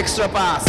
[0.00, 0.64] Extra Pass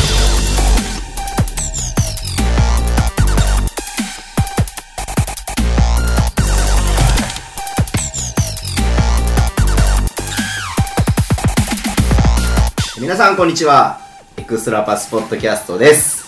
[12.93, 14.01] Podcast 皆さんこんにちは
[14.35, 16.25] エクストラパスポッドキャストです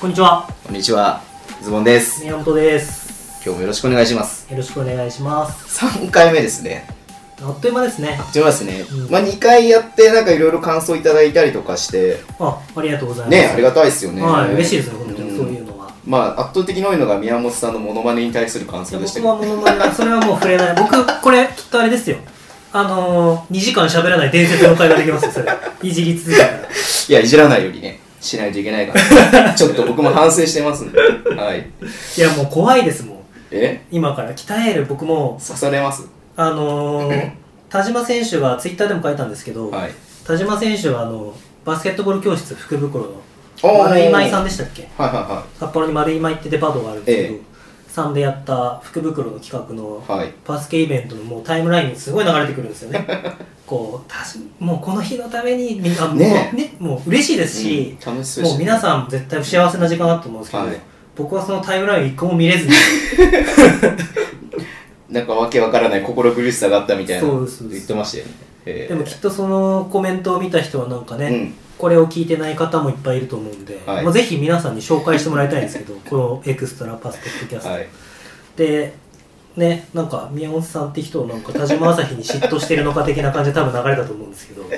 [0.00, 1.22] こんにちは、こんにちは
[1.62, 3.40] ズボンです宮本です。
[3.44, 5.86] 今日もよろしくお願いしますよろしくお願いします。
[5.86, 7.01] 3回目ですね
[7.44, 8.08] あっという間ですね。
[8.10, 13.38] やってますね、うんまあ2回やってなんかいろいろ感想いただいたりとかしてあ、ありがとうございます。
[13.38, 15.92] ねありがたいですよねはい、嬉しいですね、本当にんそういうのは。
[16.06, 20.76] まあ圧倒的に多いのが宮本さんのモノマネに対する感想でした僕けどはものまね、それはもう触れない。
[20.76, 22.16] 僕、これ、きっとあれですよ。
[22.72, 25.46] あのー、2時間喋らない伝説の会ができますよ、それ。
[25.82, 26.52] いじり続けたら。
[27.08, 28.94] いやいじらないようにねしないといけないか
[29.32, 31.66] ら ちょっと僕も反省してますんではい
[32.16, 33.16] いや、もう怖いですもん。
[33.50, 33.82] え？
[33.90, 36.04] 今から鍛える僕も、刺されます
[36.36, 37.30] あのー、
[37.68, 39.90] 田島選手がツイッターでも書いたんですけど、はい。
[40.26, 43.10] 田島選手はあの、バスケットボール教室福袋の
[43.62, 44.88] 丸井舞さんでしたっけ？
[44.96, 47.40] はいは札幌に丸い舞ってデパートがあるんですけど、え
[47.88, 50.18] さんでやった福袋の企画のいはい。
[50.20, 53.06] はいバスケイベントのもうタイムラインにすごい流れてくるんですよね。
[53.66, 54.02] こ
[54.60, 60.80] うもうこの日のためにみんなもうねねもう嬉しいですし、うん楽しもう皆さん絶対幸せな時間だと思うんですけど、はい。
[61.14, 62.72] 僕はそのタイムライン一個も見れずに
[65.12, 67.68] なんかわけわからない心苦しさがあったみたいなそうです。
[67.68, 68.32] 言ってましたよね。
[68.64, 68.88] えー。
[68.88, 71.54] でもきっとそのコメントを見た人はなんかね、うん。
[71.78, 74.04] これを聞いてない方もいっぱいいると思うんで、はい。
[74.04, 77.88] まあ、ぜひ皆さんに紹介してもらいたいんですけどこのエクストラパスポッドキャスト、はい。
[78.56, 78.94] で
[79.56, 84.62] ねなんか宮本さんって人をなんか田島朝日に嫉妬してるのか的な感じで多分流れたと思うんですけど。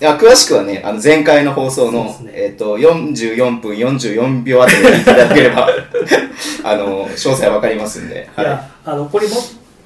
[0.00, 2.32] いや詳しくはねあの前回の放送の、ね。
[2.34, 5.68] えっと44分44秒あたりで聞いただければ
[6.64, 9.34] あの詳細わかりますんで、いやあのこれも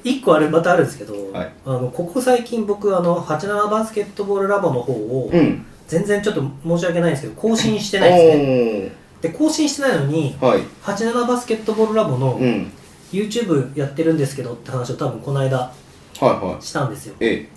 [0.04, 1.52] 一個あれまたあるんですけど、はい。
[1.66, 5.64] あのここ最近僕あの87バスケットボールラボの方を、うん。
[5.86, 8.92] 全然ちょっと申し訳ないんですけど更新してないですね。
[9.22, 10.60] で更新してないのにはい。
[10.82, 12.70] 87バスケットボールラボのうん。
[13.12, 15.72] YouTube やってるんですけどって話を多分この間は
[16.20, 16.62] いはい。
[16.62, 17.14] したんですよ。
[17.20, 17.48] え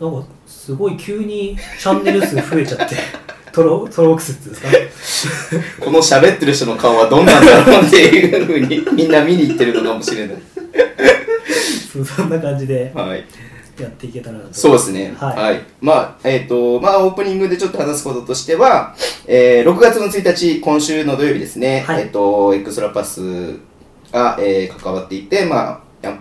[0.00, 2.96] なんかすごい急にチャンネル数増えちゃって
[3.52, 5.48] トロトロークスっていうんです
[5.78, 5.80] か？
[5.84, 10.36] この喋ってる人の顔はどんなんだろうっていうふうにみんな見に行ってるのかもしれない
[11.92, 13.24] そ うそんな感じではい。
[13.82, 14.54] やっていけたらなと。
[14.54, 15.14] そうですね。
[15.16, 15.28] は。
[15.28, 15.56] はい。
[15.56, 18.94] いまあ、えっ、と、まあ、オープニングでちょっと話すこととしては、
[19.26, 22.02] えー、6月の1日、今週の土曜日ですね、はい。
[22.02, 23.20] えっ、と、エクストラパス
[24.12, 26.18] が、えー関わっていて、まあ、や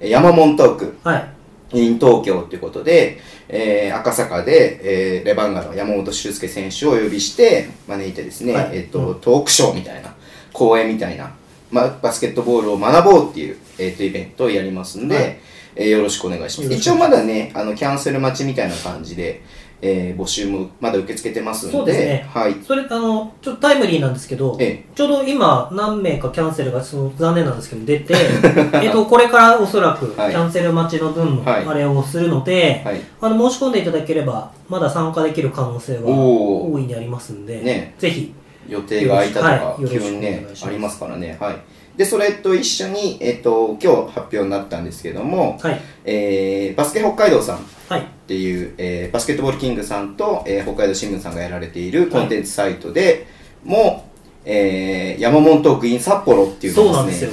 [0.00, 1.28] 山門トーク、はい。
[1.74, 4.80] in 東京ということで、えー赤坂で、
[5.18, 8.70] えーレバンガの山本修介選手をお呼びして、招いてですね、はい。
[8.72, 9.20] えっ、と、うん。
[9.20, 10.14] トークショーみたいな、
[10.52, 11.32] 講演みたいな、
[11.72, 15.38] まあ、バスケットボールを学ぼうっていう、えーとイベントをやりますんで、はい。
[15.74, 16.72] えーよろしくお願いします。
[16.74, 19.40] 一応まだね、あの、キャンセル待ちみたいな感じで、
[19.84, 22.26] えー募集もまだ受け付けてますんで、そうですね。
[22.32, 22.54] はい。
[22.64, 28.14] それあのちょっとタイムリーなんですけど、えちょうど今何名かキャンセルがその残念なんですけど出て
[28.80, 30.34] えっとこれからおそらくキはい。
[30.34, 31.64] ャンセル待ちの分のはい。
[31.66, 33.00] あれをするので、はい。
[33.22, 37.94] あの申し込んでいただければまだ参加できる可能性は大いにありますんで、ね。
[37.98, 38.32] ぜひ
[38.68, 41.36] 予定が空いたとか、はい急にねありますからね。
[41.40, 41.56] はい。
[41.96, 45.80] でそれと一緒に、えっと今日発表になったんですけども、はい。
[46.04, 47.56] えーバスケ北海道さん。
[47.58, 48.06] っはい。
[48.26, 53.26] ていう、えーバスケットボールキングさんと、えー北海道新聞さんがやられているコンテンツサイトで
[53.64, 54.08] も、
[54.44, 57.32] えー山本トークイン札幌っていうのをですね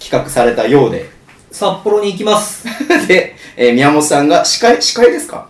[0.00, 1.08] 企画されたようで。
[1.50, 2.66] 札幌に行きます。
[3.08, 5.48] で、えー宮本さんが司会司会ですか？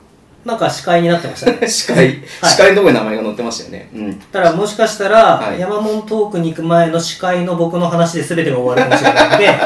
[0.49, 1.59] なんか司会になってましたね。
[1.69, 3.91] 司会、司会のところに名前が載ってましたよね。
[3.95, 4.15] うん。
[4.33, 5.61] ただもしかしたら、はい。
[5.61, 9.59] 山門トークに行く前の司会の僕の話で全てが終わるかもしれないので。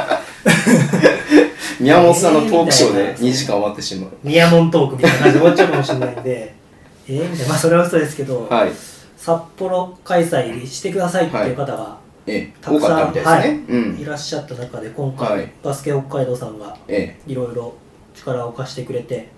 [1.79, 4.11] 宮本さんのトークショーで えーみたいな2時間終わってしまう。
[4.25, 6.55] 宮門トークみたいな感じで終わっちゃうかもしれないんで。
[7.09, 7.49] えーみたいな。
[7.51, 8.73] まあそれは嘘ですけど、はい。
[9.17, 13.99] 札幌開催してくださいっていう方がえーたくさん、多かったみたいん。
[14.01, 15.49] いらっしゃった中で今回、はい。
[15.63, 17.17] バスケ北海道さんがえ。
[17.29, 17.73] いろいろ
[18.17, 19.29] 力を貸してくれて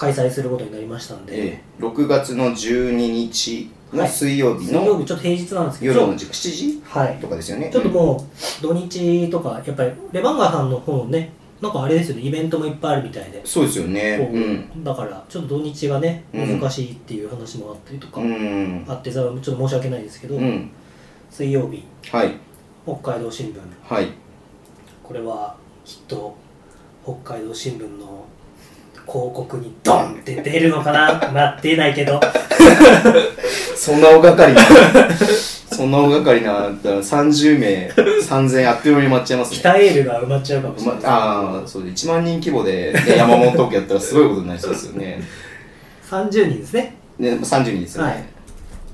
[0.00, 1.62] 開催することになりましたんで、ええ。
[1.78, 5.92] え6月の12日の水曜日水曜の日ちょっと平日なんですけど。
[5.92, 6.82] 夜の時間7時？
[6.84, 7.18] はい。
[7.18, 7.70] とかですよね。
[7.70, 12.22] ちょっともう土日とかやっぱりレバンガーさんの方ねなんかあれですよね。
[12.22, 14.18] イベントもいっぱいあるみたいで、そうですよね。
[14.18, 14.82] こううん。
[14.82, 16.60] だからちょっと土日がねうん。
[16.60, 18.86] 難しいっていう話もあったりとかうん。
[18.88, 20.70] あってさちょっと申し訳ないですけど、うん。
[21.28, 22.32] 水曜日はい。
[22.86, 23.60] 北海道新聞。
[23.82, 24.08] はい。
[25.02, 26.34] これはきっと
[27.04, 28.24] 北海道新聞の
[29.06, 31.30] 広告にドンって出るのかな？
[31.32, 32.20] まあ出ないけど。
[33.76, 34.60] そんな大掛かりな
[35.72, 39.56] そんな大掛かりなだから30名3000あっという間に埋まっちゃいますね。
[39.58, 41.02] 北エールが埋まっちゃうかもしれない。
[41.02, 45.22] まああそうで1万人規模で、ね、山本トークやったらすごいことになりそうですよね。
[46.10, 46.94] 30人ですね。
[47.18, 48.10] ね、32ですよね。
[48.10, 48.24] はい。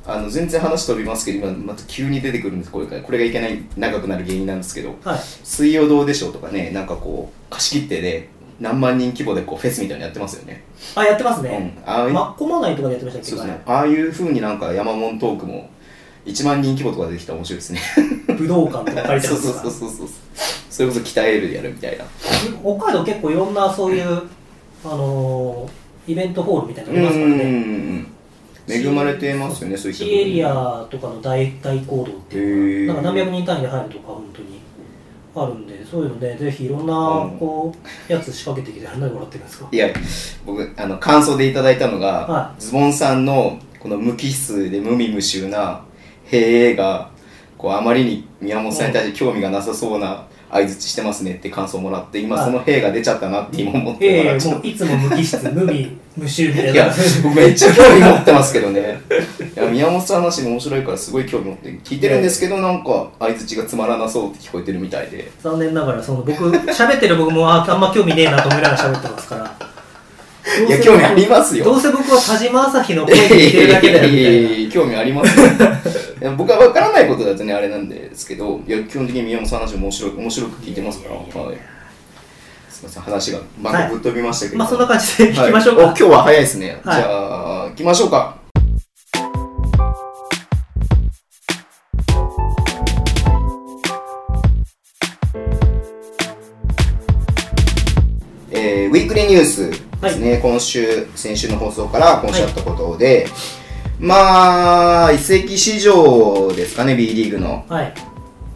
[0.09, 5.19] あの全然話飛びますけど、今また急に出てくるんです、これがこれがいけない、長くなる原因なんですけど、はい。
[5.43, 8.29] 水曜どうでしょうとかね、なんかこう、貸し切ってで、
[8.61, 10.65] 何万人規模でこうフェスみたいなのやってますよね。
[10.95, 11.45] あやってますうん。
[11.45, 13.63] ね、ああいうマッコマナイとかでやってましたっけそうですね。
[13.67, 15.69] ああいう風になんか山門トークも、
[16.25, 17.81] 1万人規模とかでできたら面白いですね。
[18.37, 19.59] 武道館とか借りてますか。
[19.59, 20.09] らそうそうそうそう。
[20.71, 22.05] それこそ鍛えるでやるみたいな。
[22.63, 24.23] 北海道結構いろんなそういう、
[24.85, 28.13] あのーイベントホールみたいなのありますからね、うん
[28.69, 34.56] 恵まれてますよね、そういったシエリアとかの大大行動っていうか、なんか何百人単位で入るとか本当に
[35.43, 37.39] あるんで、そういうので、ぜひいろんなうん。
[37.39, 37.75] こ
[38.09, 39.69] うやつ仕掛けてきて、何で笑ってるんですか？
[39.71, 39.89] いや、
[40.45, 45.83] 僕、あの、感想でいただいたのが、はズボンさんの、この無機質で無味無臭な、
[46.31, 47.11] へえが、
[47.59, 59.01] こう、あまりに宮本さんに対して興味がなさそうな相づちしてますねって感想もらって、今はいそのへえが出ちゃったなって今思ってええもらっちゃういつも無機質、無味、無臭みたいいなや、僕めっちゃ興味持ってますけどね。
[59.57, 65.31] いや、宮本さんの話も面白いからすごい興味持って聞いてるんですけど、なんか相づちがつまらなそうって聞こえてるみたいで。
[65.43, 69.57] 残念ながら、その僕、喋ってる僕もああんま興味ねえなと思いながら喋ってますから。
[70.67, 71.65] いや、興味ありますよ。
[71.65, 74.19] どうせ僕は田島朝日の声で聞いてるだけだよみたいな。
[74.19, 75.81] いやいやいや興味ありますよいや
[76.37, 81.15] 僕は分からないことだとねあれなんですけどいや基本的に宮本さんの話面白い面白く聞いてますから。
[81.15, 81.27] はい、
[82.71, 85.83] すみません話が番号ぶっ飛びましたけど、まあそんな感じで聞きましょうか。
[85.83, 87.03] はいお今日は早いですね、はい。
[87.03, 88.39] じゃあ行きましょうか。
[98.51, 103.27] えーウィークリーニュースですね、今週、先週の放送から今週あったことで、
[103.99, 107.65] まあ、移籍市場ですかね、B リーグの。
[107.69, 107.95] はい。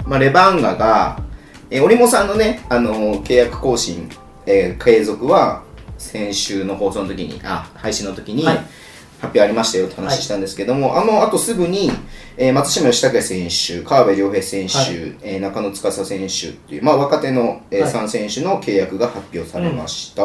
[0.06, 1.20] まあ、レバンガが、
[1.70, 4.10] えー、折茂さんのね、あの契約更新、
[4.46, 5.62] えー継続は、
[5.96, 8.58] 先週の放送の時に、あ、配信の時に、はい
[9.20, 11.90] 発表ありましたよって話したんですけども、あの、あとすぐに、
[12.38, 20.22] えー松島義武選手、川辺良平選手、はいえー中野司選手っていう、まあ、若手の、えーはい3選手の契約が発表されました。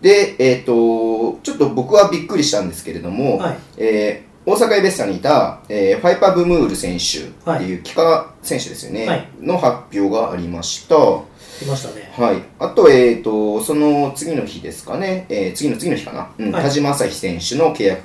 [0.00, 10.96] で、えっ、と、ちょっと僕はびっくりしたんですけれども、はいえー大阪エベッサにいた、えーファイパブムール選手っていう帰化選手ですよね、はいの発表がありました。
[10.96, 11.24] は
[11.58, 12.10] 来ましたね。
[12.32, 12.42] い。
[12.58, 18.00] あと、えっ、と、その次の日ですかね、えー次の次の日かな、うんはい田島朝日選手の契約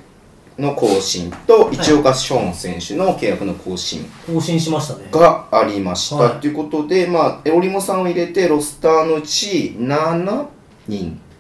[0.58, 5.08] の更新と、い市岡ショーン選手の契約の更新更新しましたね。
[5.12, 6.16] がありました。
[6.18, 10.46] はいということで、まあ、折茂さんを入れて、ロスターのうち7
[10.90, 11.33] 人はい。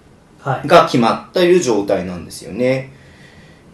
[0.44, 2.92] が決まったという状態なんですよね。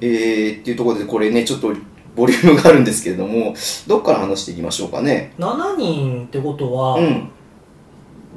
[0.01, 1.73] えー、っていうところでこれねちょっと
[2.15, 3.53] ボリュームがあるんですけれども
[3.87, 5.33] どっから話していきましょうかね。
[5.37, 7.29] 7人ってことは、うん。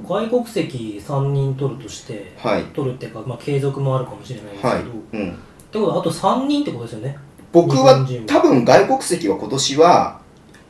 [0.08, 2.64] 外国籍3人取るとして、はい。
[2.67, 5.37] 取るっていうか、まあ、継続もあるかもしれないですけど、はい、っうん、て
[5.73, 7.19] ことはあと3人ってことですよね。
[7.52, 10.20] 僕は多分外国籍は今年は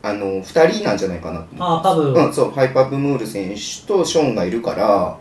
[0.03, 5.17] あの2人なんじゃないかなと思ああ、多分、うん、そうハイパーブムール選手とショーンがいるから、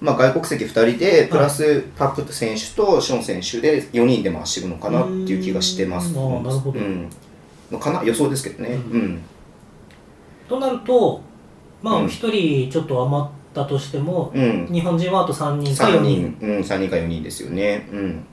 [0.00, 6.12] まあ、外国籍2人でプラスパップ選手とショーン選手で4人で回していくのかなっていう気がしてます。
[6.14, 7.10] なるほどうん
[7.70, 8.70] のかな予想ですけどね。
[8.70, 9.22] ううんん
[10.48, 11.20] となると、
[11.82, 12.08] まあ、うん1
[12.68, 16.36] 人ちょっと余ったとしても、うん日本人はあと3人か3 4人。
[16.40, 17.88] 人、うん、3人か4人ですよね。
[17.92, 18.24] うん。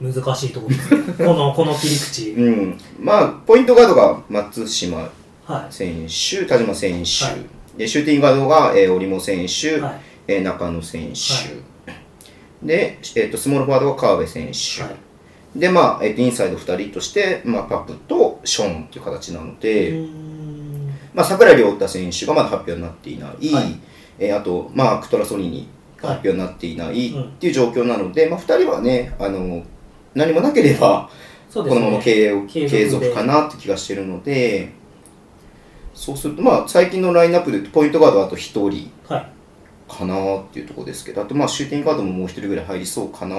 [0.00, 1.02] 難しいところですね。
[1.26, 2.30] この、この切り口。
[2.30, 2.80] うん。
[3.00, 5.10] まあ、ポイントガードが松島
[5.44, 5.72] はい。
[5.72, 10.00] 選手、田島選手、はいでシューティングガードが、えー、織茂選手、はい。
[10.26, 15.58] えー中野選手、で、えーと、スモールフォワードが川辺選手、はい。
[15.58, 20.88] で、まあ、えーと、インサイド2人として、まあ、パプとショーンという形なのうで、ーん。
[21.14, 23.80] まあ、桜井亮太選手がまだ発表になっていない、はい。
[24.18, 27.22] えーあと、まあ、クトラソニに発表になっていないうん。
[27.24, 29.62] っていう状況なので、まあ、2人はね、あの
[30.14, 31.08] 何もなければ。
[31.50, 34.68] このまま経営を継継続かなって気がしてるので、
[35.98, 38.38] そうすると、まあ、最近のラインナップでポイントガードはあと1
[38.70, 39.30] 人はい。
[39.88, 43.36] かなっていうところですけど、あと、まあ、シューティングガードももう1人ぐらい入りそうかな。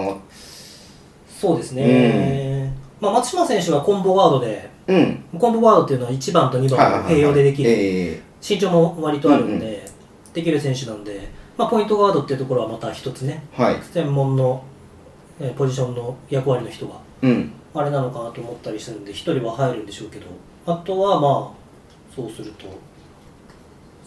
[1.30, 2.74] そうですね。
[3.00, 5.24] まあ、松島選手はコンボガードで、うん。
[5.40, 13.82] コンボガードっていうのは1番と2はいはいはい番を併用でできる、え身長も割とあるんで、うんできる選手なんで、まあ、ポイントガードっていうところはまた一つね、ーはい。
[13.82, 14.64] 専門の、
[15.40, 17.52] えーポジションの役割の人がうん。
[17.74, 20.26] あれなのかなと思ったりするんで、1人は入るんでしょうけど、
[20.66, 21.59] あとはまあ、
[22.20, 22.66] そうすると、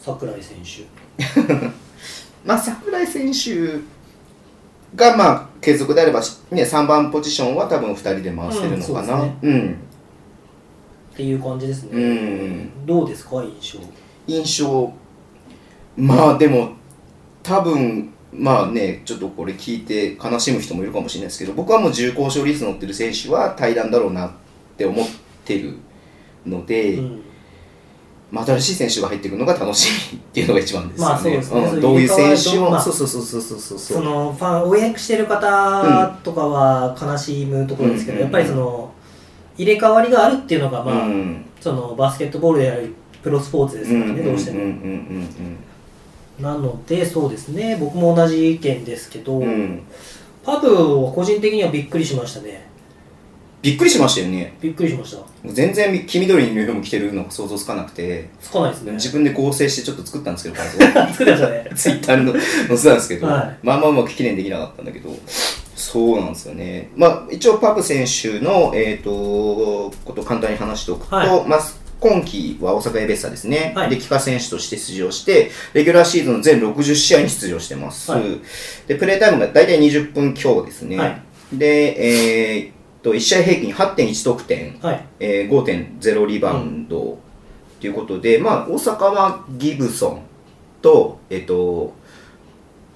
[0.03, 1.43] 櫻井選手。
[2.45, 3.81] まあ、櫻井選手
[4.95, 9.23] が、まあ、継続であれば、ね、3番ポジションは多分2人で回せるのかな。
[9.23, 9.77] うんうん。
[11.15, 11.91] っていう感じですね。
[11.93, 13.81] うんどうですか、印象？
[14.27, 14.93] 印象、
[15.97, 16.73] まあ、でも、
[17.43, 24.31] 多分まあね、ちょっとこれ聞いて悲しむ人もいるかもしれないですけど、僕はもう重厚勝率乗ってる選手は対談だろうなっ
[24.77, 25.07] て思っ
[25.45, 25.77] てる
[26.47, 27.23] ので、うん
[28.33, 31.13] まあ、新しい選手が入ってくるのが楽しみっていうのが一番ですよね。
[31.13, 31.69] まあそうですね。
[31.69, 33.59] そうどういう選手を、まあそうそうそうそうそう。
[33.59, 38.23] そうそのファン応援してる方とかは悲しむところですけど、うん。
[38.23, 38.91] やっぱりその
[39.59, 41.45] 入れ替わりがあるっていうのが、まあうん。
[41.61, 45.29] そのバスケットボールであるプロスポーツですからね、どうしても。
[46.41, 49.43] なので、そうですね、僕も同じ意見ですけど、
[50.43, 52.72] パブは個人的にはびっくりしましたね。
[53.63, 54.57] びっくりしましたよね。
[54.61, 55.23] びっくりしました。
[55.47, 58.93] 全然黄緑のユニフォーム着てるのが想像つかなくて、つかないですね。
[58.93, 61.71] 自分で合成してちょっと作ったんですけど、作ってましたね。
[61.77, 65.17] ツイッターの載せたんですけど、はいまあまあうまく記念できなかったんだけど、
[65.77, 66.91] そうなんですよね。
[66.97, 71.61] まあ一応パプ選手の、えっ、と、こと簡単に話しておくと、はいまあ
[72.01, 73.75] 今季は大阪エベッサですね。
[73.77, 78.11] はいで、帰化選手として出場して、レギュラーシーズンの全60試合に出場してます。
[78.11, 78.23] はい
[78.89, 80.99] で、プレータイムが大体20分強ですね。
[80.99, 85.05] はいで、えーっと、1試合平均8.1得点、はい。
[85.21, 87.19] えー5.0リバウンド
[87.81, 90.23] ということで、まあ、大阪はギブソン
[90.81, 91.93] と、えっと、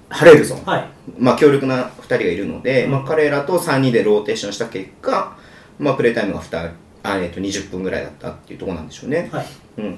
[0.09, 0.89] ハレルソン、はい。
[1.19, 5.37] まあ、強力な2人がいるので、うんまあ、彼らと3人でローテーションした結果、
[5.77, 6.71] まあ、プレータイムが2
[7.03, 9.29] あ、えっと、20分ぐらいだったっていうところなんでしょうね。
[9.31, 9.45] はい。
[9.77, 9.97] うん、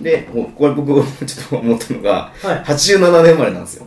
[0.00, 2.58] で、これ僕、ちょっと思ったのが、はい。
[2.64, 3.86] 87年生まれなんですよ。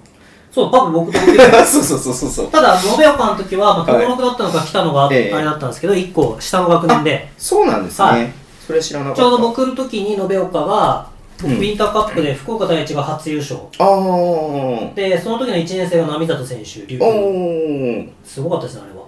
[0.51, 2.47] そう、パブ僕と同級生そうそうそうそうそう。
[2.47, 8.07] ただ、延岡の時は、まあ、登録だったのか来たのがあれだったんですけど、1個下の学年で、そうなんですね。
[8.07, 9.21] はいそれ知らなかった。
[9.21, 11.09] ちょうど僕の時に延岡が、
[11.41, 13.61] 僕うんウィンターカップで福岡第一が初優勝。
[13.79, 14.93] あー。
[14.93, 18.09] で、その時の1年生が波里選手、龍お空ー。
[18.25, 19.05] すごかったですね、あれは。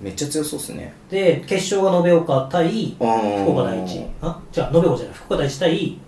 [0.00, 0.94] めっちゃ強そうっすね。
[1.10, 4.02] で、決勝が延岡対福岡第一。
[4.22, 5.98] あ、じゃあ、延岡じゃない、福岡第一対、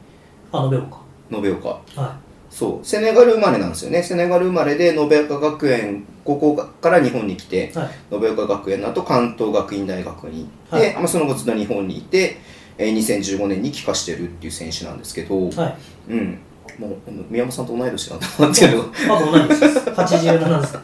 [0.50, 0.98] あ、延岡。
[1.30, 1.68] 延岡。
[1.68, 2.16] は
[2.54, 2.86] そう。
[2.86, 4.00] セネガル生まれなんですよね。
[4.00, 7.90] セネガル生まれで、延岡学園、高校から日本に来てい。、はい。
[8.14, 12.38] 延岡学園の後、関東学院大学に行って、はいまあ、その後ずっと日本にいて、
[12.78, 15.68] えー2015年に帰化してるっていう選手なんですけど、は
[16.08, 16.12] い。
[16.12, 16.38] うん。
[16.78, 16.92] もう、
[17.28, 18.88] 宮本さんと同い年なんだなって いうのが。
[19.08, 19.78] パブ同じです。
[19.90, 20.74] 87です。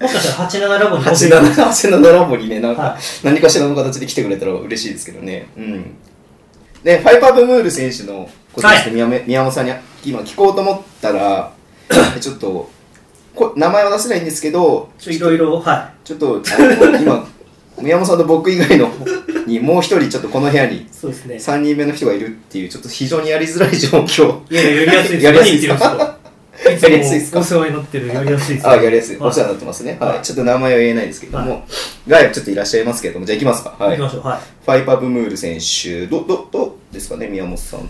[0.00, 5.46] もしかしたら87ラボに87、87ラボにね、なんか、は何かしらの形で来てくれたら嬉しいですけどね。
[5.56, 5.94] うん。
[6.82, 9.72] で、ファイパーブムール選手のことですね、宮め宮本さんに
[10.04, 11.52] 今聞こうと思ったら、
[12.20, 12.70] ちょっと、
[13.34, 16.42] こ名前は出せないんですけど、いろいろ、はちょっと、
[17.00, 17.26] 今、
[17.80, 18.90] 宮本さんと僕以外の
[19.46, 20.86] にもう一人ちょっとこの部屋にい。
[20.90, 21.36] そうですね。
[21.36, 24.40] 3人目の人がいるっていう、ちょっと非常にやりづらい状況。
[24.50, 25.24] いやいや、やりやすいです。
[25.24, 26.19] やりやすいです
[26.64, 28.68] やりやすいですかお世話になってる、やりやすいです。
[28.68, 29.16] あ、やりやすい。
[29.16, 29.96] はいお世話になってますね。
[30.00, 30.08] は。
[30.08, 31.66] はいいちょっと名前は言えないですけども、
[32.06, 33.76] がちょっといらっしゃいますけれども、じゃあ行きますか。
[33.78, 34.06] はい行き。
[34.06, 34.26] ましょう。
[34.26, 34.40] はい。
[34.40, 37.88] ファイパブムール選手、ど、ど、どうですかね、宮本さん。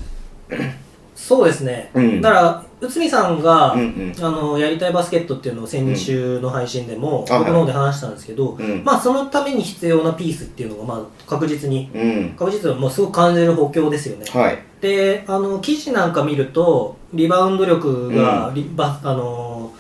[1.15, 1.91] そうですね。
[1.95, 4.25] うんだから、内海さんが、うんうん。
[4.25, 12.35] あの、やりたいバスケットっていうのを先週の配信でも、僕の方で話したんですけど、うんまあ、そのために必要なピースっていうのが、まあ、確実に、うん。
[12.39, 14.25] 確実にもうすごく感じる補強ですよね。
[14.31, 14.59] はい。
[14.81, 19.73] で、あの、記事なんか見ると、リバウンド力が、リバあの、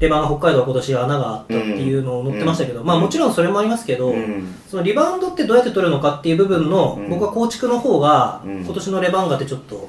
[0.00, 4.54] レバーが北海道は今年穴があったっていうのを載ってましたけど、うんまあもちろんそれもありますけど、うん。
[4.68, 9.88] そのリバウンドってどうやって取るのかっていう部分の、うん僕は構築の方が、うん今年のレバンガってちょっと、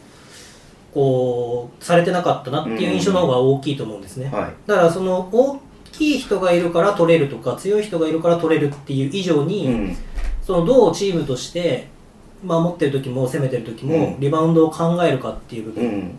[0.95, 4.29] こう、されてなかったなっていう印象の方が大きいと思うんですね。
[4.31, 4.53] はい。
[4.65, 5.59] だからその、大
[5.91, 9.97] きい人がいるから取れるとか、強い人がいるから取れるっていう以上に、うん。
[10.41, 11.89] そのどうチームとして、
[12.45, 16.17] 守ってる時も攻めてる時も、うんリバウンドを考えるかっていう部分うん。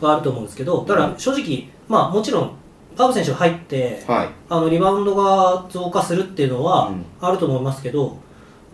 [0.00, 2.50] があると思うんですけど、だから正直、まあもちろん、
[2.96, 4.28] パブ選手が入って、はい。
[4.48, 8.16] あのリバウンドが増加するっていうのはうんあると思いますけど、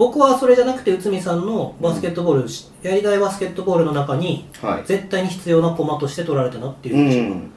[0.01, 2.49] 僕はそれじゃなくて内海さんのバスケットボール、
[2.89, 4.87] やりたいバスケットボールの中にはい。
[4.87, 7.51] 絶対に必要な駒として取られたなっていうう印象ん。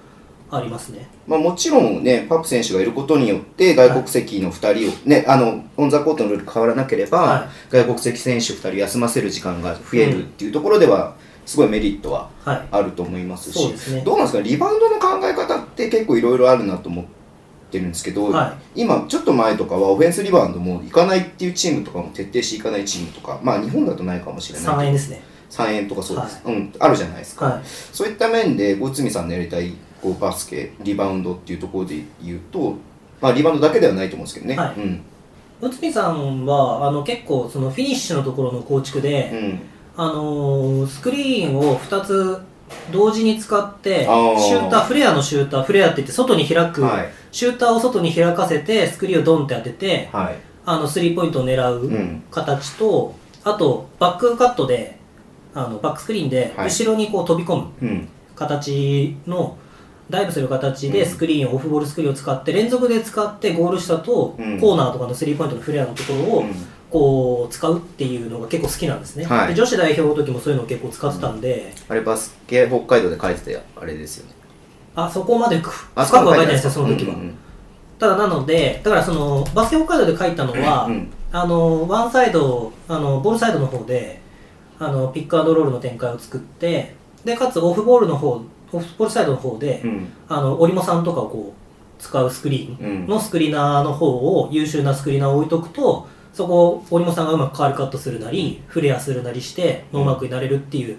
[0.51, 1.07] がありますね。
[1.25, 12.67] まあ、もちろんね、パップ選手がいることによって、外国籍の2人を、ね、あの、オンザコートのルール変わらなければ、は外国籍選手2人休ませる時間が増えるっていうところでは、すごいメリットははい。
[12.71, 17.22] あると思いますし、すねどうなんですか、リバウンドの考え方って結構いろいろあるなと思って
[17.79, 25.21] るんですけど、は今、ちょっと前とかはオフェンスリバウンドもいかないっていうチームとかも徹底していかないチームとか、まあ日本だとないかもしれないけど3円ですね。
[25.49, 27.45] 3円とかそうです、うん、あるじゃないですか。
[27.45, 27.61] はい。
[27.63, 32.75] そういった面で、内海さんのやりたいこうバスケ、リバウンドっていうところで言うと、
[33.21, 34.57] まあ、リバウンドだけではないと思うんですけどね。
[34.57, 35.01] はいうん。
[35.61, 39.59] 内海さんはあの結構そのフィニッシュのところの構築で、うん。
[39.95, 42.41] あのースクリーンを2つ
[42.91, 47.11] 同時に使ってシューターフレアのシューターフレアって言って外に開く、はい。
[47.33, 50.35] シューターを外に開かせてスクリーンをドンって当ててはい。
[50.65, 51.87] あのスリーポイントを狙う。
[51.87, 52.23] うん。
[52.31, 54.97] 形と、あとバックカットで
[55.53, 56.67] あのバックスクリーンではい。
[56.67, 58.07] 後ろにこう飛び込むうん。
[58.35, 59.57] 形の、
[60.09, 64.59] ダイブする形でスクリーンを、オフボールスクリーンを使って連続で使ってゴール下とうん。
[64.59, 66.53] コーナーとかのスリーポイントのフレアのところをうん。
[66.93, 74.32] こう使うっていうのが結構好きなんですね、は女子代表の時もそういうのを結構使ってたんで、あれバスケ北海道で書いてたあれですよね
[74.95, 77.35] あそこまでくあ深くは書いてないですよその時は、うんうん
[77.99, 84.21] ただなのでだからそのバスケ北海道で書いたのは、うんあのワンサイドあのボールサイドの方で
[84.77, 86.95] あのピックアンドロールの展開を作って
[87.25, 88.33] でかつオフボールの方
[88.71, 90.07] オフボールサイドの方で、うん。
[90.27, 100.97] あの折茂さんとかをこう使うスクリーンのスクリーナーの方を優秀なスクリーナーを置いとくとそこを折茂さんがうまくカールカットするなりフレアするなりしてノーマークになれるっていう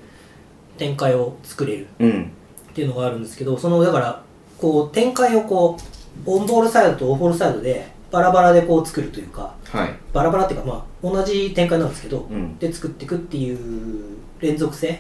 [0.79, 1.87] 展開を作れる。
[2.01, 2.33] うん
[2.75, 4.21] っていうのがあるんですけどそのだから
[4.59, 5.79] こう展開をこ
[6.27, 9.95] うオンボールサイドとオフボールサイドでバラバラでこう作るというかはい。
[10.13, 12.59] バラバラっていうかまあ同じ展開なんですけど、うん。
[12.59, 14.99] で作っていくっていう連続性っ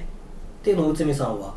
[0.62, 1.54] ていうのを内海さんは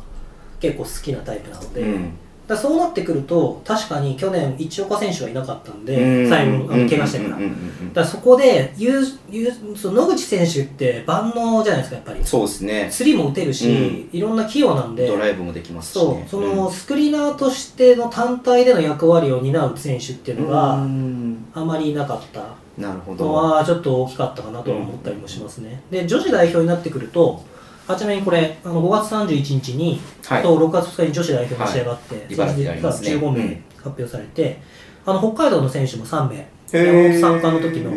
[0.60, 2.18] 結構好きなタイプなので、うん
[2.48, 6.28] だそうなってくると確かに去年一岡選手はいなかったんで、うん。
[6.28, 7.42] 最後あの怪我してから、うん。
[7.42, 7.48] うん。
[7.50, 7.52] うん。
[7.52, 7.92] うん。
[7.92, 12.24] だそこでゆうゆうその野口選手って万能じゃないですかやっぱり。
[12.24, 12.88] そうですね。
[12.90, 15.06] スリーも打てるし、いろんな器用なんで。
[15.06, 16.14] ドライブもできますしそう。
[16.14, 21.44] ねそのスクリーナーとしての単体での役割を担う選手っていうのうがん。
[21.54, 22.40] あまりいなかった。
[22.40, 23.32] のなるほど。
[23.32, 27.44] はちょっと大きかったかなとは思ったりもしますね、で女子代表になってくると
[27.88, 30.42] あちなみにこれあの5月31日に、はい。
[30.42, 32.34] と6月2日に女子代表の試合があって、い。
[32.34, 33.10] 茨城でありますね。
[33.10, 33.64] 15名うん。
[33.76, 34.60] 発表されて、
[35.06, 36.36] あの北海道の選手も3名。
[36.36, 37.90] へ山ー本参加の時の、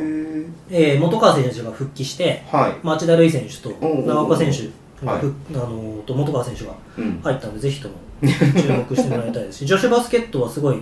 [0.70, 2.74] えー本川選手が復帰してはい。
[2.86, 4.70] 町田瑠唯選手と長岡選手
[5.06, 5.22] が、はい。
[5.22, 7.20] ふあのと本川選手がうん。
[7.22, 9.60] 入ったんでぜひとも注目してもらいたいです。
[9.60, 10.78] し 女子バスケットはすごい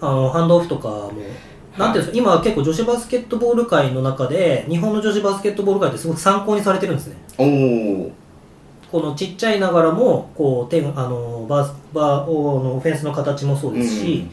[0.00, 1.12] あのハンドオフとかも
[1.76, 7.16] なんていうんですか今は結構女子バスケットボール界の中で日本の女子バスケットボール界ってすごく参考にされてるんですね。
[7.38, 8.10] おお
[8.90, 14.26] このちっちゃいながらもこう手あのバーバーおのオフェンスの形もそうですし、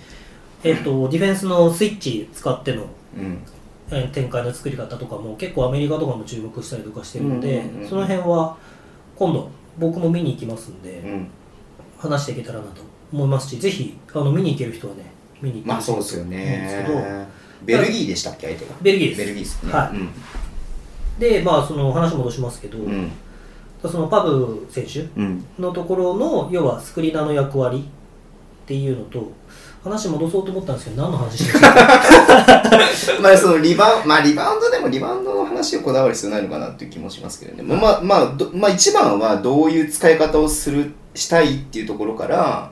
[0.64, 2.84] えっとディフェンスのスイッチ使っての
[3.18, 3.40] うん。
[3.92, 8.58] えー展開の作り方とかも結構アメリカとかも注目したりとかしてるので、うんうんうんその辺は
[9.16, 11.28] 今度僕も見に行きますんで、うん。
[11.98, 12.82] 話していけたらなと
[13.14, 15.04] 思いますしぜひあの見に行ける人はね
[15.42, 17.28] 見に行ってまあそうですよいいんですけどね
[17.64, 18.76] ベルギーでしたっけ相手が？
[18.82, 19.18] ベルギーです。
[19.20, 19.72] ベルギーですね。
[19.72, 19.92] は
[21.18, 21.20] い。
[21.22, 23.12] でまあその話戻しますけど、うんうん
[23.88, 25.46] そのパブ選手うん。
[25.60, 27.80] のところの要はスクリーナーの役割
[28.66, 29.32] っていうのと
[29.84, 42.72] 話戻そうと思ったんですけど何の話してました まあそのリバウンまあリバウンドでもリバウンドの話をこだわる必要ないのかなっていう気もしますけどね、まあまあどまあ一番はどういう使い方をするしたいっていうところから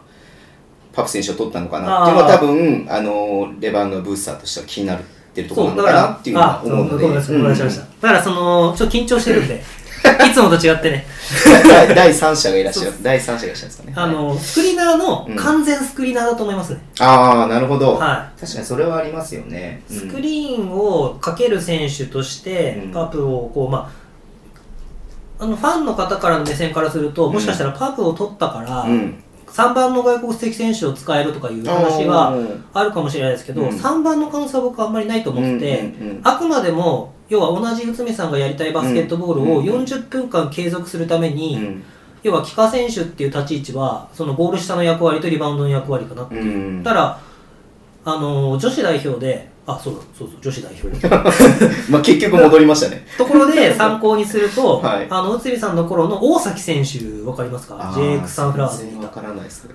[0.92, 5.00] パプ選手を取ったのかなっていうのは多分あのレバウンドのブースターとしては気になっ
[5.36, 7.08] てるところなのかなっていうのはあ思うので。
[7.08, 9.62] だからそのちょっと緊張してるんで
[10.30, 11.06] いつもと違ってね。
[11.68, 12.94] 第第三者がいらっしゃる。
[13.02, 13.94] 第三者がいらっしゃるんですかね。
[13.96, 15.36] あのスクリーナーのうん。
[15.36, 20.00] 完全スクリーナーだと思いますね、ああなるほど、は確かにそれはありますよね、うん。
[20.00, 22.92] スクリーンをかける選手としてうん。
[22.92, 23.90] パプをこう、ま
[25.40, 29.16] あ、あのファンの方からの目線からするともしかしたらパプを取ったから、うん。
[29.48, 32.34] 3番の外国籍選手を使えるとかいう話が
[32.74, 33.70] あるかもしれないですけど、うん。
[33.70, 39.66] 3番の可能性は僕はあんまりないと思ってて、あくまでも要は同じ内海さんがやりたいバスケットボールをうん。
[39.66, 41.84] 40分間継続するために、うん。
[42.22, 46.78] 要は帰化選手っていう立ち位置はそのゴール下の役割とリバウンドの役割かなっていう。
[46.78, 46.84] うん。
[46.84, 47.20] たら
[48.06, 51.08] あの女子代表であそうだそうそう女子代表
[51.90, 53.08] まあ結局戻りましたね。
[53.18, 55.08] ところで参考にすると、 はい。
[55.10, 57.78] あの内海さんの頃の大崎選手わかりますか？
[57.80, 59.08] あ JX サンフラワーズにいた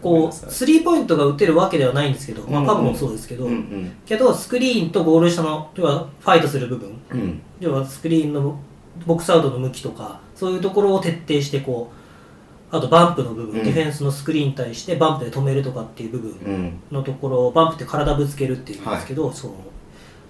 [0.03, 3.93] こうスリーポイントが打てるわけではないんですけど、まあ、うんパブもそうですけど、うんうん。
[4.05, 6.91] けどスクリーンとゴール下の要はファイトする部分。
[7.13, 7.41] うん。
[7.59, 8.57] 要はスクリーンの
[9.07, 11.98] ボックスアウトの向きとかそういうところを徹底してこう
[12.71, 13.65] あとバンプの部分、うん。
[13.65, 16.81] ディフェンスのスクリーンに対してバンプで止めるとかっていう部分うん。
[16.93, 19.55] のところバンプって体ぶつけるっていうんですけど、その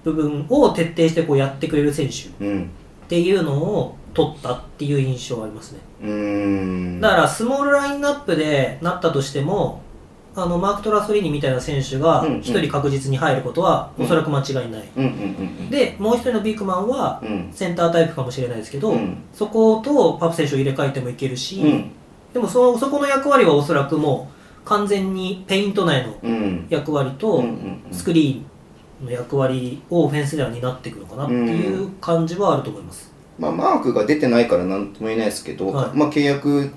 [0.04, 2.70] 部分を徹底してこうやってくれる選手っうん
[3.08, 7.00] ていうのを取ったっていう印象はありますね。
[7.00, 9.80] だからスモールラインナップでなったとしても
[10.36, 12.40] あのマーク・トラソリーニみたいな選手がうんうん。
[12.40, 15.10] 一人確実に入ることはおそらく間違いない、うんうん
[15.60, 17.48] うんでもう一人のビッグマンはうん。
[17.50, 19.16] センタータイプかもしれないですけど、うん。
[19.34, 21.90] そことパプ選手を入れ替えてもいけるし、うん
[22.32, 24.30] でもそのそこの役割はおそらくも
[24.64, 26.66] う完全にペイント内のうん。
[26.68, 27.92] 役割とうんうんうん。
[27.92, 33.10] スクリーンの役割をオフェンスでは担っていくのかなっていう感じはあると思います。
[33.38, 35.96] まあマークが出てないからなんとも言えないですけど、はい。
[35.96, 36.70] まあ契約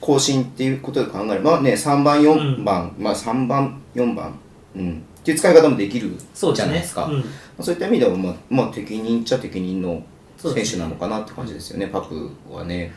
[0.00, 4.34] 更新っていうことで考えればまあね3番4番、まあ3番4番。
[4.76, 5.02] うん。
[5.20, 7.04] っていう使い方もできるじゃないですか。
[7.04, 7.24] うん。
[7.60, 10.02] そういった意味では、まあ、まあ、適任っちゃ適任の
[10.38, 12.92] 選手なのかなって感じですよね、パプはね。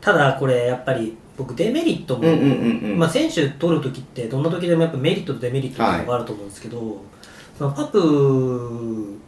[0.00, 2.98] ただこれやっぱり僕デメリットも、うんうんうんうん。
[2.98, 6.98] まあ、選手取るときってどんな時でもやっぱメリットとデメリットっていうのがあると思うんですけど、
[7.56, 9.18] そのパプ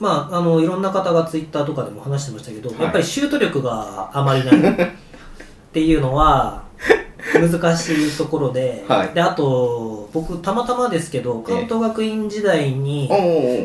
[0.00, 2.82] まああのいろんな方がツイッターとかでも話してましたけど、はい。
[2.82, 4.56] やっぱりシュート力があまりない。
[4.82, 4.90] っ
[5.72, 6.64] ていうのは
[7.34, 9.08] 難しいところで、はい。
[9.14, 13.08] であと僕たまたまですけど関東学院時代に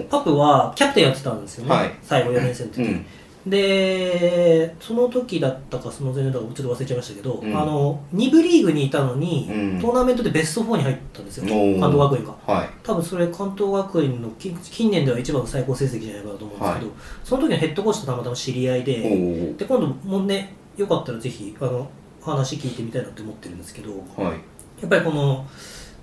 [0.10, 1.92] パプはキャプテンやってたんですよね、はい。
[2.04, 3.06] 最後4年生の時、うん
[3.46, 7.58] でその時だったかその前年だかちょっと忘れちゃいましたけど、うん。
[7.58, 9.82] あの2部リーグにいたのに、うん。
[9.82, 11.46] トーナメントでベスト4に入ったんですよ
[11.80, 12.36] 関東学院が。
[12.46, 12.70] はい。
[12.84, 16.92] 多分それ関東学院のき近年では一番の最高成績じゃないかなと思うんですけど、
[17.24, 19.58] その時のヘッドコーチとたまたま知り合いおでー。
[19.58, 21.90] で今度もねよかったらぜひあの
[22.22, 24.34] 話聞いてみたいなって思ってるんですけどはい。
[24.82, 25.48] やっぱりこの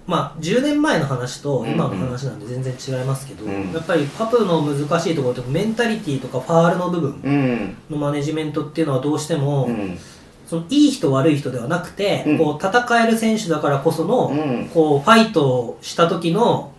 [0.09, 2.01] まあ10年前の話と今のうん。
[2.01, 3.73] うん話なんで全然違いますけど、うん。
[3.73, 7.77] やっぱりパプの難しいところってメンタリティとかファールの部分うん。
[7.91, 9.99] のマネジメントっていうのはどうしても、うん。
[10.47, 12.39] そのいい人悪い人ではなくて、うん。
[12.39, 14.71] こう戦える選手だからこその、うん。
[14.73, 16.73] こうファイトをした時の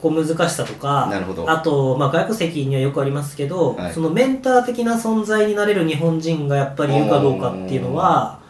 [0.00, 1.10] こう難しさとか
[1.46, 3.92] あと、まあ、外国籍にはよくありますけど、はい。
[3.92, 8.40] そのメンター的な存在になれる日本人がやっぱりいるかどうかっていうのは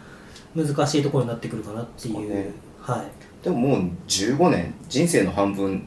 [0.54, 2.52] 難しいところになってくるかなっていう。
[2.80, 5.87] はい、でももう15年人生の半分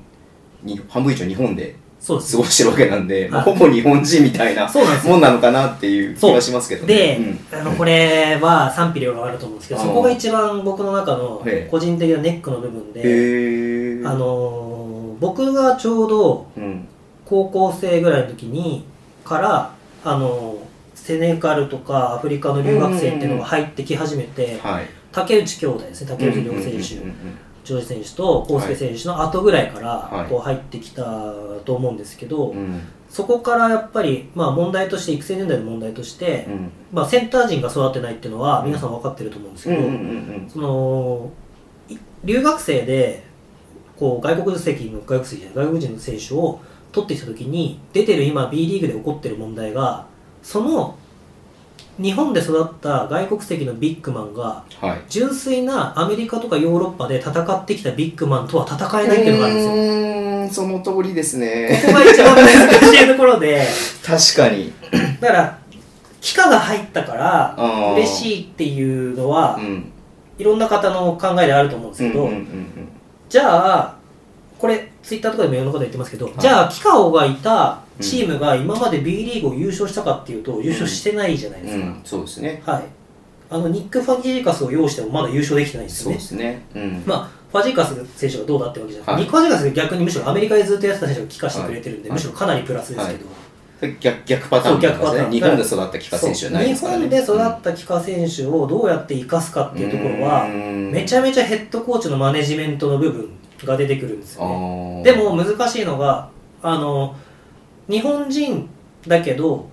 [0.64, 5.14] に半分以上日本で過ごしてるわけなんで、ほぼ日本人みたいなそうなんですよ。
[5.14, 6.94] もんなのかなっていう気がしますけどね。
[6.94, 7.22] で、う
[7.56, 7.60] ん。
[7.60, 14.78] あのこれは賛否両論あると思うんですけどそこが一番僕の中の個人的なネックの部分で、あのー
[15.20, 16.88] 僕がちょうどうん。
[17.26, 18.86] 高校生ぐらいの時に
[19.26, 19.74] から
[20.06, 20.58] あの
[20.96, 24.86] セネガルとかアフリカの留学生っていうのが入ってき始めて、はい。
[25.12, 30.30] 竹内兄弟ですね竹内涼選手、ジョージ選手と康介選手の後ぐらいからはい。
[30.30, 31.04] こう入ってきた
[31.66, 32.82] と思うんですけど、うん。
[33.10, 36.72] そこからやっぱり、まあ、問題として育成年代の問題として、うん。
[36.92, 39.96] まあ、センター陣が育ってないっていうのは皆さん分かってると思うんですけど、うんうんう
[40.46, 40.50] ん。
[40.50, 41.32] その
[41.90, 43.24] い留学生で
[43.98, 46.60] こう外国籍の外国籍じゃない外国人の選手を
[46.92, 50.06] 取ってきた時に出てる今 B リーグで起こってる問題が
[50.42, 50.98] その
[52.00, 55.02] 日本で育った外国籍のビッグマンがはい。
[55.10, 59.74] 純粋なアメリカとかヨーロッパで戦ってきたビッグマンとは戦えないっていうのがあるんですよ。
[59.74, 61.82] うーんその通りですね。
[61.86, 63.66] ここが一番難しいところで。
[64.06, 64.72] 確かに。
[65.20, 65.58] だから
[66.22, 69.92] 期間が入ったから嬉しいっていうのはうん。
[70.38, 72.30] いろんな方の考えであると思うんですけど、
[73.28, 73.96] じゃあ
[74.60, 76.34] これツイッターとかでもいろんな方言ってますけど、い。
[76.38, 82.62] じゃあキカオがいたチームが今まで B リーグを優勝したかっていうと優勝してないじゃないですか、うんそうですね。
[82.66, 82.84] はい。
[83.50, 86.20] あのニック・ファジーカスを擁してもまだ優勝できてないんですよね。
[86.20, 86.66] そうですね。
[86.76, 87.04] うん。
[87.06, 89.22] まあファジーカス選手がどうだってわけじゃなくて、はい。
[89.22, 92.18] ニック・ファジーカスが逆にむしろアメリカでずっとやってた選手が帰化してくれてるんで、はい。
[92.18, 95.32] むしろかなりプラスですけど、逆逆パターンそう逆パターン。
[95.32, 97.10] 日本で育った帰化選手じゃないですからね。
[97.10, 103.30] 日本で育った帰化選手をどうやって生かすかっていうところはめちゃゃめちゃヘッドコーチのマネジメントの部分
[103.66, 105.04] が出てくるんですよね。
[105.04, 106.30] ででも難しいのが
[106.62, 107.16] あの
[107.90, 108.70] 日本人
[109.08, 109.70] だけど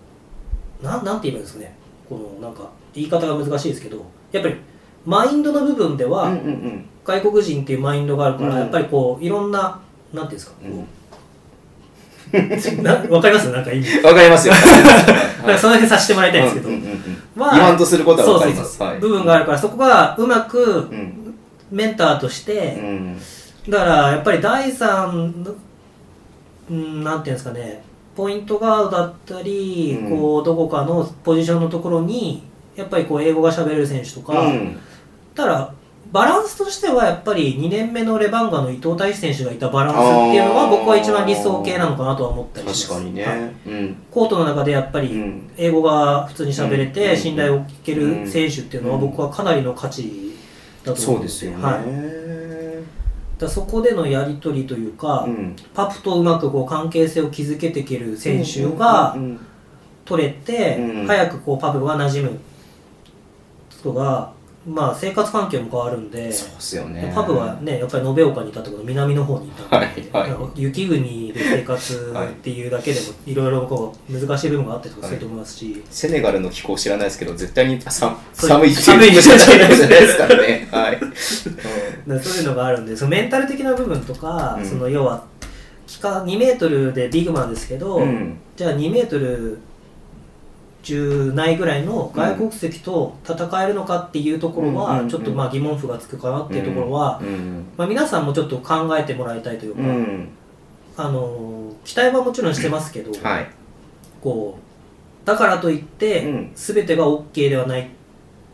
[0.83, 1.75] なんなんて言えばいいんですかね。
[2.09, 4.57] このなんか言い方が難しいですけどやっぱり
[5.05, 6.85] マインドの部分では、うんうんうん。
[7.05, 8.61] 外国人っていうマインドがあるから、うん。
[8.61, 9.81] やっぱりこういろんな
[10.13, 10.53] なんていうんですか、
[12.77, 12.83] うん。
[12.83, 13.51] な わかります？
[13.51, 14.01] なんか意味。
[14.03, 14.55] わかりますよ。
[15.45, 16.99] なんかその辺させてもらいたいんですけど、うんうんうんうん。
[17.35, 18.87] ま言わんとすることはわかりそうそうそう。
[18.87, 19.01] ますはい。
[19.01, 21.35] 部分があるからそこがうまくうん。
[21.71, 23.19] メンターとして、うん
[23.69, 25.55] だからやっぱり第三の
[26.71, 27.85] うんなんていうんですかね
[28.17, 30.19] ポイントガードだったり、うん。
[30.19, 32.43] こうどこかのポジションのところに
[32.77, 34.79] やっぱりこう英語が喋れる選手とか、うん。
[35.35, 35.75] ただ
[36.13, 40.01] バランスとしてはやっぱり2年目のレバンガの伊藤大志選手がいたバランスっ
[40.31, 43.03] ていうのは僕は一番理想系なのかなとは思ったりします。
[43.03, 43.41] 確かにはい。
[43.41, 43.97] ねうん。
[44.13, 45.51] コートの中でやっぱりうん。
[45.57, 46.93] 英語が普通に喋れうん。
[46.93, 50.35] て信頼を受ける選手っていうのは僕はかなりの価値
[50.85, 51.65] だと思そうですよね。
[51.65, 51.83] はい、
[53.39, 55.57] だそこでのやり取りというか、うん。
[55.75, 59.41] パプとうまくこう関係性を築けていける選手がうんうん
[60.05, 61.07] 取れて、うん。
[61.07, 62.39] 早くこうパブが馴染む
[63.71, 64.34] 人が、
[64.67, 67.13] まあ、生活環境も変わるんでそうっすよね。
[67.15, 70.61] パブはねやっぱり延岡にいたってこと南の方にいたんで、はいはい。
[70.61, 73.35] 雪国で生活っていうだけでもい。
[73.35, 78.17] ろいろこう難しい部分があったりとかすると思いますし、セネガルの気候知らないですけど絶対に寒
[78.67, 80.69] いって寒いいうじゃないですからね。
[80.71, 80.95] はい。
[80.95, 81.05] だか
[82.07, 84.67] らそういうのがあるんでそのメンタル的な部分とか、うん。
[84.67, 85.25] その要は
[85.87, 88.39] 期間2メートルでビッグマンですけど、うん。
[88.57, 89.59] じゃあ2メートル
[90.85, 100.29] 10ないぐらいの外国籍と戦えるのかっていうところはちょっとまあ疑問符がつくかなっていうところは、うんまあ、皆さんもちょっと考えてもらいたいというか、うん。
[100.97, 103.49] あの期待はもちろんしてますけど、はい。
[104.23, 106.53] こうだからといって、うん。
[106.55, 107.87] 全てが OK ではないっ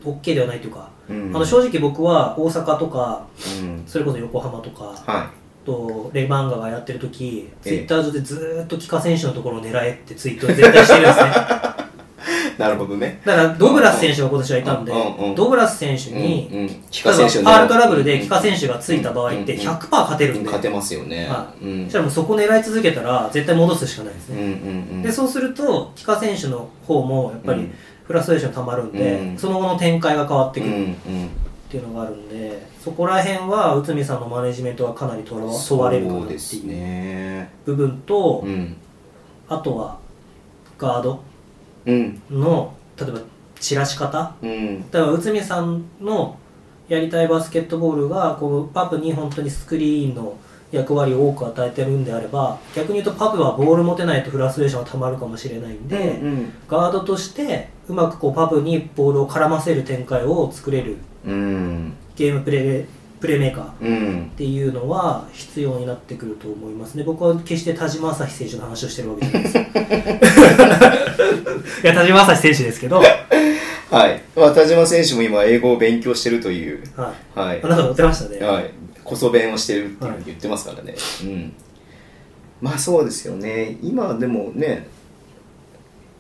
[0.05, 1.37] OK ではないというか、うん。
[1.37, 3.27] あの正直僕は大阪とか
[3.61, 3.83] うん。
[3.87, 5.31] それこそ横浜とかは
[5.65, 7.69] とレバンガがやってる時ええ。
[7.69, 11.31] ツイッター上でずーっと帰化選手のところを狙えってツイートを絶対してるんですね。
[11.31, 11.33] い
[12.59, 13.21] なるほどね。
[13.25, 15.35] だからドグラス選手が今年はいたんでうんうんうん。
[15.35, 16.69] ドグラス選手に、うんうん。
[16.91, 21.27] 帰例化選手パールトラブルで帰化選手がついた場合ってうんうん100%勝てるんで、勝てますよね。
[21.29, 21.85] はうん。
[21.85, 24.53] そしたらもうそこ狙い続けたら絶対戻すしかないですね、うんうんう
[24.99, 25.03] ん。
[25.03, 27.75] でそうすると帰化選手の方もやっぱりうん。
[28.05, 29.39] フラストレーションたまるんで、うん。
[29.39, 30.95] その後の展開が変わってくるっ
[31.71, 37.51] ていうのがあるんで、そこら辺は内海さんのマネジメントはかなり問わ問われるかなってそうですいうね。
[37.65, 38.77] 部分と、うん。
[39.49, 39.97] あとは
[40.77, 41.13] ガード。
[41.13, 41.30] うん
[42.31, 43.21] の例えば
[43.59, 44.35] 散らし方？
[44.43, 44.51] うん。
[44.91, 46.39] 例えば内海さんの
[46.89, 50.37] やりたいバスケットボールがこうパブに本当にスクリーンの
[50.73, 61.93] 役割を多く与えてるんであれば逆に言うとパブはボール持てないとフラストレーションがたまるかもしれないんで、うんガードとしてうまくこうパブにボールを絡ませる展開を作れるうん。
[62.17, 62.87] ゲームプレー
[63.21, 63.65] プレーメーカー。
[63.67, 64.31] っうん。
[64.31, 67.05] ていうのは必要になってくると思いますね。
[67.05, 69.59] 僕は決して田島朝日選手の話をしてるわけじゃないです。
[71.85, 73.07] いや田島朝日選手ですけど、はい、
[73.91, 76.83] はい、まあ、田島選手も今英語を勉強してるという。
[76.97, 77.13] は
[77.55, 77.61] い。
[77.63, 78.71] あなんか載ってましたね、はい、
[79.05, 81.53] こそ弁をしてるって言ってますからね、うん。
[82.63, 83.77] まあそうですよね。
[83.83, 84.87] 今でもね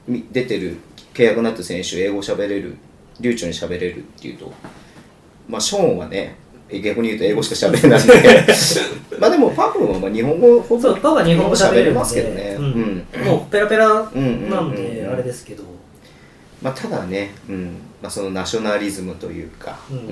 [0.06, 0.76] み出てる
[1.14, 2.76] 契約になった選手英語喋れる
[3.20, 4.52] 流暢に喋れるっていうと
[5.48, 6.36] まあショーンはね
[6.80, 8.46] 逆に言うと英語しか喋れないんで。
[9.18, 12.70] まあでもパブはまあ日本語ほぼそうパブは日本語喋れますけどね、ううん。
[12.70, 14.70] んもうペラペラうんうんなんうん。
[14.70, 15.64] うんであれですけど、
[16.62, 17.64] まあ、ただね、うん。
[18.02, 19.98] まあ、そのナショナリズムというか、うん。
[19.98, 20.02] っ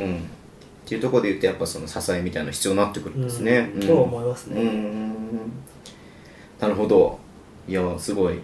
[0.86, 3.70] ていうところで言うとやっぱその支えみたいなの必要になってくるんですね。
[3.74, 3.86] うん。
[3.86, 4.62] と思いますね。
[4.62, 5.12] うん
[6.60, 7.18] なるほど。
[7.68, 8.34] いやすごい。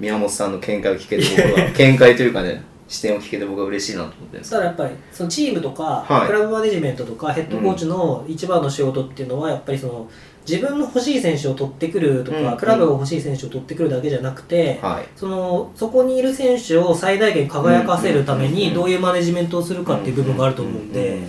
[0.00, 4.50] 宮本さんの見解を聞けて僕は 見解というかね視点を聞けて僕は嬉しいなと思ってるんです。
[4.50, 6.26] ただやっぱりそのチームとか、はい。
[6.26, 10.10] クラブマネジメントとかヘッドコーチの一番の仕事っていうのはやっぱりその
[10.46, 12.56] 自分の欲しい選手を取ってくるとか、うん。
[12.56, 15.08] クラブが欲しい選手を取ってくるだけじゃなくて、はい。
[15.16, 18.52] そのそこにいる選手を最大限輝かせるためうん。
[18.52, 21.28] にどういうマネジメントをするかっていう部分があると思うんで、うん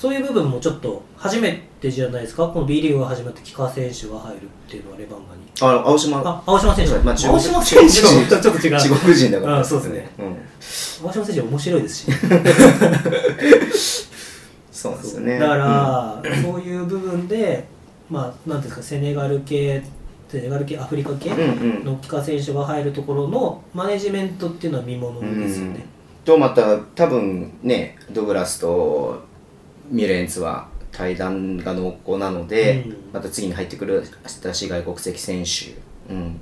[0.00, 2.48] そういう部分もちょっと初めてじゃないですか？
[2.48, 5.42] この B リーグが始まって帰化選手が入るっていうのはレバンガに。
[5.60, 6.22] あの青島。
[6.24, 8.34] あ青島選手、まあ中国青島選手。
[8.34, 8.80] はちょっと違う。
[8.80, 9.58] 中国人だから。
[9.58, 10.08] うんそうですね。
[10.18, 11.06] うん。
[11.06, 12.12] 青島選手面白いですし。
[14.72, 15.38] そうですよね。
[15.38, 17.66] だから、そういう部分で
[18.08, 19.82] まあなんですかセネガル系
[20.30, 21.84] セネガル系アフリカ系うんうん。
[21.84, 25.84] の帰化選手が入るところのマネジメントっていうのは見ものですよね、
[26.24, 29.28] とまた多分ねドグラスと
[29.90, 32.96] ミレンツは対談が濃厚なので、うん。
[33.12, 35.74] また次に入ってくる新しい外国籍選手、
[36.12, 36.40] うん、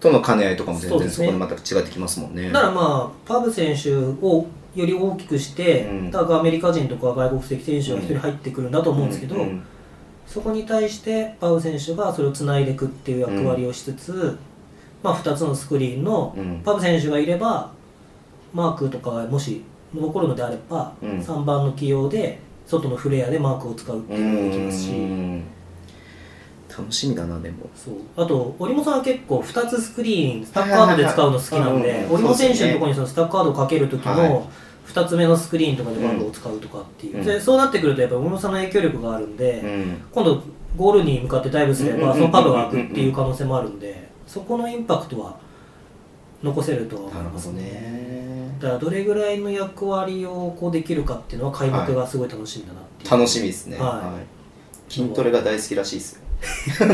[0.00, 2.50] との兼ね合いとかも全然そこでまた違ってきますもんね。
[2.50, 6.10] だからまあパブ選手をより大きくして、うん。
[6.10, 9.62] だからアメリカ人とか外国籍選手が一人入ってくるんだと思うんですけど、うん。
[10.26, 14.38] そこに対してパウ選手がそれをつないでいくっていう役割をしつつ、
[15.02, 16.62] まあ、2つのスクリーンのうん。
[16.64, 17.70] パブ選手がいれば
[18.54, 19.62] マークとかがもし
[19.94, 21.18] 残るのであれば、うん。
[21.18, 25.44] 3番の起用で外のフレアでマークを使うっていうのができますし、うん
[26.74, 27.68] 楽しみだなでも。
[27.74, 27.94] そう。
[28.16, 34.50] あと織茂さんは結構2つスクリーンスタッカードで使うの好きなんで織茂選手のところにそのスタッカードをかける時はも
[34.86, 37.24] 2つ目のスクリーンとかで番号を使うとかっていう、うん。
[37.26, 40.02] でそうなってくるとやっぱり織茂さんの影響力があるんで、うん。
[40.12, 40.42] 今度
[40.76, 45.36] ゴールに向かってダイブすればうんそのパブが開くっていう可能性もあるんでそこのインパクトは
[46.42, 46.96] 残せると。
[46.96, 48.56] は思いますね。
[48.60, 54.14] だからどれぐらいの役割をこうできるかっていうのは開幕がすごい楽しみだなっていう、楽しみですね、は
[54.88, 54.92] い。
[54.92, 56.12] 筋トレが大好きらしいです。
[56.14, 56.20] よ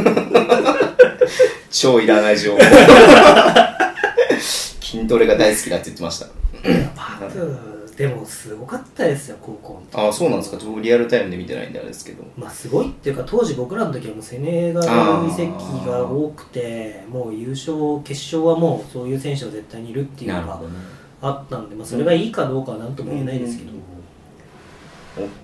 [1.71, 2.61] 超いらない情報。
[4.81, 6.27] 筋トレが大好きだって言ってました。
[6.97, 9.99] パブでもすごかったですよ高校の時。
[9.99, 10.65] ああそうなんですか。
[10.65, 12.23] 僕リアルタイムで見てないんであれですけど。
[12.37, 14.81] まあすごいっていうか当時僕らの時はもうセネガ
[15.21, 15.51] ル移籍
[15.85, 20.69] が多くてもう優勝決勝はもうそういう選手が絶対にいるっていうのがね。
[21.21, 23.73] あったんで、まあ、それがいいかどうかは何とも言えないですけど、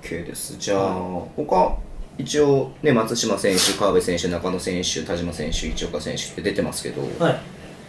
[0.00, 0.56] OK です。
[0.56, 0.94] じゃあ
[1.34, 1.76] 他
[2.16, 7.02] 一応ね松島選手川辺選手中野選手田島選手市岡選手って出てますけど。
[7.18, 7.40] はい。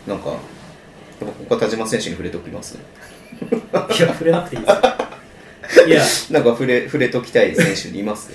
[0.10, 0.40] なんかやっ
[1.20, 2.80] ぱここは田島選手に触れときます？
[3.52, 4.68] いや触れなくていいで
[5.70, 5.88] すよ。
[5.88, 6.02] いや。
[6.32, 8.30] なんか触れ触れときたい選手にいます？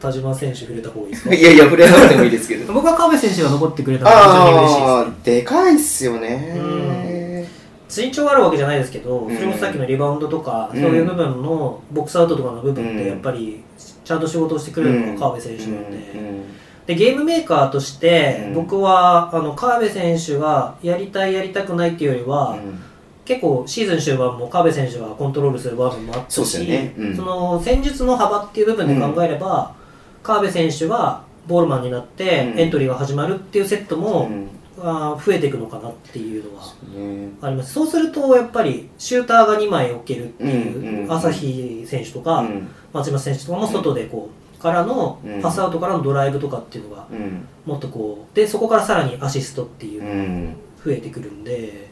[0.00, 1.34] 田島選手触れた方がいいですか？
[1.34, 2.72] いやいや触れなくてもいいですけど。
[2.72, 7.48] 僕は川辺選手が残ってくれたのは非常に嬉しいですああでかいっすよね。
[7.94, 9.34] 身長があるわけじゃないですけど、うん。
[9.34, 12.98] それもさっきのリバウンドとか、うんそういう部分のボックスアウトとかの部分っうん。
[12.98, 13.62] てやっぱり
[14.04, 16.42] ちゃんと仕事をしてくれるのが川辺選手なんで,、うん。
[16.86, 18.54] でゲームメーカーとしてうん。
[18.54, 22.56] 僕はあの川辺選手がやりたいやりたくないっていうよりは、
[23.28, 26.94] 結構シーズン終盤も川辺選手がコントロールする場面もあったしよね。
[26.96, 27.14] うん。
[27.14, 29.74] その戦術の幅っていう部分で考えれば、
[30.22, 32.58] 川辺選手がボールマンになってうん。
[32.58, 34.48] エントリーが始まるっていうセットも、うん。
[34.80, 36.64] あー増えていくのかなっていうのは
[36.94, 37.74] ねあります。
[37.74, 42.68] そうするとやっぱりシューターが2枚置けるっていう、うんうん朝日選手とか、うん。
[42.94, 45.42] 松島選手とかも外でこうからのうん。
[45.42, 47.46] パスアウトからのドライブとかっていうのがうん。
[47.66, 50.54] もっとこうでそこからさらにアシストっていうう、ん。
[50.84, 51.87] 増えてくるんで、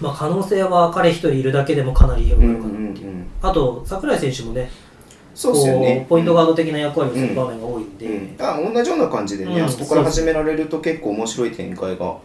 [0.00, 4.70] まあ、可能性は彼一人いるだけでもかなり広うんうがるかなっていう、んあと櫻井選手もね
[5.34, 8.36] そうですよこねうポイントガード的な役割をする場面が多いんで、うん。
[8.38, 9.64] あ同じような感じでね、うん。
[9.64, 12.16] あそこから始められると結構面白い展開が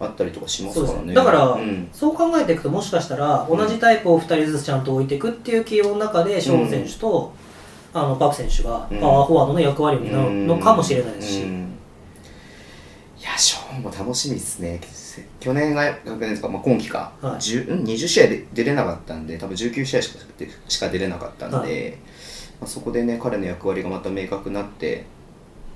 [0.00, 1.06] あったりとかしますからね。
[1.06, 1.88] ねだから、うん。
[1.92, 7.32] そう考えていくともしかしたら同じタイプを2人ずつちゃんと置いていくっていう起用の中でショーン選手と、
[7.92, 9.00] あのパク選手がうん。
[9.00, 11.71] パワーフォワードの役割を担うのかもしれないですし、うん
[13.22, 14.80] いやショーンも楽しみですね。
[15.38, 17.36] 去年が学年ですか、まあ、今期か、はい。
[17.36, 21.62] 10うん20試合で出れなかったんで多分19試合しか出しか出れなかったんで、は
[22.62, 25.04] まあ、そこでね彼の役割がまた明確になって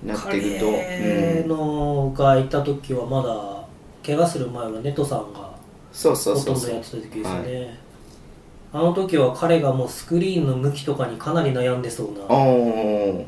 [0.05, 3.65] なっていくと、彼うんのがいた時はまだ
[4.05, 5.55] 怪我する前はネトさんが
[5.93, 6.71] そうそうほとそう。
[6.71, 7.79] んどやってた時ですよね、
[8.73, 13.25] あの時は彼がもうスクリーンの向きとかにかなり悩んでそうあなー。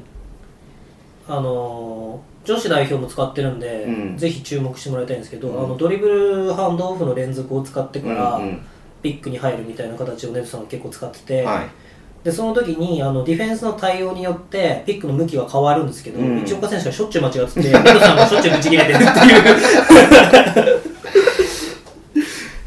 [1.28, 4.16] あのー女子代表も使ってるんで、うん。
[4.16, 5.64] ぜひ注目してもらいたいんですけど、うん。
[5.64, 8.60] あのドリブルハンドオフの連続を使ってから、うんうん。
[9.02, 11.68] ピックに入るみたいな形をネトさんは結構使ってて、はい。
[12.24, 16.44] でその時にあのディフェンスの対応によってピックの向きが変わるんですけど、うん。
[16.44, 19.04] 道岡選手がしょっちゅう間違っててネトさんがしょっちゅうぶち切れてるってい
[20.74, 20.82] う。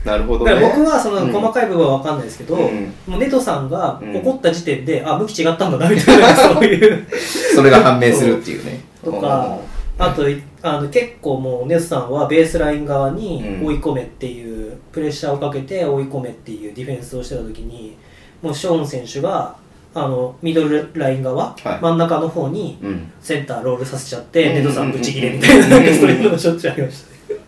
[0.06, 0.56] なるほどね。
[0.60, 1.32] 僕はそのうん。
[1.32, 2.94] 細かい部分は分かんないですけど、うん。
[3.08, 4.16] もうネトさんがうん。
[4.18, 7.08] 怒った時点で、あ向き違ったんだなみたいなそういう。
[7.56, 8.92] それが判明するっていうね。
[9.04, 9.58] とか
[10.02, 13.66] あといあの結構もうネトさんはベースライン側にうん。
[13.68, 17.96] 追い込めっていう、プレッシャーをかけて追い込めっていうディフェンスをしてた時に
[18.42, 19.56] もうショーン選手が
[19.94, 21.80] あのミドルライン側、はい。
[21.82, 23.12] 真ん中の方にうん。
[23.22, 24.56] センターロールさせちゃって、うん。
[24.56, 27.42] ネトさんブチ切れみたいななんかそういうのがしょっちゅうありましたね。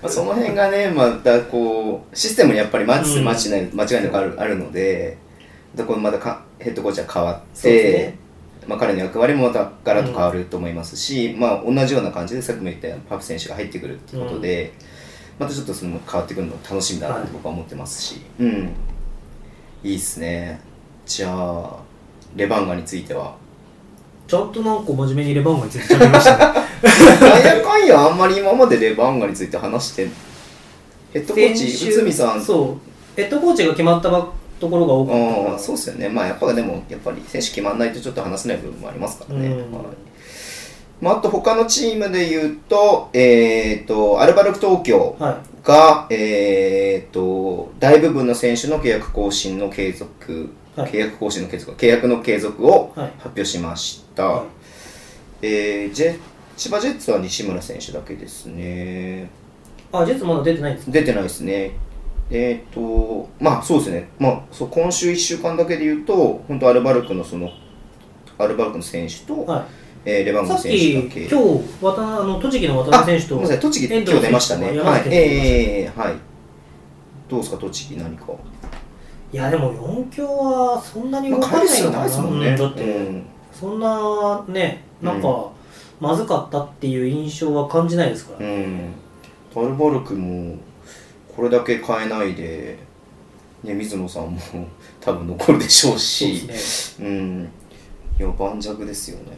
[0.00, 5.18] まあ、その辺がねまたこうシステムにやっぱりマッ間違いなくあるあるので
[5.74, 8.18] でこれまたかヘッドコーチが変わっそうでて、すね
[8.68, 14.74] まあ、彼の役割もまたガラッと変わると思いますし、まあ、同じような感じでさっきも言ったようにパプ選手が入ってくるっていうことで、
[15.38, 18.70] またちょっとその変わってくるの楽しみだなと僕は思ってますし、うん。
[19.82, 20.60] いいっすね。
[21.06, 21.76] じゃあ
[22.36, 23.36] レバンガについては？
[24.26, 26.44] ちゃんとなんか真面目にレバンガについて喋りましたね。
[27.20, 30.08] なんやかんやあんまり今までレバンガについて話して
[31.14, 32.42] ヘッドコーチ内海さん。
[32.42, 33.16] そう。
[33.16, 34.28] ヘッドコーチが決まったば
[34.58, 35.50] ところが多かった。
[35.50, 36.08] かあそうですよね。
[36.08, 39.72] まあやっぱでもやっぱり選手決まんないとちょっと話せない部分もありますからね、うん。
[39.72, 39.84] はい。
[41.00, 50.90] まあ、あと他のチームで言うと,、えー、とアルバルク東京はが、えー、と大部分の選手の契約更新の継続、はい。
[50.90, 53.12] 契約更新の継続契約の継続をはい。
[53.18, 54.46] 発表しました、はい。
[55.42, 56.18] えージェ
[56.56, 59.30] 千葉ジェッツは西村選手だけですね。
[59.92, 60.92] あジェッツまだ出てないんですか？
[60.92, 61.70] 出てないですね。
[62.30, 67.50] えっ、と、まあそうですね、まあ、そう今週1週間だけで言うと、本当アルバルクのその、
[68.38, 69.66] アルバルクの選手と、は
[70.04, 71.26] えーレバンい、ガのさっ選手だけ。
[71.26, 74.78] き今日渡あの栃木の渡辺選手とごめんなさい、栃木、今日出ましたね。
[74.78, 76.14] はい、えー、はい。
[77.28, 78.32] どうですか、栃木、何か。
[79.30, 85.50] いやでも4強はそんなに動かないのかな、まんねうんだって、うんそんなねなんか、
[86.00, 88.94] まずかったっていう印象は感じないですから、うん。
[89.56, 90.56] アルバルクも、
[91.38, 92.76] これだけ変えないで、
[93.62, 94.40] ね、水野さんも
[95.00, 97.48] 多分残るでしょうし、ですねうん。
[98.18, 99.36] いや、盤石ですよね。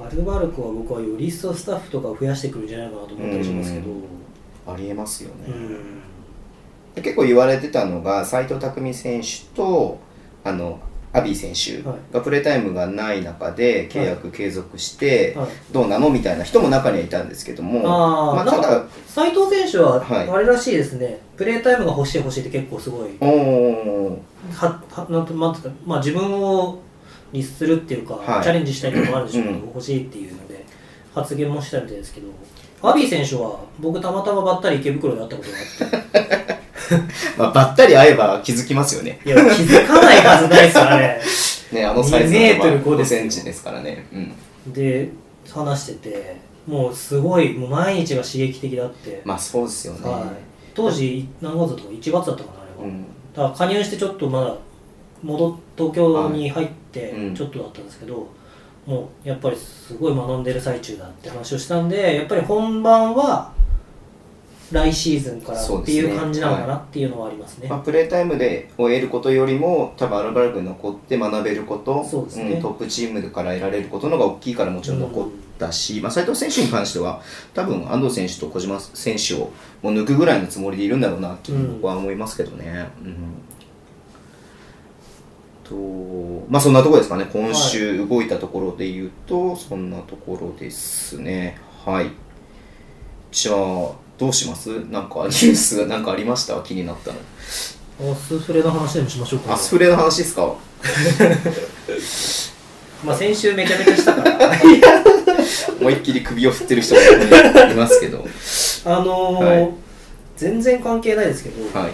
[0.00, 3.86] アルバルクは僕はより一層スタッフとかを増やしてくるんじゃないかなと思ったりしますけど、
[4.68, 7.02] ありえますよね。
[7.02, 9.98] 結構言われてたのが斎藤匠選手と
[10.44, 10.78] あの
[11.16, 11.98] アビー選手はい。
[12.12, 15.48] がプレータイムがない中で契約継続してはい。
[15.72, 17.80] どうなのみたいな人も中にはいたんですけども
[18.34, 20.28] まあ、ただなん斉藤選手ははい。
[20.28, 26.80] あれらしいですね、プレータイムが欲しい欲しいって結構すごいははなんとなんていうか、まあ、自分を
[27.32, 28.42] 律するっていうか、はい。
[28.42, 29.66] チャレンジしたいのもあるでしょうけど、うん。
[29.68, 30.64] 欲しいっていうので
[31.14, 32.28] 発言もしたみたいですけど
[32.82, 36.25] アビー選手は僕たまたまばったり池袋で会ったことがあって
[37.36, 39.20] まあ、ばったり会えば気づきますよね。
[39.24, 41.20] いや気づかないはずないですよあれ。
[41.72, 43.20] ねあのサイズ2メートル5 5ですよ。
[43.20, 44.06] センチですからね。
[44.12, 44.72] うん。
[44.72, 45.10] で
[45.50, 50.22] 話しててもうすごいもう毎日が刺激的だって、まあそうですよね、はい、
[50.74, 53.04] 当時何月だったか1月だったかなあれは、うん。
[53.34, 54.54] だから加入してちょっとまだ
[55.22, 57.34] 戻っ東京に入ってはいうん。
[57.34, 58.26] ちょっとだったんですけど、
[58.86, 63.52] もうやっぱりすごい学んでる最中だって話をしたんでやっぱり本番は
[64.72, 67.68] 来シーズンからっていう感じなのかなっていうのはありますね。
[67.68, 72.58] まあ、プレータイムでを得ることよりも多分アルバルクに残って学べることそうですね。
[72.58, 77.22] んトップチームから得られることの方が大きいからもちろん残ったし、まあ、斉藤選手に関しては
[77.54, 79.52] 多分安藤選手と小島選手を
[79.82, 82.88] もう抜くぐらいのつもりでいるんだろうなって僕は思いますけどね。
[83.04, 83.16] うん。
[85.62, 87.28] とまあそんなところですかね。
[87.32, 91.58] 今週動いたところで言うと、そんなところですね。
[91.84, 92.10] はい。
[93.30, 94.68] じゃあどうします？
[94.90, 96.54] なんかニュースがなんかありました？
[96.62, 98.12] 気になったの。
[98.12, 99.54] アスフレの話でもしましょうか。
[99.54, 100.52] アスフレの話ですか？
[103.04, 104.50] まあ先週めちゃめちゃしたから。
[105.80, 108.24] 思いっきり首を振ってる人がいますけど。
[108.84, 109.70] あのーはい。
[110.36, 111.92] 全然関係ないですけど、はい。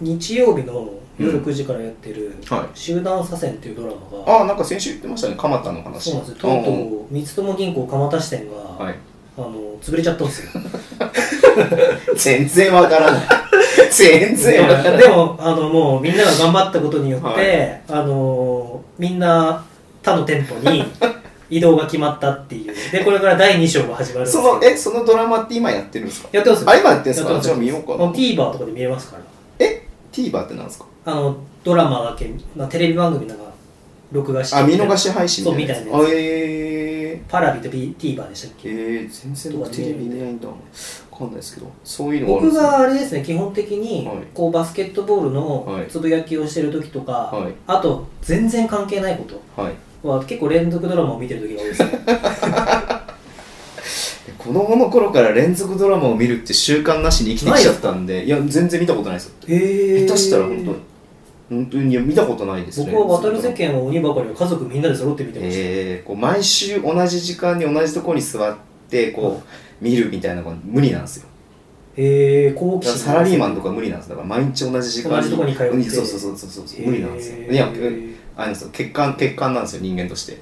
[0.00, 0.88] 日曜日の
[1.18, 5.34] 夜9時からやってるはい「集団左遷」っていうドラマが、ああなんか先週言ってましたね。
[5.36, 6.10] 蒲田の話。
[6.10, 6.36] そうなんですよ。
[6.40, 8.46] とうとう三友銀行蒲田支店
[8.78, 8.94] が、はい
[9.36, 9.50] あの
[9.82, 10.50] 潰れちゃったんですよ。
[12.16, 13.22] 全然わからない。
[13.90, 14.98] 全然わからない。
[14.98, 17.82] でもあのもうみんなが頑張ったことによって、はい。
[17.88, 19.62] あのみんな
[20.02, 20.84] 他の店舗に
[21.50, 22.74] 移動が決まったっていう。
[22.92, 24.54] でこれから第2章が始まるそよ。
[24.58, 26.28] のえそのドラマって今やってるんですか？
[26.32, 26.62] やってます。
[26.64, 27.38] よあ今やってんすか？
[27.40, 28.04] じゃあ見ようかな。
[28.10, 29.22] TVer とかで見れますから。
[29.66, 29.82] え
[30.12, 30.86] ？TVer ってなんですか？
[31.06, 33.43] あのドラマだけ、まあ、テレビ番組なんか
[34.14, 38.68] 録画してあ見逃し配信そうみたいなやえパラビと TVer でしたっー、け？
[38.68, 40.54] えー、全然僕テレビ見ないんだわ
[41.18, 44.18] かんないですけどそういうの僕があれですね基本的にはい。
[44.32, 45.80] こうバスケットボールはい。
[45.82, 47.52] のつぶやきをしてる時とか、はい。
[47.66, 49.74] あと全然関係ないことはい。
[50.06, 51.82] は結構連続ドラマを見てる時が多いです。
[51.84, 51.94] ね
[54.38, 59.32] 子供の頃から連続ドラマを見るって習慣なしに生きてきちゃったんでいや全然見たことないですよ。
[59.48, 60.76] へ下手したら本当に
[61.48, 62.92] 本当に見たことないですね。
[62.92, 68.56] 僕は渡る世間は鬼ばかりを家族みんなで揃って見てました、えー、こう毎週同じ時間に同じところに座っ
[68.88, 71.28] てこう見るみたいなのが無理なんですよ。
[71.96, 75.70] へえ好奇心サラリーマンとか無理なんですだから毎日同じ時間同じとこに通って。
[75.70, 77.52] うんそうそうそうそうそう無理なんですよ。
[77.52, 80.32] いやうんあれなんですよ欠陥欠陥なんですよ人間として。
[80.34, 80.38] い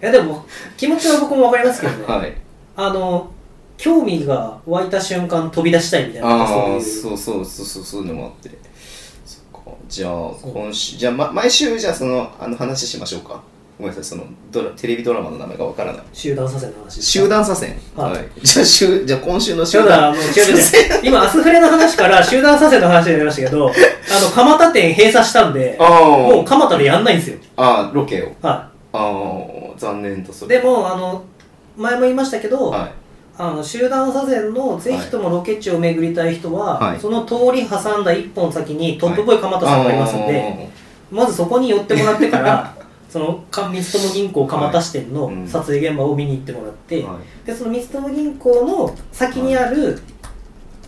[0.00, 0.44] やでも
[0.76, 2.32] 気持ちは僕も分かりますけどね、 はい。
[2.76, 3.30] あの
[3.76, 6.82] 興味が湧いた瞬間飛び出したいみたいなそういう。
[6.82, 8.50] そうそうそうそうそういうのもあって
[9.88, 10.12] じゃあ
[10.42, 13.42] 今週じゃあ、ま、毎週じゃあそのあの話しましょうか。
[13.78, 16.02] ごめんなさいそのドラテレビドラマの名前がわからない。
[16.12, 18.00] 集団左遷の話集団左遷。
[18.00, 18.40] はい。
[18.42, 20.12] じゃあ週じゃあ今週の集団。
[20.14, 20.56] もう違う違う。
[20.56, 21.00] 違う。
[21.04, 27.36] 今、アスフレの話から集団左遷の話になりましたけど、あの、蒲田店閉鎖したんで、あもうー蒲田でやんないんですよ。
[27.56, 28.32] あーロケを。
[28.40, 30.48] はああ残念とそい。
[30.48, 31.22] れでも、あの、
[31.76, 32.92] 前も言いましたけど、はい
[33.38, 37.00] あの集団左遷のぜひともロケ地を巡りたい人は、はい。
[37.00, 40.70] その通り挟んだ一本先にトップボーイ蒲田さんがありますんで、
[41.10, 42.74] まずそこに寄ってもらってから、
[43.10, 50.00] そのか三友銀行蒲田支店の撮影現場を見に行ってもらって、はでその三友銀行の先にある、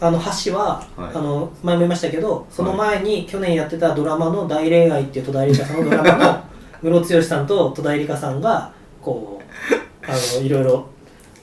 [0.01, 1.11] あの橋は、はい。
[1.15, 6.41] あの前も言いましたけどその前に去年やってたドラマの「大恋愛」っていう戸田恵梨香さんのドラマの
[6.81, 8.71] ムロツヨシさんと戸田恵梨香さんが
[9.03, 10.87] こうあのいろいろ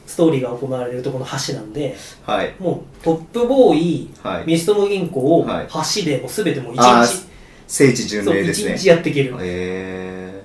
[0.06, 2.56] ストーリーが行われるところの橋なんではい。
[2.60, 4.58] もうトップボーイ、はい。
[4.60, 5.68] 三友銀行をはい。
[5.68, 7.28] 橋でもう全てもう一日、
[7.68, 8.76] 聖地巡礼ですね。
[8.76, 10.44] 一日やっていける、え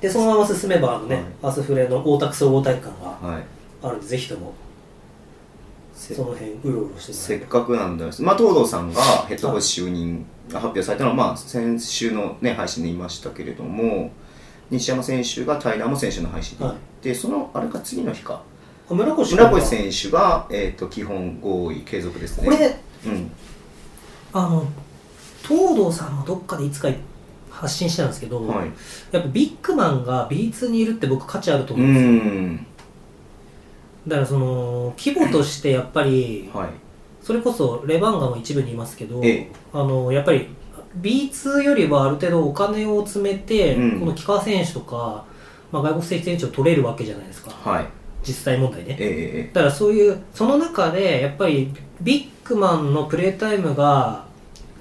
[0.00, 1.24] でそのまま進めばあのね、はい。
[1.42, 3.42] アスフレの大田区総合体育館が
[3.82, 4.54] あるんでぜひとも
[5.94, 14.10] せその辺うろうろしてせっかくなんで、まあ、東堂さんがヘッドコーチ就任が発表されたのは、まあ、先週の、ね、配信で言いましたけれども
[14.70, 18.34] 西山選手が平野選手の配信で言って、そのあれか次の日か。
[18.34, 18.42] あ
[18.90, 22.44] 村越村越選手が、えー、と基本合意継続ですね。
[22.44, 22.76] これ
[23.06, 23.30] うん。
[24.32, 24.66] あの
[25.46, 26.88] 東堂さんもどっかでいつか
[27.50, 28.70] 発信したんですけど、はい。
[29.10, 32.66] やっぱビッグマンが B2 にいるって僕価値あるとう思うんですよ、ん。
[34.06, 36.68] だからその規模としてやっぱりはい。
[37.22, 39.52] それこそレバンガも一部にいますけど、ええ。
[39.72, 40.48] あのやっぱり
[41.00, 44.00] B2 よりはある程度お金を詰めて、うん。
[44.00, 45.24] この木川選手とか、
[45.72, 47.50] まあ、外国籍選手を取れるわけじゃないですか。
[47.50, 48.96] はい実際問題ね。
[48.98, 54.24] ええだからそういうその中でやっぱりビッグマンのプレータイムが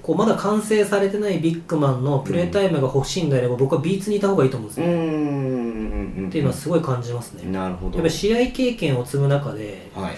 [0.01, 6.27] こうまだ完成されてないビッグマンのプレータイムが欲しいんであれば、僕は B2 にいた方がいいと思うんですうよ、ん。
[6.27, 7.93] っていうのはすごい感じますね、なるほど。
[7.93, 10.15] やっぱり試合経験を積む中ではい。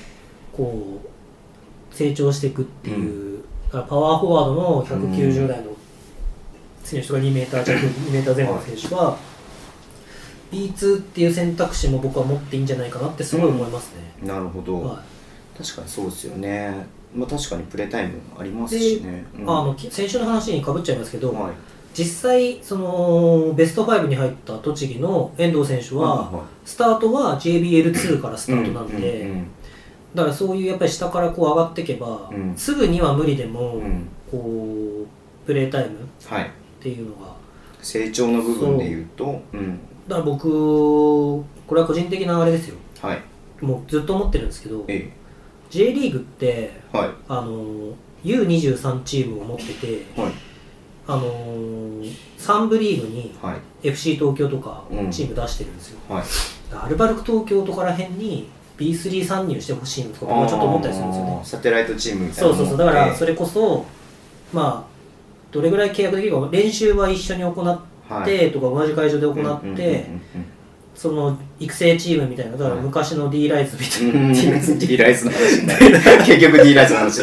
[0.52, 5.72] こう成長していくっていう、だからパワーフォワードの190代の
[6.84, 9.18] 選手とか2メーター弱2メーター前後の選手は
[10.52, 15.02] B2 っていう選択肢も僕は持っていいんじゃないかなってすごい思いますね、なるほど、は
[15.58, 16.88] 確かにそうですよね。
[17.16, 19.26] まあ確かにプレータイムありますしね。
[19.38, 21.54] い、あのき先週の話にかぶっちゃいますけど、はい。
[21.94, 29.48] 実際そのベスト5に入った栃木の遠藤選手は、はスタートは JBL2 からスタートなんで、うんうん
[30.16, 32.54] だからそういうやっぱり下からこう上がっていけば、うん。
[32.56, 34.08] すぐには無理でも、うん。
[34.32, 36.52] こうプレータイムっはい。
[36.80, 37.36] ていうのが。
[37.82, 42.78] 成長の部分で言うとうんだから僕これは個人的なあれですよ。
[43.02, 43.22] はい。
[43.62, 45.12] もうずっと思ってるんですけどえ
[45.70, 47.10] J リーグってえはい。
[47.28, 47.94] あの
[48.24, 50.32] U23 チームを持っててはい。
[51.08, 51.24] あの
[52.38, 53.88] 3部リーグにはい。
[53.88, 55.12] FC 東京とかうん。
[55.12, 56.24] チーム出してるんですよ、はい。
[56.74, 61.40] アルバルク東京とから辺に B3 参入してほしいのとか僕はちょっと思ったりするんですよね。
[61.44, 62.78] サテライトチームみたいなそうそうそう。
[62.78, 63.86] だからそれれこそ
[64.54, 64.96] まあ
[65.52, 67.80] どれぐらい契約できるか練習は一緒に行っ
[68.26, 70.06] てとか同じ会場で行って
[70.96, 72.84] その育成チームみたいなだからはい。
[72.84, 76.00] 昔の D ライズみたいな、うん D ライズ D ライズの話になる。
[76.26, 77.22] 結局 D ライズの話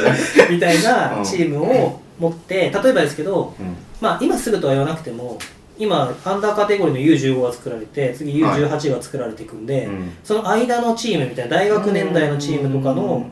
[0.50, 3.66] みたいなチームを持って例えばですけどうん。
[4.00, 5.38] まあ今すぐとは言わなくても
[5.78, 10.10] 今アンダーカテゴリーの U15 が作られて次 U18 が作られていくんで、うん。
[10.22, 13.24] その間のチームみたいな大学年代のチームとかの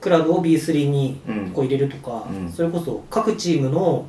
[0.00, 2.50] クラブを B3 にうんこう入れるとか、うん。
[2.50, 4.06] それこそ各チームの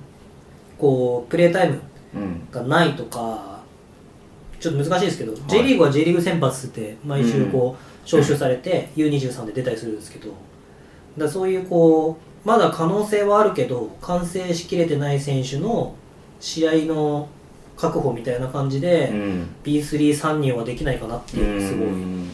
[0.79, 1.81] こうプレータイムうん
[2.51, 3.61] がないとか
[4.59, 10.33] ちょっと難しいですけど、J リーグは J リーグ選抜って毎週こう招集されて U23 で出たりするんですけど
[11.17, 15.95] だそういうこうまだ可能性はあるけど完成しきれてない選手の
[16.39, 17.29] 試合の
[17.77, 19.49] 確保みたいな感じで、うん。
[19.63, 22.31] B3 参入はできないかなっていうのがすごいうん。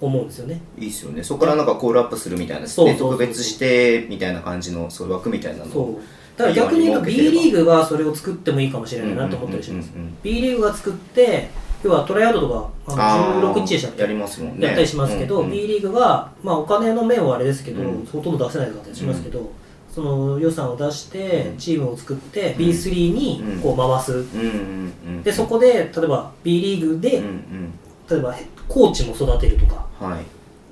[0.00, 0.60] 思うんですよね。
[0.78, 1.22] いいっすよね。
[1.22, 5.70] そこからなんかコールアップするみたいなそう特別してみたいな感じのそういう枠みたいなの。
[5.70, 6.02] そう
[6.36, 10.18] だから逆に言うと B リーグがそれを作ってもいいかもしれないなと思ったりしますうんうんうんうん。
[10.22, 11.48] B リーグが作って
[11.82, 12.70] 要はトライアウトとか
[13.02, 14.02] あの16日でしたっけ？
[14.02, 14.66] やりますもんね。
[14.66, 18.06] やったりしますけど、うんうん B リーグが、まあ、お金の面はあれですけど、うん。
[18.06, 19.50] ほとんど出せないかったりしますけど、
[19.94, 21.56] その予算を出してうん。
[21.58, 27.72] チームを作って、ん B3 にこう回す、うんうんうんでそこで例えば B リーグで、うんうん。
[28.10, 28.34] 例えば
[28.68, 29.86] コーチも育てるとか。
[30.00, 30.24] はい。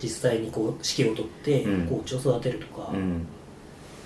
[0.03, 1.87] 実際にこう指揮を取ってうん。
[1.87, 3.27] コーチを育てるとか、っうん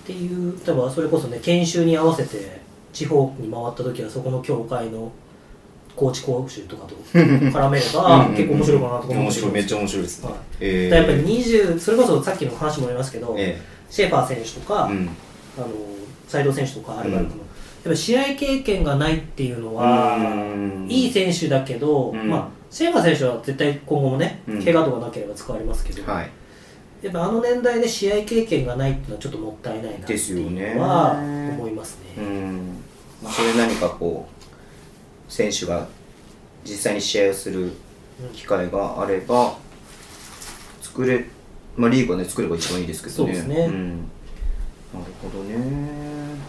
[0.09, 0.57] ていう。
[0.65, 2.59] 例えばそれこそね研修に合わせて
[2.91, 5.11] 地方に回った時はそこの協会の
[5.95, 10.29] コーチ講習とかと絡めれば結構面白いかなと思面白いめっちゃ面白いですね。
[10.29, 10.39] はい。
[10.61, 15.09] えだからやっぱり20それこそさっきの話もありますけど、えシェーファー選手とか、えうん。
[15.57, 15.67] あの
[16.27, 17.47] 斉藤選手とかアルバルクの、やっ
[17.83, 20.87] ぱり試合経験がないっていうのは、うん。
[20.89, 22.29] いい選手だけど、うん。
[22.29, 24.63] まあ、シェーファー選手は絶対今後もね、うん。
[24.63, 26.29] 怪我とかなければ使われますけど、はい
[27.01, 30.75] やっぱあの年代で試合経験がないっていうのはちょっともったいないなってですよいうね。
[30.75, 32.21] のは思いますね。
[32.23, 32.83] うん。
[33.23, 35.87] まあそれ何かこう選手が
[36.65, 37.71] 実際に試合をする
[38.33, 39.55] 機会があれば
[40.81, 41.25] 作れ
[41.77, 43.33] まあリーグはね作れば一番いいですけどね。
[43.33, 43.67] そうですね。
[43.67, 44.09] ん、なる
[45.21, 45.55] ほどね。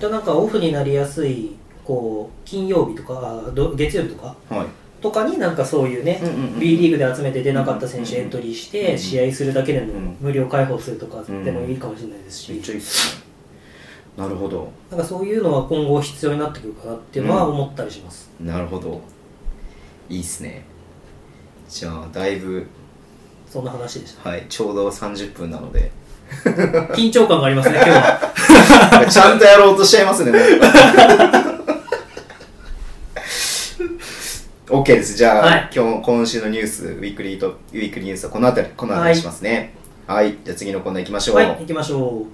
[0.01, 3.43] じゃあなんかオフになりやすいこう金曜日とか
[3.77, 4.67] 月曜日とかはい
[5.01, 10.17] とかになんかそういうね、うんうんうん B リーグで集めて出なかった選手うんうんエントリーしうんうんて試合するだけでもうん。
[10.21, 13.23] 無料開放するとかでもいいかもしれないですし、めっちゃいいっすね
[14.17, 14.71] なるほど。
[14.91, 19.01] なんかそういうのは今後必要になってくるかなっていうのは思ったりします、なるほど。
[20.09, 20.65] いいっすね。
[21.69, 22.67] じゃあだいぶ
[23.49, 24.29] そんな話でした。
[24.29, 25.91] はいちょうど30分なので。
[26.95, 29.07] 緊張感がありますね今日は。
[29.11, 31.51] ちゃんとやろうとしちゃいますね、 なんか
[34.71, 35.17] OK です。
[35.17, 39.75] じゃあ、はい今日、今週のニュース、ウィークリーと、ウィークリーニュースはこの辺り、この辺りにしますね。
[40.07, 40.37] はい。
[40.45, 41.37] じゃあ次のコーナー行きましょう。
[41.39, 42.27] はい行きましょう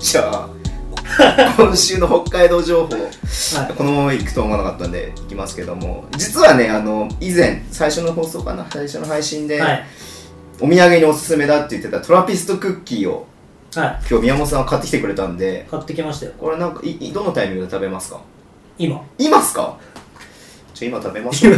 [0.00, 0.48] じゃあ、
[1.58, 2.98] 今週の北海道情報、は
[3.70, 9.84] いこのまま行くと思わなかったんで、行きますけども、実はね、あの、以前、最初の放送かな、最初の配信で、はい
[10.62, 13.26] お土産におすすめだって言ってたトラピストクッキーを、
[13.74, 13.98] はい。
[14.08, 16.32] 今日宮本さんが買ってきてくれたんで、買ってきましたよ。
[16.38, 18.20] これなんかいいどのタイミングで食べますか？
[18.78, 19.02] 今。
[19.18, 19.76] 今っすか？
[20.74, 21.54] じゃあ今食べましょう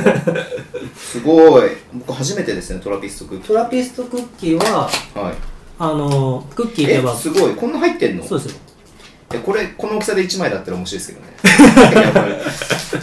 [0.97, 1.71] すごい。
[1.93, 5.35] 僕初めてですねトラピストクッキトラピストクッキーはーはい。
[5.79, 7.55] あのクッキーではえすごい。
[7.55, 8.25] こんな入ってんの？
[8.25, 8.61] そうですよ。
[9.35, 11.93] えこれこの大きさで1枚だったら面白いですけどね。
[11.93, 12.35] い やこれ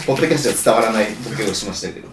[0.06, 2.08] ポッドキャストでは伝わらないボケをしましたけど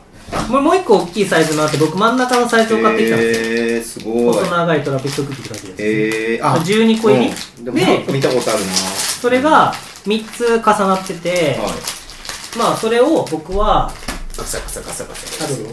[0.49, 4.33] もうもう一個大きいサイズのあって僕真ん中のサイズを買ってきたんですよ、えー、すごい。
[4.33, 7.27] 細長いトラピストクッキーって感じです、えー、あ12個入り。
[7.27, 7.65] うん。
[7.65, 8.65] でもで見たことあるな。
[8.65, 9.73] それが
[10.05, 12.57] 3つ重なってて、はい。
[12.57, 13.91] まあそれを僕は
[14.37, 15.69] ガサガサガサガサあるよ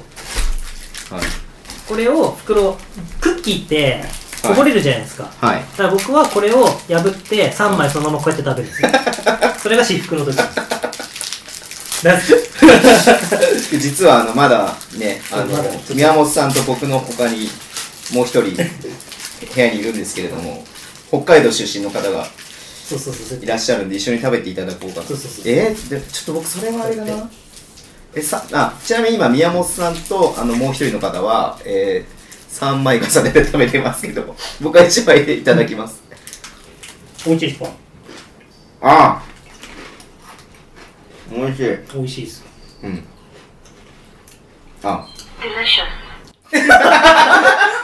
[1.10, 1.22] はい
[1.88, 2.76] これを袋
[3.20, 4.02] クッキーって
[4.42, 8.88] こぼれるじゃないですか、はいだから僕はこれを破って3枚そのままこうやって食べるんですよ
[9.58, 10.65] それが至福の時です
[13.78, 15.46] 実はあのまだねあの
[15.94, 17.48] 宮本さんと僕の他に
[18.12, 20.64] もう一人部屋にいるんですけれども
[21.08, 22.26] 北海道出身の方が
[23.40, 25.14] いらっしゃるんで一緒に食べていただこうかと。
[25.44, 27.28] えー、でちょっと僕それはあれだな。
[28.14, 36.02] えさあちなみに今宮本さんとあのもう一人の方は、えー、3枚重ねて食べてますけど僕は1枚でいただきます。
[37.26, 37.70] 美味しいですか
[38.82, 39.35] ああ
[41.36, 41.76] 美味しい。
[41.94, 42.44] 美味しいです。
[42.82, 43.04] うん。
[44.82, 45.06] あ。
[45.40, 46.06] Delicious.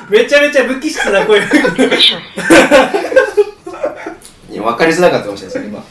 [0.08, 1.40] めちゃめちゃ無機質な声。
[1.40, 2.20] Delicious.
[4.50, 5.84] いや分かりづらかったかもしれないですね今。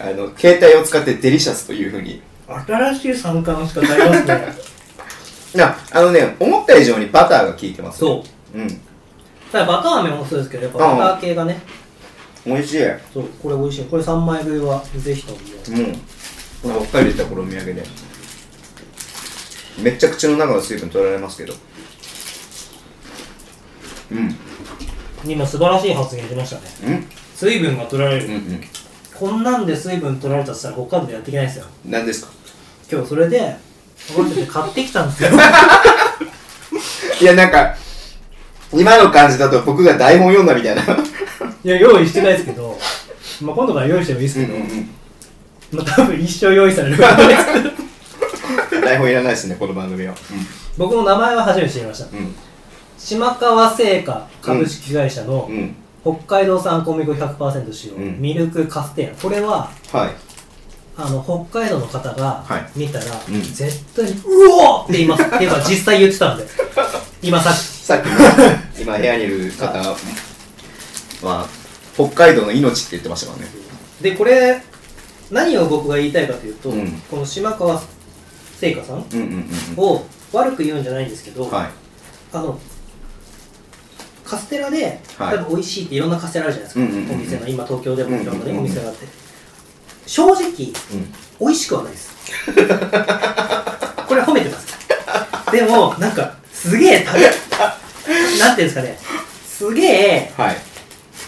[0.00, 2.22] あの携帯を使ってデリシャスというふうに。
[2.66, 4.54] 新しい三冠しかないますね。
[5.54, 8.58] いやあのね思った以上にバターが効いてますそう。
[8.58, 8.80] うん。
[9.50, 11.60] ただバター麺もそうですけどやっぱバター系がね。
[12.46, 12.84] 美味しい。
[13.12, 13.84] そうこれ美味しい。
[13.86, 15.38] これ3枚食いはぜひとも。
[15.68, 16.00] うん
[16.62, 17.84] この北海道行った頃お土産で。
[19.82, 21.54] めっちゃ口の中の水分取られますけど。
[24.10, 24.36] うん。
[25.24, 26.62] 今素晴らしい発言しましたね。
[26.86, 27.06] うん。
[27.36, 28.60] 水分が取られる、うんうん。
[29.14, 31.66] こんなんで水分取られたとしたら北海道でやっていけないですよ。
[31.84, 32.32] 何ですか？
[32.90, 33.56] 今日それで
[34.50, 35.30] 買ってきたんですよ。
[37.20, 37.76] いやなんか
[38.72, 40.82] 今の感じだと僕が台本読んだみたいな。
[41.64, 42.78] いや用意してないですけど、
[43.42, 44.54] まあ、今度から用意してもいいですけど、
[45.72, 46.96] まあ、多分一生用意される
[48.82, 50.14] 台本いらないですねこの番組は。
[50.78, 52.04] 僕も名前は初めて知りました。
[52.06, 52.34] うん。
[52.98, 55.56] 島川製菓株式会社のうん。
[55.56, 58.20] うん北海道産小麦粉100%使用、うん。
[58.20, 59.14] ミルクカステーラ。
[59.20, 60.10] これははい。
[60.96, 62.66] あの北海道の方がはい。
[62.76, 63.42] 見たら、うん。
[63.42, 65.24] 絶対に「うおー!」って言います。
[65.24, 66.46] っていうか実際言ってたんで。
[67.20, 67.58] 今さっき。
[67.58, 68.12] さっきの
[68.80, 69.78] 今部屋にいる方
[71.26, 71.46] は
[71.94, 73.50] 北海道の命って言ってましたからね。
[74.00, 74.62] でこれ
[75.30, 76.90] 何を僕が言いたいかというと、うん。
[77.10, 77.80] この島川
[78.56, 81.68] 製菓さんうんうんうんを悪く言うんじゃないんですけど、うんはい。
[82.32, 82.58] あの
[84.24, 85.36] カステラで、はい。
[85.36, 87.14] 例えば美味しいっていろんなカステラあるじゃないですか、うんうんうんうん。
[87.14, 88.56] お店の今東京でもいろんな、ねうんうん。
[88.56, 89.06] うんお店があって。
[90.06, 90.54] 正直うん。
[91.40, 92.14] 美味しくはないです。
[94.06, 94.68] これ褒めてます。
[95.52, 97.20] でもなんかすげえ食べ
[98.38, 98.98] なんていうんですかね。
[99.46, 100.56] すげえはい。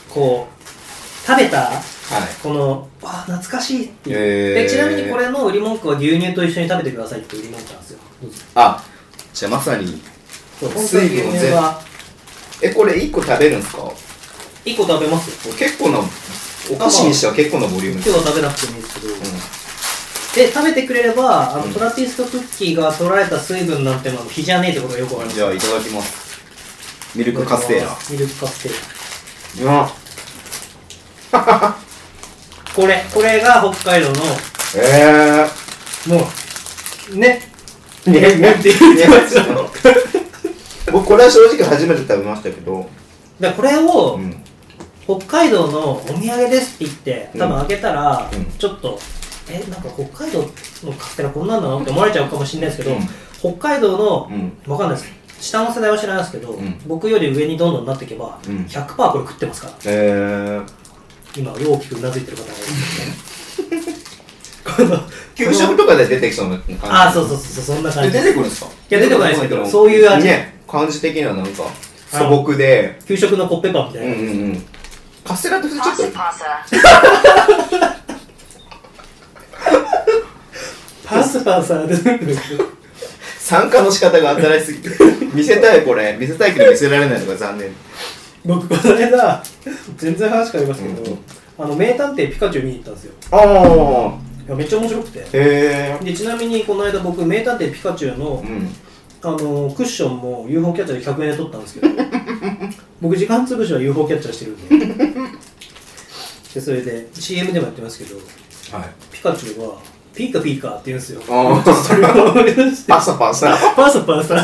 [0.09, 2.00] こう食べたはい
[2.43, 4.65] このあ懐かしいっていう、へー。
[4.65, 7.99] でちなみにこれの売り文句は牛乳と一緒に食べてくださいって売り文句なんですよ。
[8.55, 8.85] あ
[9.33, 10.03] じゃあまさに
[10.59, 11.81] そう本当に牛乳は。
[12.63, 13.83] えこれ1個食べるんですか
[14.65, 15.55] ？1個食べますよ。
[15.55, 21.73] 結構なお菓子にしては結構なボリューム今日は食べなくてもいいですけど、で食べてくれればあの、うん。
[21.73, 25.37] トラピストクッキーが取られた水分なんてのは比じゃねえってことがよくわかります。
[25.37, 26.41] じゃあいただきます。
[27.17, 27.97] ミルクカステーラ。
[28.11, 29.73] ミルクカステーラ。
[29.73, 29.91] うわ
[32.75, 34.15] これこれが北海道の
[34.77, 35.47] え
[36.09, 36.29] も
[37.13, 37.43] うね。
[38.05, 38.21] ー、ね。
[38.37, 38.53] ね。
[38.53, 39.71] って言ってますよ
[40.93, 42.89] 僕これは正直初めて食べましたけど、
[43.39, 44.43] でこれを、うん、
[45.05, 48.45] 北海道のお土産ですって言って多分開けたら、うん。
[48.59, 48.99] ちょっと
[49.51, 50.41] えなんか北海道
[50.85, 53.57] のカステラこんなんなのって思われちゃうかもしれないですけど、うん。
[53.59, 54.73] 北海道の、うん。
[54.73, 55.13] わかんないです。
[55.41, 56.81] 下の世代は知らないですけど、うん。
[56.87, 58.67] 僕より上にどんどんなっていけば、うん。
[58.69, 59.75] 100%これ食ってますから。
[59.87, 60.65] えー、
[61.37, 63.91] 今大きくうなずいてる方がいるんです
[65.35, 66.77] 給食とかで出てきそうな感じ。
[66.83, 68.13] ああそうそうそうそんな感じ。
[68.13, 68.71] で出てくるんですか？
[68.91, 70.27] いや出てこないですけどそういう味。
[70.27, 71.65] ね感じ的にはなんか
[72.13, 72.99] あ素朴で。
[73.07, 74.65] 給食のコッペパンみたいな、うんうんうん。
[75.25, 76.19] カステラって普通ちょっと.
[81.05, 81.97] パス パスある
[83.39, 84.91] 参加の仕方が新しすぎて。
[85.33, 86.17] 見せたいこれ。
[86.19, 87.69] 見せたいけど見せられないのが残念
[88.45, 89.43] 僕この間
[89.97, 91.19] 全然話変わりますけど、うん
[91.59, 93.13] あの名探偵ピカチュウ見に行ったんですよ。
[93.33, 95.19] ああいやめっちゃ面白くて。
[95.19, 98.69] へえでちなみにこの間僕名探偵ピカチュウの,、うん。
[99.23, 101.89] あのクッションも UFO キャッチャーで100円で取ったんですけど
[103.03, 105.07] 僕時間潰しは UFO キャッチャーしてるんで。
[106.55, 108.17] でそれで CM でもやってますけど
[108.79, 108.89] はい。
[109.13, 109.75] ピカチュウは
[110.15, 111.21] ピーカピーカって言うんですよ。
[111.21, 113.55] それを思い出してパサパサ。
[113.77, 114.35] パサパサ。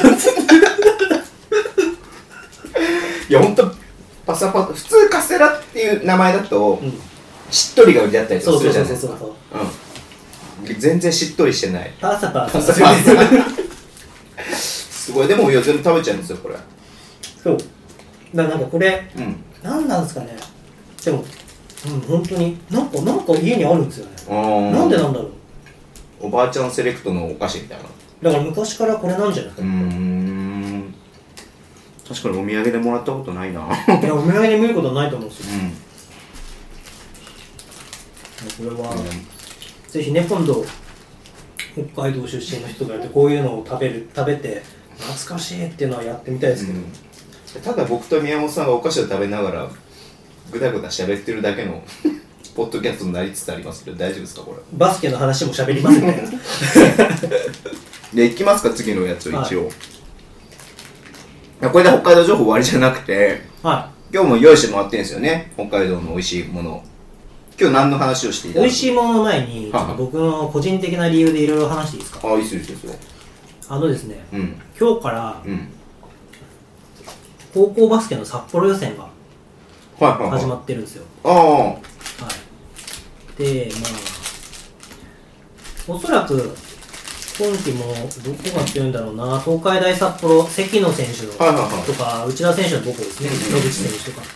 [3.29, 3.75] いやほんと
[4.27, 6.93] パサパサ普通カステラっていう名前だとうん。
[7.51, 9.19] しっとりが売りだったりすそうそうそうるじゃないですか。
[9.19, 9.31] そう
[10.69, 10.81] うん。
[10.81, 11.93] 全然しっとりしてない。
[12.01, 12.97] パサパサパサパサ
[14.57, 15.29] すごい。
[15.29, 16.57] でもいや全部食べちゃうんですよこれ。
[17.43, 17.59] そう。
[18.35, 19.37] だからなんかこれうん。
[19.63, 20.37] 何なんですかね。
[21.05, 21.25] でも
[21.87, 24.73] うん本当になんかなんか家にあるんですよね。
[24.73, 25.31] ななんでなんだろう。
[26.23, 27.85] おばあちゃんセレクトのお菓子みたいな。
[28.23, 30.16] だから昔からこれなんじゃないうーん
[32.09, 33.63] 確かにお土産でもらったことないな。
[33.63, 33.71] うん
[34.03, 35.47] いやお土産に見ることはないと思うんですよ。
[38.59, 38.95] これは、
[39.89, 40.65] ぜひね今度
[41.93, 44.63] 北海道出身の人がいてこういうのを食べる食べて
[44.99, 46.73] 懐かしいっていうのはやってみたいですけ
[47.59, 49.69] ど、ただ僕と宮本さんがお菓子を食べながら
[50.53, 51.83] ぐだぐだ喋ってるだけの
[52.55, 54.59] ポッドキャストになりつつありますけど大丈夫ですかこれ？
[54.79, 56.31] バスケの話も喋りますみたいな。
[58.15, 59.47] でいきますか次のやつをはい。
[59.47, 59.71] 一応、いや
[61.61, 65.53] これで北海道情報終わりじゃなくては今日も用意してもらってるんですよね。
[65.55, 66.83] 北海道の美味しいもの。
[67.59, 72.29] 今日何の話をしていいた美味しいものの前に僕の個人的な理由でいろいろ話していいですか？
[72.29, 73.11] あいいっすよいいっすよいいっすよ。
[73.69, 74.61] あのですねうん。
[74.79, 75.69] 今日からうん。
[77.55, 79.11] 高校バスケの札幌予選がは
[80.01, 80.41] いはいはい。
[80.41, 81.05] 始まってるんですよ。
[81.25, 81.33] ああ。
[81.33, 81.79] は
[83.39, 83.43] い。
[83.43, 83.89] でま
[85.95, 86.55] あおそらく
[87.39, 87.85] 今季も
[88.25, 89.39] どこが強いんだろうな。
[89.41, 91.83] 東海大札幌関野選手のはいはいはい。
[91.85, 93.29] とか内田選手の母校ですね。
[93.29, 94.27] うん野口選手とか。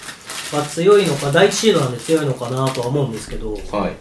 [0.59, 3.55] は強いのか第一シードなんで強いのかなとは思うんですけど。
[3.55, 3.92] はい。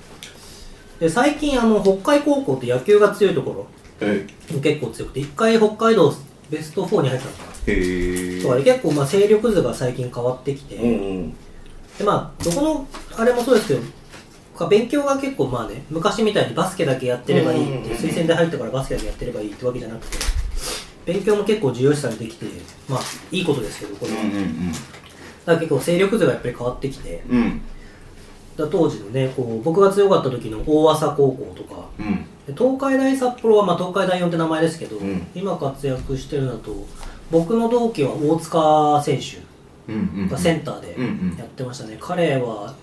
[1.00, 3.68] で最近あの北海高校って野球が強いところ
[4.02, 4.28] え
[4.62, 6.14] 結構強くて一回北海道
[6.50, 7.50] ベスト4に入ったのかな。
[7.68, 11.34] へ結構まあ勢力図が最近変わってきて、うんうん。
[11.98, 13.88] でまあどこのあれもそうですけどか
[14.68, 17.98] 勉強が結構まあね昔みたいにバスケだけやってればいいって、うんうんうんうん。
[17.98, 20.18] 推薦で入ったからバスケだけやってればいいってわけじゃなくて
[21.06, 22.46] 勉強も結構重要視されてきて
[22.88, 23.00] まあ
[23.32, 24.72] いいことですけどこれは、うんうん
[25.46, 27.38] だから結構勢力図がやっぱり変わってきてうん。
[27.38, 27.62] うん
[28.58, 32.26] だ当時のねこう僕が強かった時の大浅高校とかうん。
[32.46, 35.26] で東海大札幌は、まあ、東海大4って名前ですけど、うん。
[35.34, 36.76] 今活躍してるのだと
[37.32, 39.38] 僕の同期は大塚選手
[39.92, 40.28] うんうん。
[40.30, 41.38] がセンターでうんうん。
[41.38, 42.76] やってましたね、彼は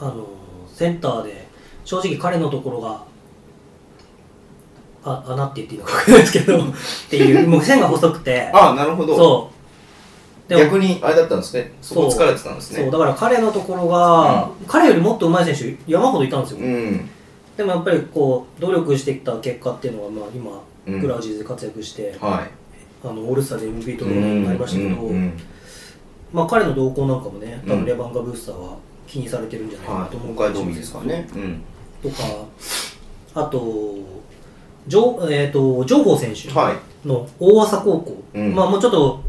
[0.00, 0.26] あの
[0.74, 1.46] センターで
[1.84, 3.04] 正直彼のところが
[5.04, 6.62] あ穴って言っていいのか分かんないですけど っ
[7.10, 8.50] ていうもう線が細くて。
[8.52, 9.16] ああなるほど。
[9.16, 9.54] そう。
[10.48, 11.72] でも逆にあれだったんですね。
[11.80, 12.82] そこ疲れてたんですね。
[12.82, 12.90] そう。
[12.90, 17.08] だから彼のところが、彼よりもっと上手い選手山ほどいたんですよ、うん。
[17.56, 20.50] でもやっぱりこう努力してきた結果っていうのが、まあ、今、
[20.86, 21.00] うん。
[21.00, 22.50] グラウジーズで活躍してはい。
[23.06, 25.32] あのオールスターで MVP 取るようになりましたけど、うんうん
[26.32, 27.78] まあ、彼の動向なんかもね多うん。
[27.80, 28.76] 分レバンガブースターは
[29.14, 30.34] 気にされてるんじゃないかなはいと思う。
[30.34, 31.28] 北海道民ですからね。
[31.34, 31.62] うん。
[32.02, 32.16] とか
[33.34, 33.94] あと
[34.88, 37.08] 情,、えー、と情報選手はい。
[37.08, 38.54] の大浅高校、うん。
[38.54, 39.22] まあもうちょっと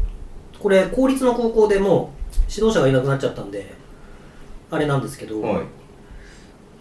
[0.58, 3.74] これ公立の高校でもう指導者がいなくなっちゃったんで
[4.70, 5.64] あれなんですけど、はい。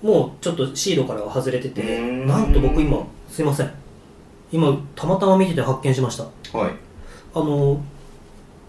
[0.02, 3.72] もうちょっとシードからは外れててなんと僕今すいません。
[4.52, 6.24] 今たまたま見てて発見しました。
[6.58, 6.72] はい。
[7.36, 7.80] あの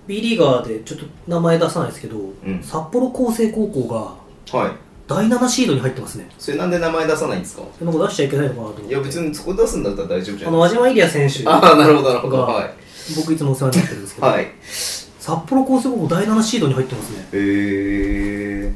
[0.06, 2.62] B リーガーでちょっと名前出さないですけど、ん。
[2.62, 4.70] 札幌厚生高校がはい。
[5.08, 6.28] 第7シードに入ってますね。
[6.38, 7.62] それなんで名前出さないんですか？
[7.78, 8.88] でなんか出しちゃいけないのかなと思って。
[8.88, 12.36] いや別にそこ出すんだったら大丈夫じゃあないの輪島イリア選手ああなるほどなるほど。
[12.38, 12.70] がはい。
[13.16, 14.42] 僕いつもお世話になってるんですけど、はい。
[14.42, 17.28] へ札幌高生高校第7シードに入ってますね。
[17.32, 18.74] え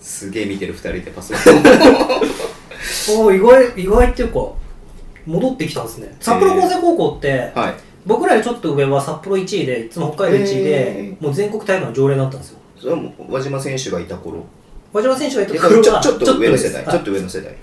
[0.00, 1.40] すげえ見てる二人でパソコ
[3.16, 4.40] ンおお意外意外っていうか
[5.26, 6.14] 戻ってきたんですね。
[6.20, 7.74] 札幌高生高校って、はい。
[8.06, 12.58] 僕らよりちょっと上は札幌1位でいつも北海道1位で、へもう全国大会の常連だったんですよ。
[12.78, 14.44] それはもう輪島選手がいた頃？
[14.92, 16.84] 輪島選手がいたはょちょっと上の世代。
[16.84, 17.54] ちょっと上の世代。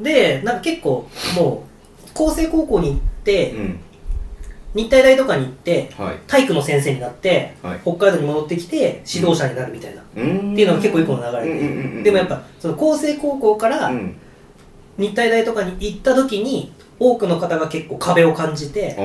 [0.00, 1.64] でなんか結構も
[2.06, 3.80] う高生高校に行って、うん。
[4.74, 6.18] 日体大とかに行ってはい。
[6.26, 7.80] 体育の先生になって、はい。
[7.82, 10.52] 北海道に戻ってきて指導者になるみたいな、うーん。
[10.52, 14.16] っていうのが結構一個の流れで、うんうんうんうんでもやっぱその高生高校からうん。
[14.98, 18.96] 日体大とかに行った時に多くの方が結構壁を感じて、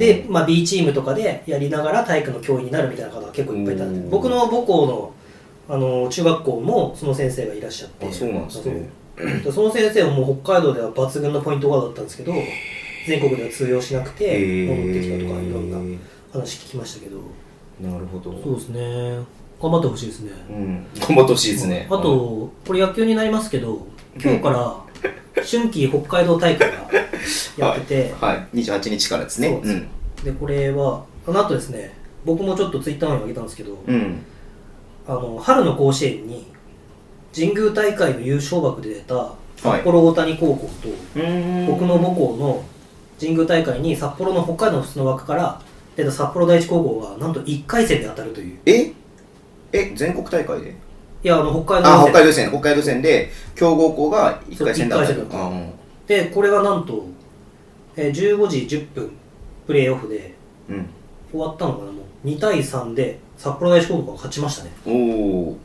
[0.00, 4.08] で、まあ、B チームとかでやりながら体育の教員になるみたいな方が結構いっぱいいたんで。
[4.10, 5.12] 僕の母校の
[5.68, 8.06] あの中学校もその先生がいらっしゃって。
[8.06, 8.88] あそうなんですね。
[9.52, 12.34] その先生はもう北海道では抜群のポイントガードだったんですけど
[13.06, 15.98] 全国では通用しなくてへ戻ってきたとかいろんなー
[16.32, 17.18] 話聞きましたけど。
[17.80, 18.32] なるほど。
[18.42, 19.24] そうですね。
[19.60, 20.32] 頑張ってほしいですね。
[20.50, 20.86] うん。
[21.00, 21.86] 頑張ってほしいですね。
[21.90, 23.86] あとこれ野球になりますけど
[24.22, 24.76] 今日から
[25.42, 26.76] 春季北海道大会が
[27.56, 29.60] やってて、はい、はい、28日からですね。
[30.22, 31.94] でこれはあの後ですね
[32.24, 34.24] 僕もちょっとツイッターに上げたんですけど、うんうん
[35.08, 36.46] あの春の甲子園に
[37.34, 40.88] 神宮大会の優勝枠で出た札幌大谷高校と、
[41.66, 42.64] 僕の母校の
[43.18, 45.60] 神宮大会に札幌の北海道の普通の枠から
[45.96, 48.58] 出た札幌第一高校がなんと1回戦で当たるという。
[48.66, 48.92] え？
[49.72, 50.74] え全国大会で？
[51.24, 52.50] いやあの北海道あ北海道戦。
[52.50, 55.06] 北海道戦で強豪校が1回戦だった。
[55.06, 55.24] そう
[56.06, 57.06] でこれがなんと、
[57.96, 59.10] えー15時10分
[59.66, 60.34] プレーオフで
[60.68, 60.86] うん。
[61.30, 62.26] 終わったのかなもう。
[62.26, 64.70] 2対3で札幌第一高校が勝ちましたね。
[64.86, 65.58] おお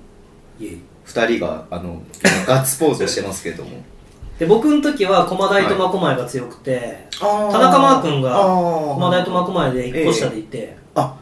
[0.60, 2.02] イエイ2人があの
[2.46, 3.70] ガッツポーズをしてますけれども。
[4.40, 11.16] で僕の時は駒大と苫小牧が強くて、田田中マー君が駒駒大と苫小牧で1個下でいて、あ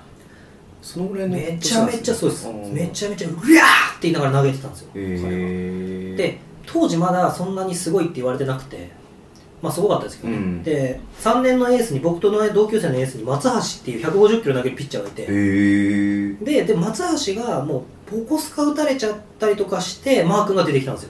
[0.81, 2.47] そのぐらいのめちゃめちゃそうです。
[2.71, 3.43] めちゃゃめちゃうわーっ
[3.99, 8.89] て言いながら投げてたんですよ、へえで当時まだそんなにすごいって言われてなくて
[9.61, 10.63] まあすごかったですけどね、うん。
[10.63, 15.25] で3年のエースに僕との同級生のエースに松橋っていう150キロ投げるピッチャーがいて、
[16.45, 21.09] でで松橋がもうボコスカ打たれちゃったりとかしてマー君が出てきたんですよ。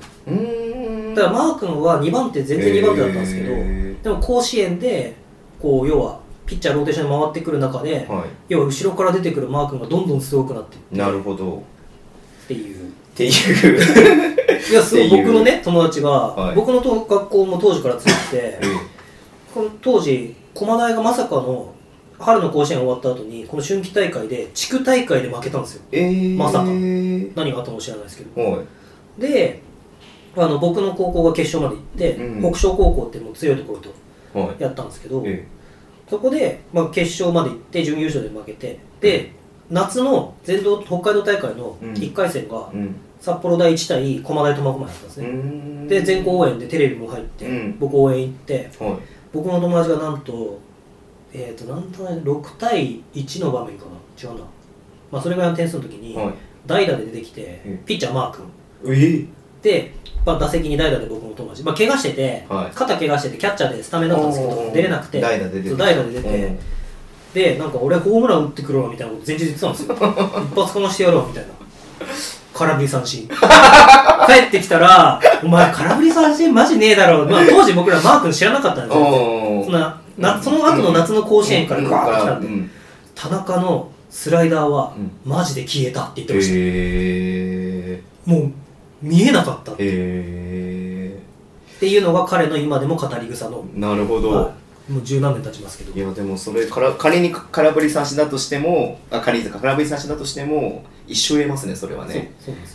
[1.16, 5.16] だからマー君は2番手全然2番手だったんですけど、へでも甲子園で
[5.62, 10.96] こう要はピッチャーローテーションに回ってくる中で、ーは要は後ろから出てくるマー君がどんどんすごくなっていって。
[10.96, 11.58] いなるほど。
[12.46, 12.79] っていう
[13.20, 14.70] っていう。
[14.72, 16.56] いやすごい僕のね友達が、はい。
[16.56, 18.62] 僕のと学校も当時からついててえ
[19.54, 21.74] この当時駒大がまさかの
[22.18, 25.84] 春の甲子園終わった後にこの春季大会で地区大会で負けたんですよ。
[25.92, 28.52] えー、まさかはい何があったのか知らないですけど。
[28.52, 28.64] は
[29.18, 29.22] い。
[29.22, 29.62] で
[30.38, 32.52] あの僕の高校が決勝まで行って、うん。
[32.52, 34.62] 北昇高校ってもう強いところとはい。
[34.62, 35.46] やったんですけど、え
[36.08, 39.32] そこで、まあ、決勝まで行って準優勝で負けてで
[39.70, 41.94] 夏の全道北海道大会のうん。
[41.94, 45.88] 1回戦がーうん札幌第一対駒大苫小牧だったんですね、ん。
[45.88, 47.78] で全校応援でテレビも入って、うん。
[47.80, 48.98] 僕応援行ってはい。
[49.34, 50.60] 僕の友達がなんと
[51.34, 53.92] えっ、となんとね6対1の場面かな。
[54.22, 54.46] 違うな
[55.12, 56.34] まあそれぐらいの点数の時にはい。
[56.66, 57.78] 代打で出てきて、うん。
[57.80, 58.46] ピッチャーマー君。
[58.86, 59.28] えー、
[59.62, 59.94] で、
[60.26, 62.72] まあ、打席に代打で僕の友達、まあ、怪我してて、はい。
[62.76, 65.20] 肩怪我しててキャッチャーでスタメンだったんですけど出れなくて。
[65.20, 66.60] 代打で出て代打で出て、
[67.34, 69.96] でなんか俺ホームラン打ってくるわみたいなこと前日言ってたんですよ。
[69.96, 71.50] 一発かましてやろうみたいな
[72.60, 73.28] 空振り三振。
[73.28, 79.04] 帰ってきたら「お前空振り三振マジねえだろ」まあ、当時僕らマー君知らなかったんですよ。
[79.04, 82.72] おそんななその後の夏の甲子園からガーッと来たんで、うん。
[83.16, 85.12] 田中のスライダーはうん。
[85.32, 88.52] マジで消えたって言ってました、へもう
[89.02, 91.18] 見えなかったっえ
[91.78, 94.52] へていうのが彼の今でも語り草の、えなるほど、は
[94.90, 95.98] い、もう十何年経ちますけど。
[95.98, 102.32] いやでもそれから仮に空振り三振だとしてもあ仮に空振り三振だとしても一生言えますねそれはね。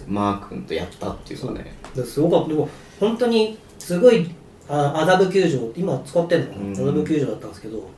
[0.08, 1.74] マー君とやったっていうのはね。
[1.94, 2.68] ですごかったでも
[2.98, 4.28] 本当にすごい
[4.68, 6.72] あ麻布球場今使ってんのかうん。
[6.72, 7.88] な麻布球場だったんですけど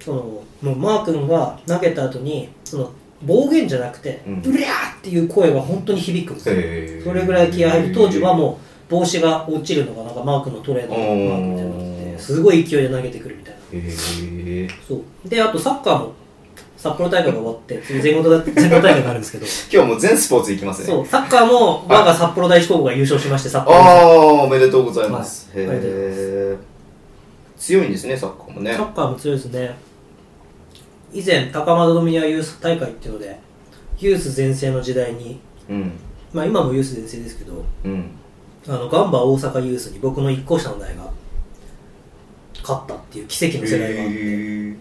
[0.00, 0.22] その
[0.62, 4.42] もうマー君が投げた後にその暴言じゃなくて「うん。
[4.44, 6.54] うりゃー!」っていう声が本当に響くんですよ。
[7.04, 7.94] それぐらい気合入る。
[7.94, 8.58] 当時はも
[8.88, 14.74] う帽子が落ちるのがなんかマー君のトレードのマークみたいなのがあってすごい勢いで投げてくるみたいな。
[14.86, 15.28] そう。
[15.28, 16.12] であとサッカーも
[16.84, 19.46] 札幌大会が終わって次全国大全国大会があるんですけど。
[19.72, 20.88] 今日もう全スポーツいきますね。
[20.88, 26.20] そうサッカーも我が札幌大志高校が優勝しまして札あ幌あおめでとうございます、はいありがとうございます。
[26.20, 26.56] へえ
[27.56, 28.74] 強いんですねサッカーもね。
[28.74, 29.74] サッカーも強いですね。
[31.14, 33.38] 以前高円宮ユース大会っていうので
[33.98, 35.92] ユース全盛の時代にうん。
[36.34, 38.10] まあ今もユース全盛ですけどうん。
[38.68, 41.10] あのガンバ大阪ユースに僕の一個下の代が
[42.60, 44.14] 勝ったっていう奇跡の世代があって。
[44.16, 44.73] へ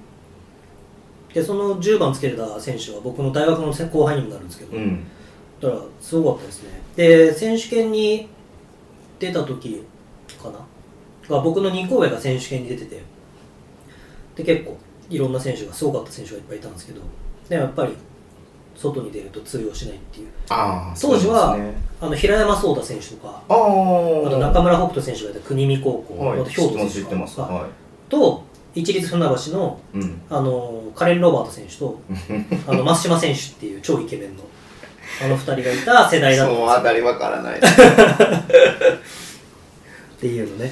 [1.34, 5.04] でその10番つけてた選手は僕の大学の後輩にもなるんですけど、えうん。
[5.60, 6.70] だからすごかったですね。
[6.96, 8.28] で選手権に
[9.20, 9.84] 出た時
[10.42, 10.60] かな？
[11.30, 13.02] が僕の2個上が選手権に出てて。
[14.36, 14.78] で結構
[15.10, 17.02] いろんな選手がすごかった選手がいっぱいいたんですけど。
[17.50, 17.96] でもやっぱり
[18.76, 20.28] 外に出ると通用しないっていう。
[20.50, 21.58] ああ当時は
[22.02, 26.42] あの平山壮太選手とかあと中村北斗選手がいた国見高校、はい。
[26.42, 27.52] あと京都選手知ってます知ってます。
[27.54, 27.62] はい。
[27.62, 27.68] は
[28.10, 28.44] と
[28.76, 29.80] 一律船橋の
[30.30, 32.00] あのカレン・ロバート選手と
[32.68, 34.44] あの増島選手っていう超イケメンの
[35.24, 36.56] あの二人がいた世代だったんですよ。
[36.56, 37.60] そのあたりわからない。
[37.60, 37.62] っ
[40.20, 40.72] ていうのね。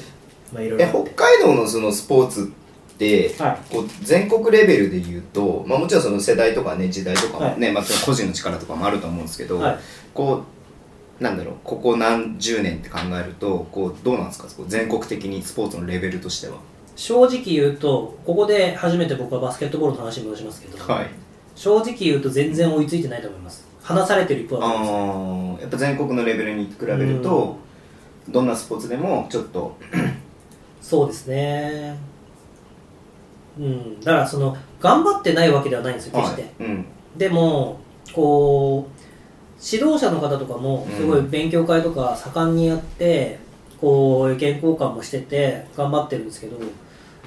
[0.52, 2.50] まあいろいろ北海道のそのスポーツ
[2.94, 3.58] って、はい。
[3.72, 9.78] こう全国レベルで言うと、まあ、もちろんその世代とかね時代とかもね、まあ、その個人の力とかもあると思うんですけど、はい。
[10.12, 10.42] こ
[11.20, 14.48] うなんだろうここ何十年って考えるとこうどうなんですか？
[14.66, 16.54] 全国的にスポーツのレベルとしては
[17.02, 21.10] 正直言うとここで初めて僕はバスケットボールの話に戻しますけど、はい。
[21.56, 23.66] 正直言うと全然追いついてないと思います。
[23.82, 24.90] 話されてる一方だと思います。
[24.92, 27.56] ああやっぱ全国のレベルに比べると、
[28.28, 29.76] どんなスポーツでもちょっと
[30.80, 31.98] そうですね。
[33.58, 33.98] うん。
[33.98, 36.50] だからその頑張ってないわけではないんですよ決して、はい。
[36.60, 36.86] うん。
[37.16, 37.80] でも
[38.12, 39.02] こう
[39.60, 43.40] 指導者の方とかもすごい勉強会とか盛んにやって、
[43.80, 46.56] こう意見交換もしてて頑張ってるんですけど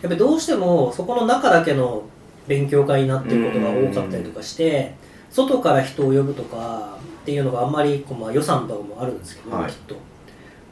[0.05, 2.03] やっぱりどうしてもそこの中だけの
[2.47, 4.93] 勉強会になってることが多かったりとかして、
[5.31, 9.71] 外から人を呼ぶとかっていうのがあんまりこう、まあ、予算とかもあるんですけど、はい。
[9.71, 9.95] きっと。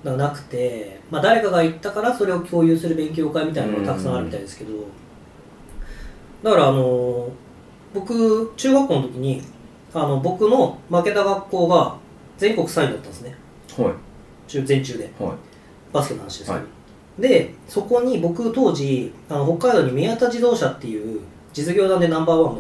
[0.04, 4.74] なくて、まあ、誰かが言ったからそれを共有する勉強会みたいなのがたくさんあるみたいですけど、
[6.44, 7.32] だからあの
[7.92, 9.42] 僕中学校の時に
[9.96, 11.96] あの僕の負けた学校が
[12.38, 13.36] 全国3位だったんですね。
[13.78, 13.94] はい。
[14.48, 15.12] 中全中で。
[15.18, 15.32] はい。
[15.92, 16.64] バスケの話ですよ、はい
[17.18, 21.22] でそこに僕当時あの北海道に宮田自動車っていう
[21.54, 22.56] 実業団でナンバーワン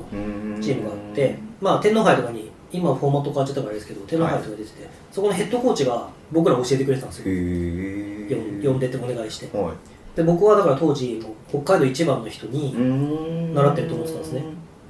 [0.56, 9.58] のチームがあって、まあ、天皇杯とかに今フォーマット変わっちゃったからあれですけど天皇杯とか出てて、そこのヘッドコーチが僕ら教えてくれてたんですよ、呼んでってお願いして。
[9.58, 9.74] はい。
[10.16, 13.54] で僕はだから当時北海道一番の人に、ん。
[13.54, 14.43] 習ってると思ってたんですね。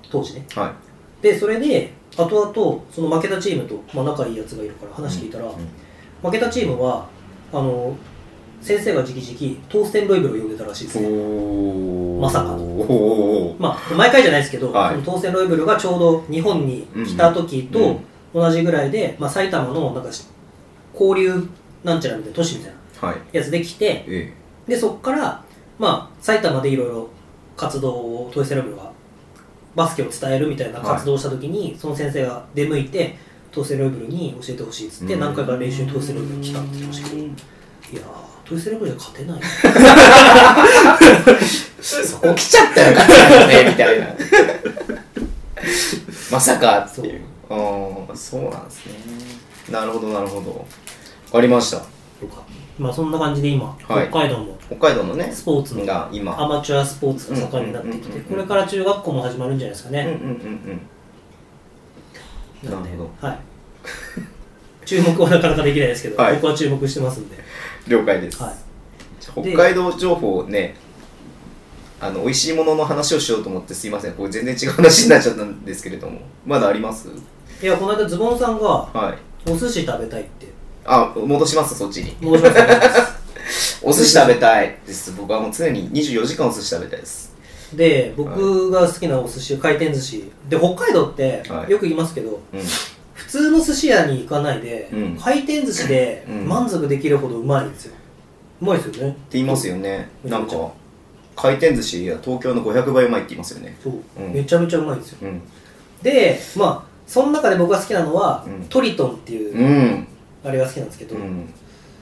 [0.10, 0.46] 当時ね。
[0.56, 0.74] は
[1.22, 5.46] でそれで後々その負けたチームと、まあ、仲いいやつがいるから話聞いたら、
[6.22, 7.08] 負けたチームは
[7.52, 7.96] あの
[8.64, 11.10] 先生が直々トーステンロイブルを呼んでたらしいですいね
[12.20, 15.02] まさかのまあ毎回じゃないですけど、はい。
[15.02, 17.96] トーステンロイブルがちょうど日本に来た時うんうん。
[17.96, 18.02] と
[18.34, 20.10] 同じぐらいで、まあ、埼玉のなんか
[20.94, 21.48] 交流
[21.84, 23.18] なんちゃらみたいな都市みたいなはい。
[23.32, 24.34] やつで来てえ
[24.68, 25.44] でそっから、
[25.78, 27.10] まあ、埼玉でいろいろ
[27.58, 28.92] 活動をトイセラブルが
[29.76, 33.18] バスケを伝えるみたいな活動をした時に、その先生が出向いて
[33.52, 37.22] トイセラブルに教えてほしいっつってうん何回か練習にトイセラブルに来たって言ってましたけど。
[37.22, 39.42] いやートイセラブルじゃ勝てない
[41.82, 44.08] そこ来ちゃったよ勝ったよねみたいな。
[46.32, 47.22] まさかっていう。
[47.50, 47.56] あ
[48.12, 48.94] あそうなんですね。
[49.70, 50.52] なるほどなるほど。
[50.52, 50.66] わ
[51.34, 51.82] かりました。
[52.80, 54.08] まあそんな感じで今、はい。
[54.10, 56.40] 北海道も北海道のねスポーツのが今。
[56.40, 60.18] アマチュアスポーツが盛んになってきてこれから中学校も始まるんじゃないですかね、うんうんうん
[62.64, 62.72] うん。
[62.84, 63.40] なるほはい。
[64.86, 66.36] 注目はなかなかできないですけど、はい。
[66.36, 67.38] 僕は注目してますんで、
[67.88, 68.54] 了解です、はい、
[69.22, 70.76] 北海道情報ね
[72.00, 74.14] あの美味しいものの話をしようと思ってすいません。
[74.14, 76.20] これ全然違う話になっちゃったんですけれども。
[76.46, 77.08] まだあります？
[77.62, 79.16] いやこの間ズボンさんがは
[79.46, 79.50] い。
[79.50, 80.48] お寿司食べたいって。
[80.84, 82.18] あ戻しますそっちに。
[82.20, 83.80] 申し訳ないです。
[83.82, 85.14] お寿司食べたいです。
[85.18, 87.34] 僕はもう常に24時間お寿司食べたいです。
[87.74, 90.30] で僕が好きなお寿司回転寿司。
[90.50, 91.72] で北海道ってはい。
[91.72, 92.60] よく言いますけど、うん。
[92.60, 92.68] 普
[93.34, 95.18] 通の寿司屋に行かないで、うん。
[95.20, 96.48] 回転寿司でうん。
[96.48, 97.96] 満足できるほどうまいんですよ。
[98.62, 99.10] うまいですよね。
[99.10, 100.08] って言いますよね。
[100.24, 100.72] うんなんか
[101.36, 103.76] 回転寿司や東京の500倍うまいって言いますよね。
[103.84, 104.34] そう、うん。
[104.34, 105.18] めちゃめちゃうまいんですよ。
[105.24, 105.42] うん。
[106.04, 108.66] でまあその中で僕が好きなのは、うん。
[108.70, 110.08] トリトンっていう、うん、
[110.44, 111.52] あれが好きなんですけど、うん、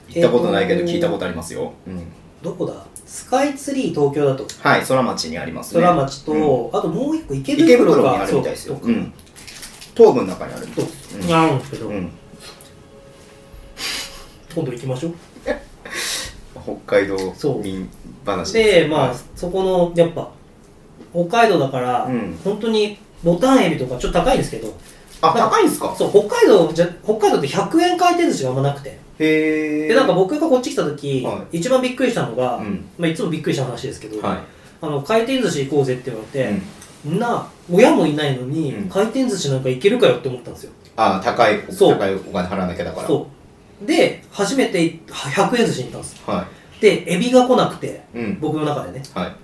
[0.09, 2.03] 行ったことないけど聞いたことありますよ、うん、
[2.41, 2.85] どこだ？
[3.05, 4.45] スカイツリー東京だと。
[4.59, 5.81] はい空町にありますね。
[5.81, 6.77] 空町と、うん。
[6.77, 8.77] あともう一個池池袋が袋にあるみたいですよ。
[8.81, 8.91] そう。
[8.91, 9.13] うん。
[9.95, 11.00] 東部の中にあるそううん
[11.33, 11.59] あるん。
[11.59, 12.09] ですけど、うん。
[14.55, 15.13] 今度行きましょう。
[16.85, 17.17] 北海道
[17.63, 17.89] 民
[18.25, 20.29] 話でまあ、はいそこのやっぱ
[21.11, 22.39] 北海道だから、うん。
[22.43, 24.73] 本当にボタンエビとかちょっと高いんですけど。
[25.23, 25.95] あ高いんですか？
[25.95, 28.89] そう北海道じゃ北海道って100円回転寿司があんまなくて。
[29.19, 32.85] へえでなんか僕がこっち来た時、は一番びっくりしたのが、うん。
[32.97, 34.39] まあ、いつもびっくりした話ですけど、はい。
[34.81, 36.59] あの回転寿司行こうぜって言われて、
[37.05, 37.19] うん。
[37.19, 38.89] な親もいないのに、うん。
[38.89, 41.97] 回転寿司なんか行けるかよって思ったんですよあ高いそう。
[41.97, 43.07] 高いお金払わなきゃだから。
[43.07, 43.27] そ
[43.83, 43.85] う。
[43.85, 46.21] で初めて100円寿司に行ったんです。
[46.25, 46.45] は
[46.79, 48.39] でエビが来なくていうん。
[48.39, 49.03] 僕の中でね。
[49.13, 49.35] はい。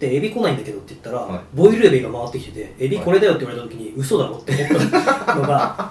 [0.00, 1.40] でエビ来ないんだけどって言ったら、はい。
[1.54, 4.90] ボイルエビが回ってきててエビこれだよって言われた時に、嘘だろって思っ
[5.26, 5.90] たのが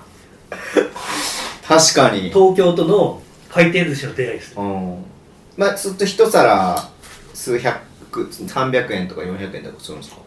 [1.67, 2.29] 確かに。
[2.29, 5.03] 東京との回転寿司の出会いですうん。
[5.57, 6.89] まあずっと一皿
[7.33, 7.79] 数百
[8.13, 10.17] 300円とか400円とかするんですか？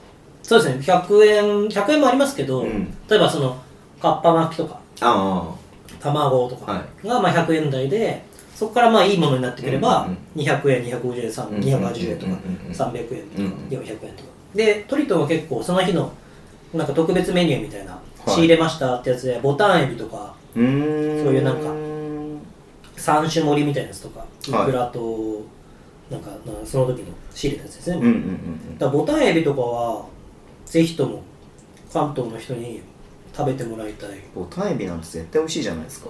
[0.42, 0.82] そうですね。
[0.82, 2.92] 100円100円もありますけど、うん。
[3.08, 3.56] 例えばその
[4.00, 5.54] かっぱ巻きとかあ
[6.00, 8.24] 卵とかはがまあ100円台で
[8.54, 12.66] そこからまあいいものになってくれば、うん200円250円さんうん280円とか、うんうん。
[12.66, 14.28] うん300円とか、うん400円とか。
[14.54, 16.12] でトリトンは結構その日の
[16.74, 18.30] なんか特別メニューみたいな、い。
[18.30, 21.72] 仕入れましたってやつでボタンエビとかそういうなんか
[22.96, 24.50] 三種盛りみたいなやつとかい。
[24.50, 25.42] クラと
[26.10, 28.02] なんかなその時の仕入れたやつですね、
[28.78, 30.04] ボタンエビとかは
[30.66, 31.22] ぜひとも
[31.92, 32.82] 関東の人に
[33.36, 34.10] 食べてもらいたい。
[34.34, 36.08] ボタンエビなんて絶対美味しいじゃないですか。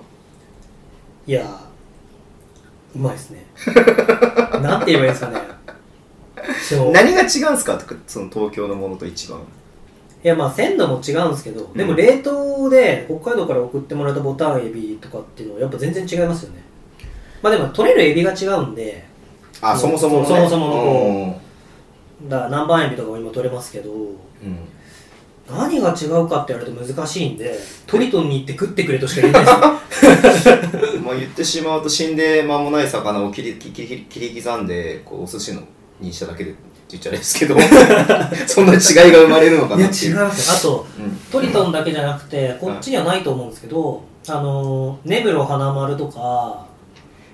[1.27, 3.45] いやーうまいですね。
[4.63, 5.39] なんて言えばいいんですかね。
[6.93, 7.77] 何が違うんですか？
[7.79, 9.39] とかその東京のものと一番。
[10.23, 11.73] いやまあ鮮度も違うんですけど、ん。
[11.75, 16.63] でも冷凍で北海道から送ってもらったボタンエビとかっていうのはやっぱ全然違いますよね。
[17.43, 19.05] まあでも取れるエビが違うんで
[19.63, 20.27] あそもそものね。
[20.29, 21.35] そもそものこ
[22.23, 22.29] うん。
[22.29, 24.15] だから南蛮エビとかも今取れますけどうん
[25.51, 29.51] 何が違うかって言われると難しいんでトリトンに行って食ってくれとしか言えないで
[30.39, 30.57] すよ。
[31.05, 35.63] まあ言ってしまうと死んで間もない魚を切り切り切り刻んでこうお寿司の
[36.01, 37.57] にしただけでって言っちゃあれですけど
[38.47, 38.79] そんな違い
[39.13, 40.11] が生まれるのかなっていう。
[40.13, 40.55] 違いますよ。
[40.55, 41.21] あとうん。
[41.31, 46.67] トリトンだけじゃなくてこっちにはないと思うんですけど、あの根室花丸とか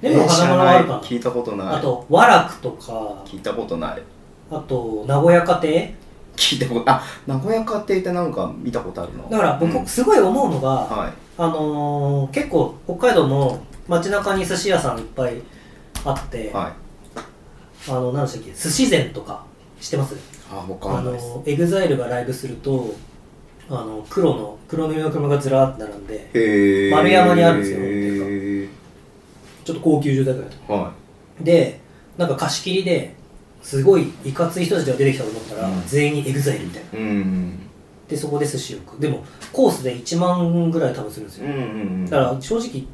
[0.03, 1.69] 根室花丸はあるかな、聞いたことない。
[1.77, 2.93] あと和楽とか
[3.27, 4.03] 聞いたことない。
[4.51, 5.55] あと名古屋家
[6.37, 9.87] 聞いたことあ名古屋家庭ってなんか見たことあるの庭だから僕うん。
[9.87, 11.13] すごい思うのが、はい。
[11.39, 15.41] あのー結構北海道も街中に寿司屋さんいっぱい
[16.05, 16.73] あって、はい。
[17.89, 19.45] あの何でしたっけ寿司膳とか
[19.81, 20.17] 知ってます？
[20.51, 21.27] あわかあんないです。
[21.27, 22.95] のエグザイルがライブすると
[23.69, 28.69] あの黒の黒の車がずらーって並んで円山にあるんですよへ
[29.65, 30.93] ちょっと高級住宅街とーは
[31.41, 31.81] で
[32.17, 33.15] なんか貸し切りで
[33.67, 35.83] すごいいかつい人たちが出てきたと思ったら、うん。
[35.87, 36.99] 全員エグザイルみたいな。
[37.01, 37.59] うん
[38.09, 39.01] でそこで寿司を食う。
[39.01, 41.57] でもコースで1万ぐらい多分するんですよ、うんう
[42.05, 42.85] んだから正直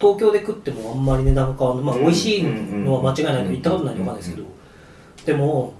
[0.00, 4.48] 東京で食ってもあんまり値段変わんないまあうん美味しいのは間違いないので行ったことないんで分かんないですけど
[5.26, 5.74] でも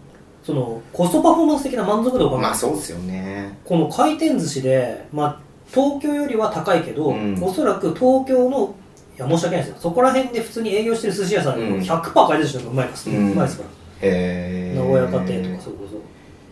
[0.49, 3.59] そのコストパフォーマンス的な満足度がまあそうですよね。
[3.65, 7.43] この回転寿司で、まあ、東京よりは高いけど、うん。
[7.43, 8.75] おそらく東京の
[9.17, 9.77] いや申し訳ないですよ。
[9.79, 11.83] そこら辺で普通に営業してる寿司屋さんでもうん。
[11.83, 13.33] 100%回転寿司の方がうまいです、うん。
[13.33, 16.01] うまいですからへえ名古屋家庭とかそれこそ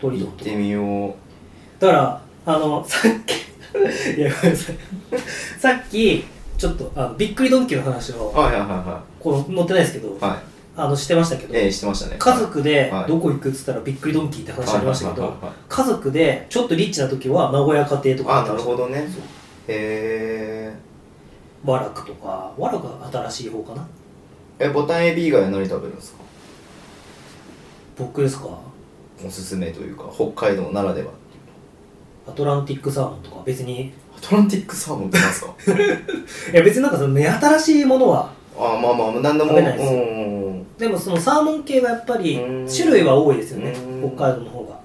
[0.01, 1.13] 鳥行ってみよう。
[1.79, 3.33] だからあのさっき
[4.17, 4.75] いやごめんなさい。
[5.59, 6.23] さっき
[6.57, 10.37] ちょっとあのびっくりドンキーの話をはいはいはいはこの載ってないですけど、いはい。
[10.79, 12.15] あのしてましたけど、ええしてましたね。
[12.19, 13.07] 家族ではい。
[13.07, 15.33] どこ行くっつったらびっくりドンキーって話ありましたけど
[15.67, 19.07] 家族でちょっとリッチな時は名古屋家庭とかあなるほどね。
[19.67, 20.71] へ
[21.65, 23.87] 和楽とか和楽は新しい方かな？
[24.59, 26.19] ええボタンエビ以外は何食べるんですか？
[27.97, 28.49] 僕ですか？
[29.25, 31.11] おすすめというか北海道ならでは。
[32.27, 33.91] アトランティックサーモンとか別に。
[34.15, 35.53] アトランティックサーモンってなんですか？
[36.53, 39.49] いや別になんかその目新しいものはあまあまあ何でも。
[39.51, 39.93] 食べないです。
[39.93, 40.27] うん
[40.77, 44.15] でもそのサーモン系がやっぱりうん種類は多いですよねうん。
[44.15, 44.79] 北海道の方が。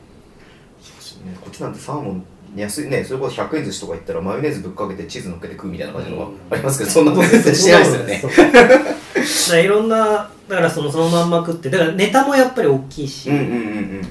[0.80, 2.24] そうですねこっちなんてサーモン
[2.54, 8.22] 安いねそれこそ100円寿司とか行ったらマヨネーズぶっかけてチーズ乗っけて食うみたいな感じのがありますけどそんなこと絶対してないですよね。
[8.22, 13.52] だからいろんなだからそのそのまんま食ってだからネタもやっぱり大きいし、うんうんうんう
[14.00, 14.02] ん。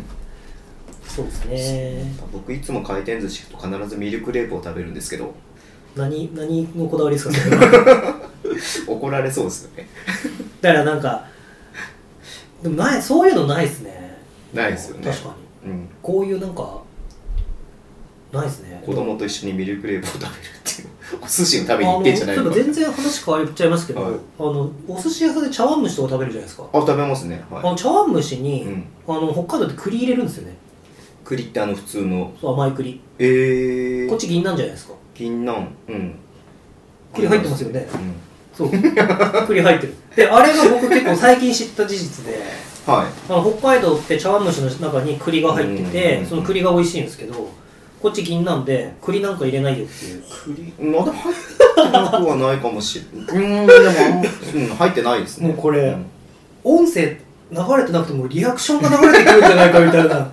[1.08, 2.14] そうですね。
[2.32, 5.34] 僕いつも回転寿司と必ずミルクレープを食べるんですけど。
[5.96, 7.36] 何何のこだわりですか？
[8.88, 9.88] 怒られそうですよね。
[10.62, 11.26] だからなんか
[12.64, 14.18] でもないそういうのないですね。
[14.54, 15.12] ないですよね。
[15.12, 15.36] 確か
[15.66, 15.72] に。
[15.72, 15.90] うん。
[16.02, 16.82] こういうなんか
[18.32, 18.82] ないですね。
[18.86, 20.32] 子供と一緒にミルクレープを食べるっ
[20.64, 20.88] ていう。
[21.22, 22.50] お寿司を食べに行ってんじゃないのか。
[22.52, 24.14] 全然話変わっちゃいますけど、はい。
[24.40, 27.44] あのお寿司屋さんで茶碗蒸しとか食べるじゃないですか、あ食べますね。
[27.52, 28.86] あはの茶碗蒸しに、うん。
[29.08, 30.56] あの北海道って栗入れるんですよね。
[31.26, 32.32] 栗ってあの普通の。
[32.40, 33.02] そう甘い栗。
[33.20, 34.94] えー、こっち銀なんじゃないですか。
[35.14, 35.68] 銀杏。
[35.90, 36.16] うん。
[37.14, 37.88] 栗入ってますよね。
[37.94, 38.14] うん。
[38.54, 38.70] そう。
[39.48, 39.94] 栗入ってる。
[40.16, 42.42] であれが僕結構最近知った事実で
[42.86, 43.06] はい。
[43.30, 46.26] あの北海道って茶碗蒸しの中に栗が入ってて、うん。
[46.26, 47.50] その栗が美味しいんですけど
[48.02, 50.24] こっち銀なんで栗なんか入れないよっていう。
[50.80, 54.24] 栗まだ入ってなくはないかもしれないうんでも
[54.56, 55.48] うん、入ってないですね。
[55.48, 56.06] もうこれん。
[56.64, 57.02] 音声
[57.52, 60.32] 流れてなくてもリアクションが流れてくるんじゃないかみたいな。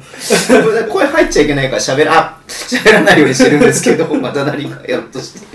[0.89, 5.47] 声入っちゃいけないから喋らあ喋らないようにしてるんですけどまた何かやっとして。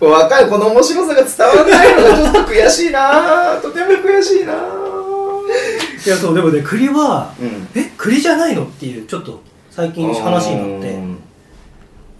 [0.00, 7.68] 若いこの面白さが伝わらないのがちょっと悔しいなとても悔しいないやそうでもね栗はうん。
[7.74, 9.40] え栗じゃないのっていうちょっと
[9.74, 11.18] 最近話になってうん。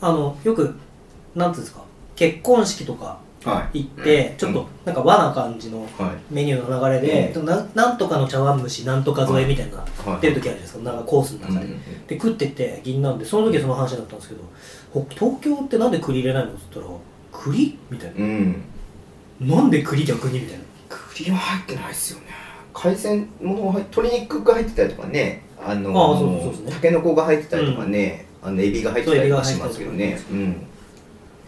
[0.00, 0.74] あのよく
[1.36, 1.84] なんていうんですか
[2.16, 3.84] 結婚式とかはい。
[3.84, 6.34] 行ってちょっとなんか和な感じのはい。
[6.34, 7.70] メニューの流れで、なん。
[7.74, 10.20] なんとかの茶碗蒸しなんとか添えみたいな、はい。
[10.20, 10.82] 出る時あるじゃないですか。
[10.82, 14.40] なんかコースの中で、うんで食ってて銀なんでその時はその話だったんですけど
[14.92, 16.50] ほ東京ってなんで栗入れないの？
[16.50, 16.98] って言ったら
[17.30, 17.78] 栗？
[17.88, 18.64] みたいうん。
[19.40, 20.40] ななんで栗逆に？
[20.40, 20.64] みたいな。
[20.88, 22.26] 栗は入ってないですよね。
[22.72, 26.72] 海鮮もの鶏肉が入ってたりとかねあのああそうそうですね。
[26.72, 30.20] たけのこが入ってたりとかね、あのエビが入ってたりとかしますけどね。
[30.30, 30.66] うん。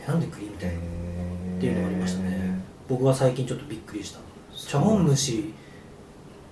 [0.05, 0.75] えなんで栗みたいな。
[0.77, 0.79] っ
[1.59, 2.61] っていうのがありましたね。
[2.89, 4.21] 僕は最近ちょっとびっくりした。
[4.69, 5.53] 茶碗蒸し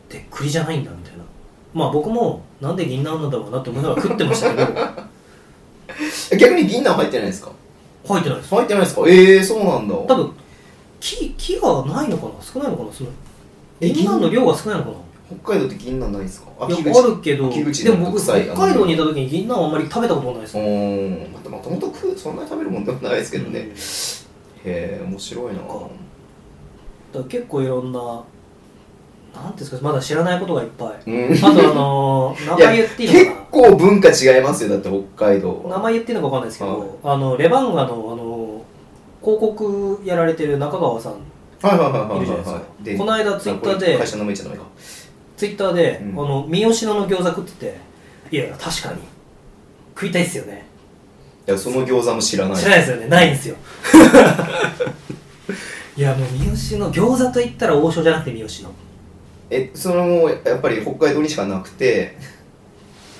[0.08, 1.24] って栗じゃないんだみたいな。
[1.72, 4.68] まあ僕もなんで銀杏なんだろうなって思いながら食ってましたけど。
[6.38, 7.50] 逆に銀杏入ってないですか？
[8.06, 8.54] 入ってないです。
[8.54, 9.02] 入ってないですか？
[9.08, 9.94] ええー、そうなんだ。
[9.94, 10.32] 多分
[11.00, 12.32] 木木がないのかな？
[12.40, 12.92] 少ないのかな？
[12.92, 13.10] その
[13.80, 14.96] え銀杏の量が少ないのかな？
[15.26, 16.66] 北海道って銀杏ないですか？
[16.68, 20.58] いやあるけどでも僕北海道にいた時に銀杏はあんまり食べたことがないです。
[20.58, 23.66] うーんまたもともと食うそんなに食べるもんでもないですけどね、うん。
[23.70, 23.72] へ
[24.64, 25.60] え面白いな。
[27.12, 31.10] だ結構いろんななんていうんですかまだ知らないことがいっぱい。
[31.10, 31.34] うん。
[31.34, 33.46] あとあのー 名前言っていい結のかな？
[33.50, 36.88] 構文化違いますよだって北海道名前言っていいのか分かんないですけど、はい。
[37.04, 38.62] あのレバンガのあの
[39.22, 41.12] 広告やられてる中川さん。
[41.62, 42.56] はいはいはいはいいるじゃないですか。
[42.56, 44.64] はいでこの間ツイッターで会社の名前じゃないか
[45.36, 46.22] ツイッターで、うん。
[46.24, 47.78] あの三好野の餃子食って
[48.30, 48.98] ていや確かに。
[49.94, 50.64] 食いたいっすよね。
[51.46, 52.56] いやその餃子も知らない。
[52.56, 53.06] 知らないですよね。
[53.06, 53.54] ないんですよ。
[55.96, 58.72] いやもう三好の餃子と言ったら王将じゃなくて三好の。
[59.50, 62.16] えそのもうやっぱり北海道にしかなくて。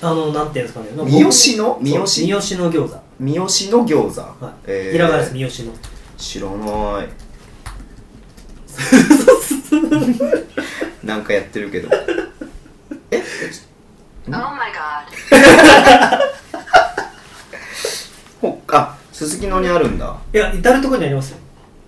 [0.03, 0.91] あのなんていうんですかね。
[0.97, 1.13] 三好
[1.59, 1.79] の？
[1.81, 2.07] 三好？
[2.07, 2.35] 三好
[2.65, 2.97] の餃子。
[3.21, 3.49] 三好の
[3.87, 4.93] 餃子、はい、えー。
[4.93, 5.77] ひらがなです三好の。
[6.17, 7.09] 知らない
[11.05, 11.89] なんかやってるけど。
[13.11, 13.23] え
[14.27, 15.05] ？Oh my god.
[18.41, 20.17] ほあすすきのにあるんだ。
[20.33, 21.39] いや至る所にありますよ。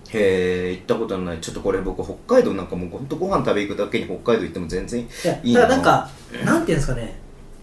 [0.09, 1.39] へえ行ったことない。
[1.39, 6.09] ちょっとこれ僕北海道なんかもうほんとご飯食べ行くだけに北海道行っても全然いやいいだからなんか
[6.45, 7.19] なんていうんですかね。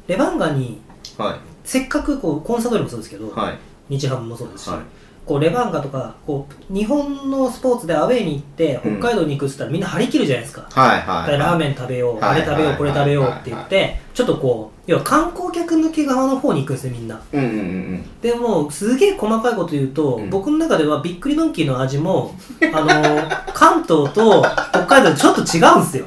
[0.07, 0.83] レバンガに
[1.17, 3.59] はせっかくこうコンサドーレもそうですけど、いはい。
[3.89, 4.81] 日ハムもそうですし、はい
[5.27, 8.99] こうレバンガとかこう日本のスポーツでアウェーに行ってうん。
[9.01, 11.39] 北海道に行くっつったらみんな張り切るじゃないですか、はいはいはい。
[11.39, 17.21] ラーメン食べよう、はいあれ食べよう、はいこれ食べようって言って、ちょっとこう要は観光客向け側の方に行くんですねみんな。
[17.33, 18.21] うんうんうんうん。
[18.21, 20.29] でもすげえ細かいこと言うと、うん。
[20.31, 22.35] 僕の中ではびっくりドンキーの味も
[22.75, 22.87] あの
[23.55, 26.05] 関東と北海道でちょっと違うんですよ。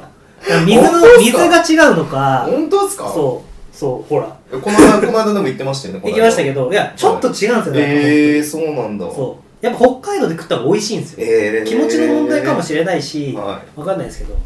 [0.64, 2.46] 水の水かが違うのか。
[2.48, 3.08] 本当ですか？
[3.12, 3.47] そう
[3.78, 4.26] そうほら。
[4.50, 9.08] この間この間でも言ってましたよね行きましたけどどいやちょっと違うんですよね、ええー、そうなんだ。
[9.08, 9.64] そう。
[9.64, 14.36] やっぱ北海道で食った方が美味しいんですよ、えー、気持ちの問題かもしれないし、はわかんないですけど。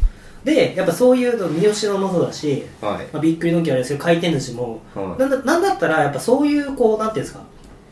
[0.43, 3.07] でやっぱそういうの三好のもそうだし、いはい。
[3.11, 4.81] まあ、びっくりドンキーあれですけど回転寿司も。
[4.93, 7.43] はなんだなんだったらやっぱそういうこうなんていうんですか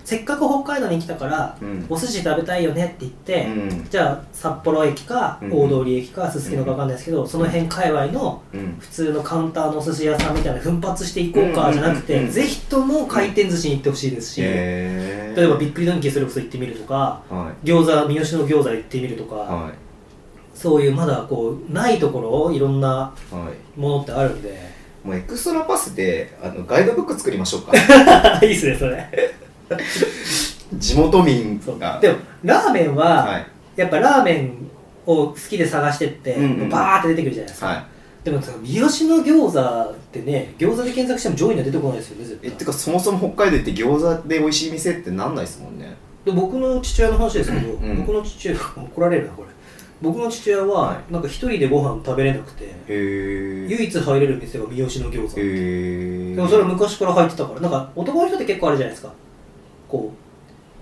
[0.03, 1.86] せっかく北海道に来たから、うん。
[1.90, 3.88] お寿司食べたいよねって言って、うん。
[3.90, 5.53] じゃあ札幌駅かうん。
[5.53, 8.78] 大通駅かすすきのかわかんないですけど、その辺界隈のうん。
[8.80, 14.34] 普通のカウンターのお寿司屋さんみたいな奮発していこうかじゃなくて、ぜひとも回転寿司に行ってほしいです。
[14.34, 17.68] し、えー、例えばびっくりドンキーそれこそ行ってみるとかはい。
[17.68, 19.73] 餃子三好の餃子行ってみるとか、はい。
[20.53, 23.80] そういうまだこうないところいろんなはい。
[23.80, 24.72] ものってあるんで。
[25.03, 27.72] もうエクストラパスであのガイドブック作りましょうか。
[28.45, 29.10] いいっすねそれ
[30.77, 33.45] 地元民がでもラーメンは、はい。
[33.76, 34.53] やっぱラーメン
[35.06, 37.85] を好きで探してって、うんうんバーって出てくるじゃないですか、はい。
[38.23, 42.49] でもさ三好の餃子ってね餃子で検索しても上位には出てこないですよね絶対。
[42.49, 45.95] えってかそもそも北海道行って餃子で美味しい店ってなんないですもんね。
[46.26, 49.48] で僕の父親の話ですけど、うん僕の父親怒られるなこれ。
[50.02, 59.14] 僕の父親は、はなんか一人でご飯食べれなくて唯一入れる店が三好の餃子、でもそれは昔から入ってたからなんか男の人って結構あるじゃないですか
[59.92, 60.22] こう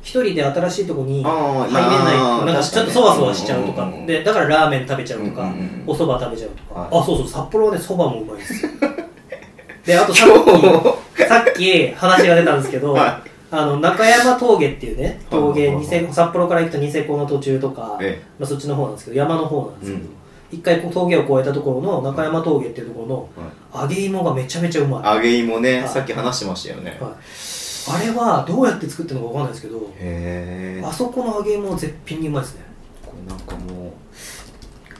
[0.02, 1.84] 一人で新しいとこに入れない
[2.18, 5.54] まあなんかちょっとそわそわしちゃうとかでだからラーメン食べちゃうとか、
[5.86, 6.90] お蕎麦食べちゃうとか、はい。
[6.90, 8.66] あそうそう札幌はね蕎麦もうまいです。
[8.66, 8.72] よ
[9.86, 10.84] であとさ今っ
[11.16, 13.22] きさっき話が出たんですけど、は
[13.52, 20.10] あの中山峠っていうね峠ニセ札幌から行くとニセコの途中とか、えまあ、そっちの方なんですけど山の方なんですけど、うん。
[20.52, 23.30] 一回峠を越えたところの中山峠っていうところの
[23.72, 25.16] は揚げ芋がめちゃめちゃうまい、い。
[25.16, 25.90] 揚げ芋ねはい。
[25.90, 26.98] さっき話してましたよね。
[27.00, 27.12] はい、
[27.90, 32.64] あれはどうやって作ってるのかわかんないですけどあそこの揚げ芋絶品にうまいですね。
[33.06, 33.92] これなんかもう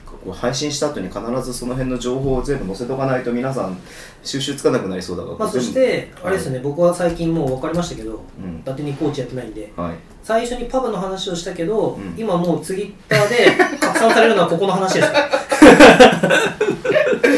[0.04, 3.78] こう配信した後に必ずその辺の情報を全部載せとかないと皆さん
[4.22, 8.58] 収集つかなくなりそうだからまあ、そしてあれですね、僕は最近もう分かりましたけどうん。
[8.58, 9.94] 伊達にコーチやってないんではい。
[10.22, 12.14] 最初にパブの話をしたけど、うん。
[12.18, 15.02] 今もうツイッターで 拡散されるのはここの話で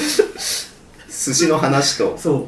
[0.01, 0.73] す
[1.31, 2.19] 寿司の話と。
[2.19, 2.47] そう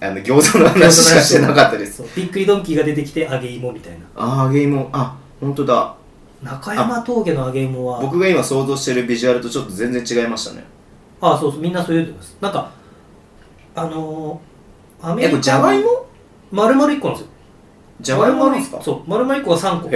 [0.00, 2.02] あの餃子の話しかしてなかったです。
[2.14, 3.98] びっくりドンキーが出てきて揚げ芋みたいな。
[4.14, 4.88] あー揚げ芋。
[4.92, 5.94] あ本当だ。
[6.42, 8.00] 中山峠の揚げ芋は。
[8.00, 10.64] 僕が今想像してるビジュアルとちょっと全然違いましたね。
[11.20, 12.36] あそうそうみんなそう言うと思います。
[12.40, 12.70] なんか
[13.74, 16.06] あのー、アメリカじゃがいも
[16.52, 17.32] 丸々1個なんですよ。
[18.00, 18.80] じゃがいもなんですか？
[18.80, 19.88] そう丸々1個が3個。
[19.88, 19.90] へ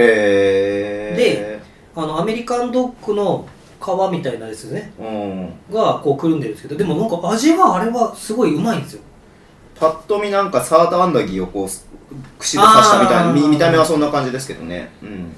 [1.17, 1.61] え
[1.95, 3.47] あのアメリカンドッグの
[3.79, 4.91] 皮みたいなですね。
[4.99, 5.49] うん。
[5.73, 9.01] がこうくるんでるんですけどでもなんか味はあれはすごいうまいんですよ
[9.75, 11.67] パッと見なんかサーターアンダギーをこう
[12.39, 14.91] 串で刺したみたいな見見た目はそんな感じですけどね。
[15.01, 15.31] うん。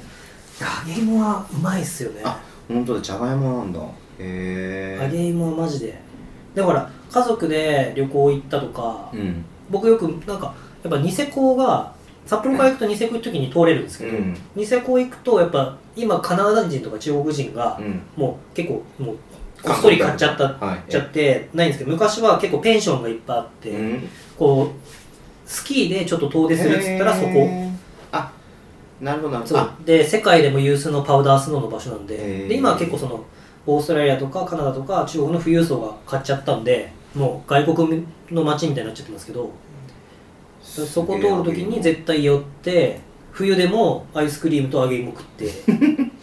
[0.60, 2.22] 揚げ芋はうまいっすよね。
[2.24, 3.80] あ本当だじゃがいもなんだ。
[4.20, 6.00] へえ揚げ芋はマジで。
[6.54, 9.46] だから家族で旅行行ったとか、うん。
[9.70, 10.54] 僕よくなんか
[10.84, 11.94] やっぱニセコが
[12.26, 14.38] 札幌から行くとニセコ行く時に通れるんですけど、うん。
[14.56, 18.02] ニセコ行くとやっぱ今カナダ人とか中国人がうん。
[18.16, 19.18] もう結構もう
[19.66, 24.10] こっそり買っちゃったはいちゃってないんですけど昔は結構ペンションがいっぱいあって、うん。
[24.38, 27.50] こうスキーでちょっと遠出するっつったらそこ。
[28.12, 28.32] あ
[29.02, 29.70] なるほどなるほそどう。
[29.86, 33.26] で世界でも有数のパウダースノーの場所なんでで今は結構その
[33.68, 39.52] オーストラリアとかカナダとか中国の富裕層が買っちゃったんでもう外国の街みたいになっちゃってますけど
[40.62, 43.00] そこ通る時に絶対寄って
[43.32, 45.46] 冬でもアイスクリームと揚げ芋食って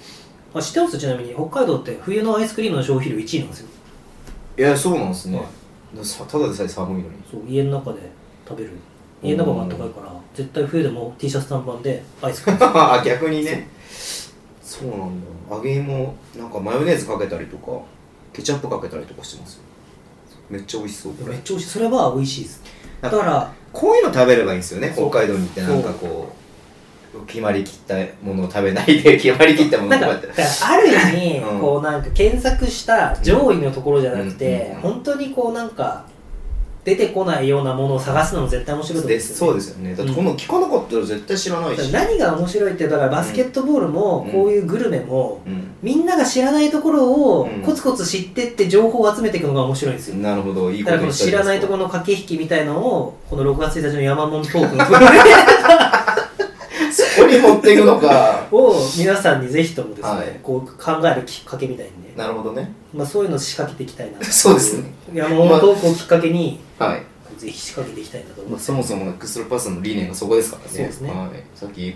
[0.55, 0.99] あ知ってます？
[0.99, 1.35] ちなみに。
[1.35, 3.69] 北海道って冬のアイスクリームの消費量1位なんですよ。
[4.59, 5.43] いやそうなんですね。
[6.29, 7.15] ただでさえ寒いのに。
[7.31, 8.01] そう家の中で
[8.49, 8.71] 食べる。
[9.23, 13.69] 家の中が暖かいから絶対冬でも T シャツ短パンでアイスクリームあ逆にね。
[14.63, 15.57] そうなんだ。
[15.57, 17.81] 揚げ芋なんかマヨネーズかけたりとか
[18.33, 19.63] ケチャップかけたりとかしてますよ。
[20.51, 21.33] めっちゃ美味しそうこれ。
[21.33, 21.71] めっちゃ美味しい。
[21.71, 22.63] それは美味しいです。
[23.01, 26.42] だからこういうの食べればいいんですよね北海道に行ってなんかこう
[27.27, 30.43] 決まりきったものを食べないで 決まりきったものを食べて。
[30.65, 31.61] ある意味、うん。
[31.61, 36.05] こうなんか検索した上位のところじゃなくて、うん本当にこうなんか
[36.85, 39.95] 出てこないようなものを探すのも絶対面白いと思うんでですよ、ね、そうですよね。
[39.95, 45.75] だってこの聞かなかったら絶対知らないし、何が面白いってだからバスケットボールもうんこういうグルメもうん。
[45.83, 47.63] みんなが知らないところをうん。
[47.63, 50.17] コツコツ知ってって情報を集めていくのが面白いんですよ。
[50.17, 50.71] なるほど。
[50.71, 55.07] いいこだから知らないところろの駆け引きみたいのをこの6月1日の山門トークのところで
[57.17, 58.47] そこに持っていくのか。
[58.53, 60.41] を皆さんにぜひともですね、はい。
[60.43, 62.73] こう考えるきっかけみたいにね、なるほどね。
[62.95, 64.93] まあ、そういうのを仕掛けていきたいなそうですね。
[65.13, 67.03] 山門トークをきっかけにはい。
[67.39, 70.69] ぜひ仕掛けていきたいなと思まあ、ってそもそもエクストラパスの理念がそこですからね。
[70.71, 71.11] そうですね。
[71.11, 71.95] はい、さっき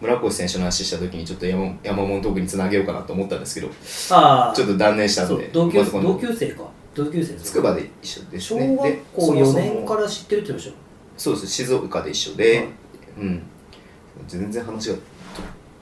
[0.00, 3.68] 村越選手の話した時にちょっと山山本トークにつなげようかなと思ったんですけど
[4.10, 6.64] ああちょっと断念したんそうで同級同級生か。
[6.94, 8.76] 同級生です筑波で一緒です小ね
[9.14, 9.74] 学校4でそもそも。
[9.74, 10.74] 年から知ってるって言ってましたよ。
[11.16, 11.46] そうです。
[11.46, 12.66] 静岡で一緒で、はい。
[13.18, 13.42] うん
[14.28, 14.94] 全然話が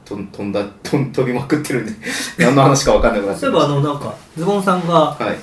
[0.05, 1.93] とと飛んだとん飛びまくってるんで
[2.39, 5.39] 何の話か分かんなくなってそういえばあのなんかズボンさんがはい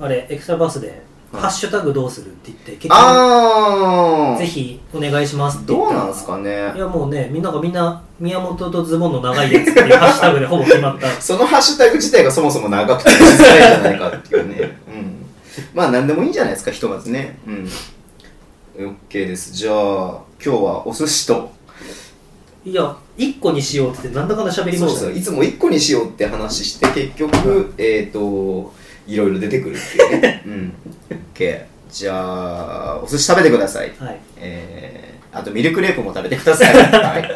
[0.00, 0.88] あれエクストラバスで
[1.32, 14.78] 「はいハッシュタグどうする?」って言って結ああぜひお願いしますって言ったらどうなんですかねいやもうねみんながみんな宮本とズボンの長いやつっていう ハッシュタグでほぼ決まったそのハッシュタグ自体がそもそも長くて難しいじゃないかっていうね。
[14.88, 15.26] うん。
[15.72, 17.38] まあ何でもいいんじゃないですか、ひとまずね。
[17.46, 17.68] うん。
[19.10, 19.52] OK です。
[19.52, 21.52] じゃあ、今日はお寿司と、
[22.64, 28.72] いや1個にしようってなんだかんだ喋りましたねそうそう、いつも1個にしようって話して、結局、えっ、と、
[29.06, 30.42] いろいろ出てくるっていうね。
[30.48, 30.72] うん。
[31.34, 31.62] OK。
[31.90, 33.92] じゃあ、お寿司食べてください。
[33.98, 36.74] はいえー、あとミルクレープも食べてください。
[36.74, 37.28] はい。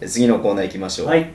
[0.00, 1.08] で次のコーナー行きましょう。
[1.08, 1.30] はい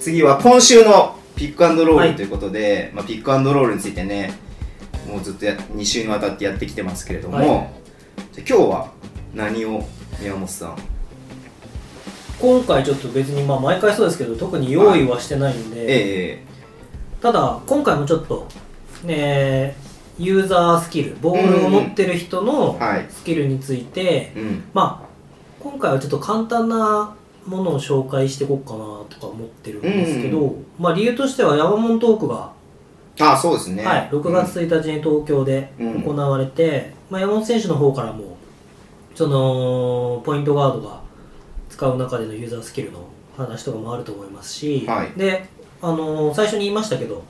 [0.00, 4.32] 次は今週のピックアンドローはいルということで、まあ、ピックアンドロールについてね
[5.08, 7.46] もうずっとや2週にわたってやってきてますけれども、はい。
[8.32, 8.92] じゃあ今日は
[9.34, 9.82] 何を
[10.20, 10.76] 宮本さん？
[12.40, 16.44] 今回ちょっと別にまあ毎回そうですけど特に用意はしてないんで、え
[17.20, 18.46] ただ今回もちょっと
[19.02, 19.74] ね
[20.18, 22.78] ユーザースキルボールを持ってる人の
[23.08, 24.64] スキルについて、うん。
[24.74, 25.08] まあ
[25.60, 27.16] 今回はちょっと簡単な
[27.46, 28.78] ものを紹介していこうかな
[29.08, 32.52] とか思ってるんですけど、うまあ理由としてはヤマモントークが、
[33.20, 33.84] あそうですね。
[33.84, 36.02] はい、6月1日に東京でうん。
[36.02, 38.36] 行われて、まあ、山本選手の方からも
[39.14, 41.00] そのポイントガードが
[41.68, 45.18] 使う中でのユーザースキルの話とかもあると思いますし、はい。
[45.18, 45.46] で、
[45.82, 47.24] あのー最初に言いましたけど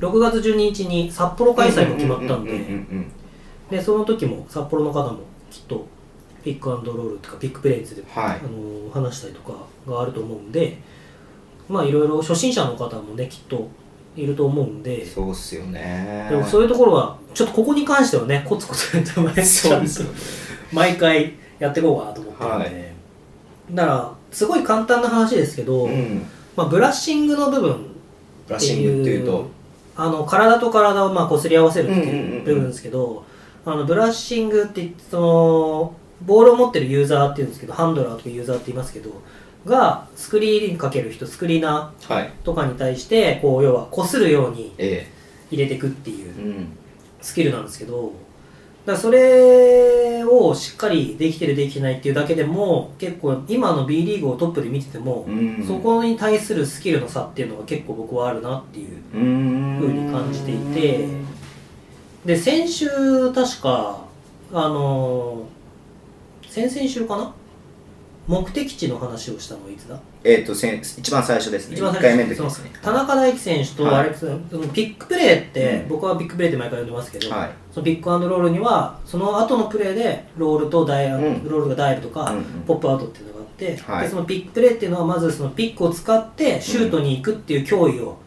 [0.00, 3.12] 6月12日に札幌開催も決まったんで、うううん
[3.70, 5.86] でその時も札幌の方もきっと
[6.44, 8.36] ピックアンドロールとかピックプレイについて、はい。
[8.38, 9.54] あのー話したりとか
[9.88, 10.76] があると思うんで
[11.68, 13.68] まあいろいろ初心者の方もねきっと
[14.14, 15.06] いると思うんで。
[15.06, 16.26] そうっすよね。
[16.30, 20.14] でもそういうところはちょっとここに関してはねコツコツやってもらえそうですよね。
[20.72, 22.94] 毎回やっていこうかなと思ってるんで、はい。
[23.72, 26.26] だからすごい簡単な話ですけど、うん。
[26.56, 27.86] まあ、ブラッシングの部分
[28.46, 29.50] ブラッシングっていうと？
[29.96, 33.24] あの体と体をまあ擦り合わせるっていううん部分ですけど、
[33.64, 39.10] あのブラッシングって言ってそのボールを持ってるユーザーっていうんですけどハンドラーとかユーザーって言いますけど
[39.66, 42.24] がスクリーンかける人スクリーナはい。
[42.24, 45.06] ーとかに対してこう要は擦るようにえ
[45.50, 46.32] 入れていくっていう
[47.20, 48.12] スキルなんですけど
[48.86, 55.64] だそれをしっかりできてるできてないっていうだけでも結構今の B リーグをトップで見てても、うん。
[55.64, 59.80] そこに対するスキルの差っていうのが結構僕はあるなっていううーん。
[59.80, 61.08] 風に感じていて
[62.26, 62.88] で先週
[63.32, 64.04] 確か
[64.52, 65.44] あの
[66.48, 67.34] 先々週かな
[68.28, 69.98] 目的地の話をしたのはいつだ？
[70.22, 71.74] えっ、とせん一番最初ですね。
[71.74, 72.70] 1一番最回目初ですね。
[72.80, 73.94] 田中大貴選手とはい。
[73.94, 75.88] アレックス、そのピックプレーって、うん。
[75.88, 77.50] 僕はビッグプレーって毎回呼んでますけど、はい。
[77.72, 81.44] そのピックアンドロールにはその後のプレーでロールとダイ、うん。
[81.48, 82.44] ロールがダイブとか、うんうん。
[82.64, 84.02] ポップアウトっていうのがあって、はい。
[84.04, 88.18] でそのピックプレーっていうのはまずそのピックを使ってシュートに行くっていう脅威を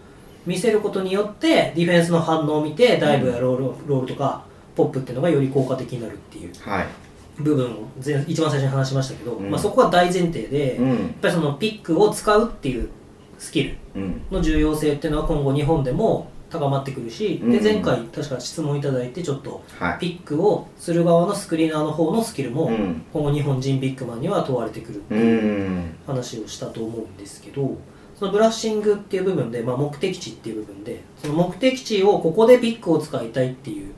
[0.46, 4.44] 見せることによってディフェンスの反応を見てダイブやロール,、ロールとか
[4.76, 6.54] ポップっていうのがより効果的になるっていう。
[6.60, 7.05] はい
[7.38, 9.50] 部分を前一番最初に話しましたけど、うん。
[9.52, 12.90] まあ、そこは大前提で、やっうんぱりそのピックを使うっていう
[13.38, 14.22] スキルうん。
[14.32, 17.52] の重要性っていうのは今後日本でも高まってくるし、うん。
[17.52, 20.00] で前回確か質問いただいてちょっとはい。
[20.00, 23.04] ピックをする側のスクリーナーの方のスキルもうん。
[23.12, 25.96] 今後日本人ビッグマンには問われてくるってういうん。
[26.08, 27.78] 話をしたと思うんですけど
[28.18, 33.94] そのブラッシングっていう部分で、まあ、目的地っていう部分でその目的地をここでピックを使いたいっていう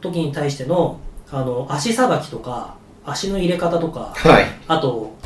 [0.00, 0.98] 時に対しての
[1.32, 4.44] あの足さばきとか足の入れ方とかはい。
[4.68, 5.16] あと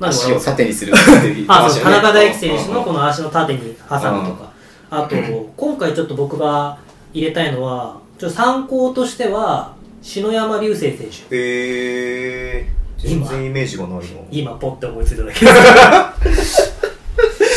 [0.00, 0.94] なんだろう足を縦にする。
[1.46, 4.50] あ、そう、田中大輝選手のうんこの足の縦に挟むとか。
[4.90, 5.14] あと、
[5.56, 6.78] 今回ちょっと僕が
[7.12, 10.96] 入れたいのは、ちょっと参考としては、篠山流星選
[11.28, 11.36] 手。
[11.36, 15.46] へえ全然イメージがないの今、ポッて思いついただけ。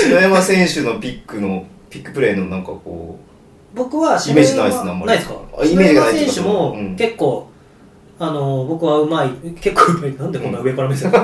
[0.04, 3.18] 篠山選手のピックのピックプレーのなんかこ
[3.74, 5.08] 僕はイメージないっすねあんまり。
[5.08, 6.96] ないですかあイメージがない選手もうん。
[6.98, 7.48] 結構、
[8.20, 9.30] あの僕はうまい。
[9.56, 10.16] 結構うまい。
[10.16, 11.22] なんでこんな上から目線、 か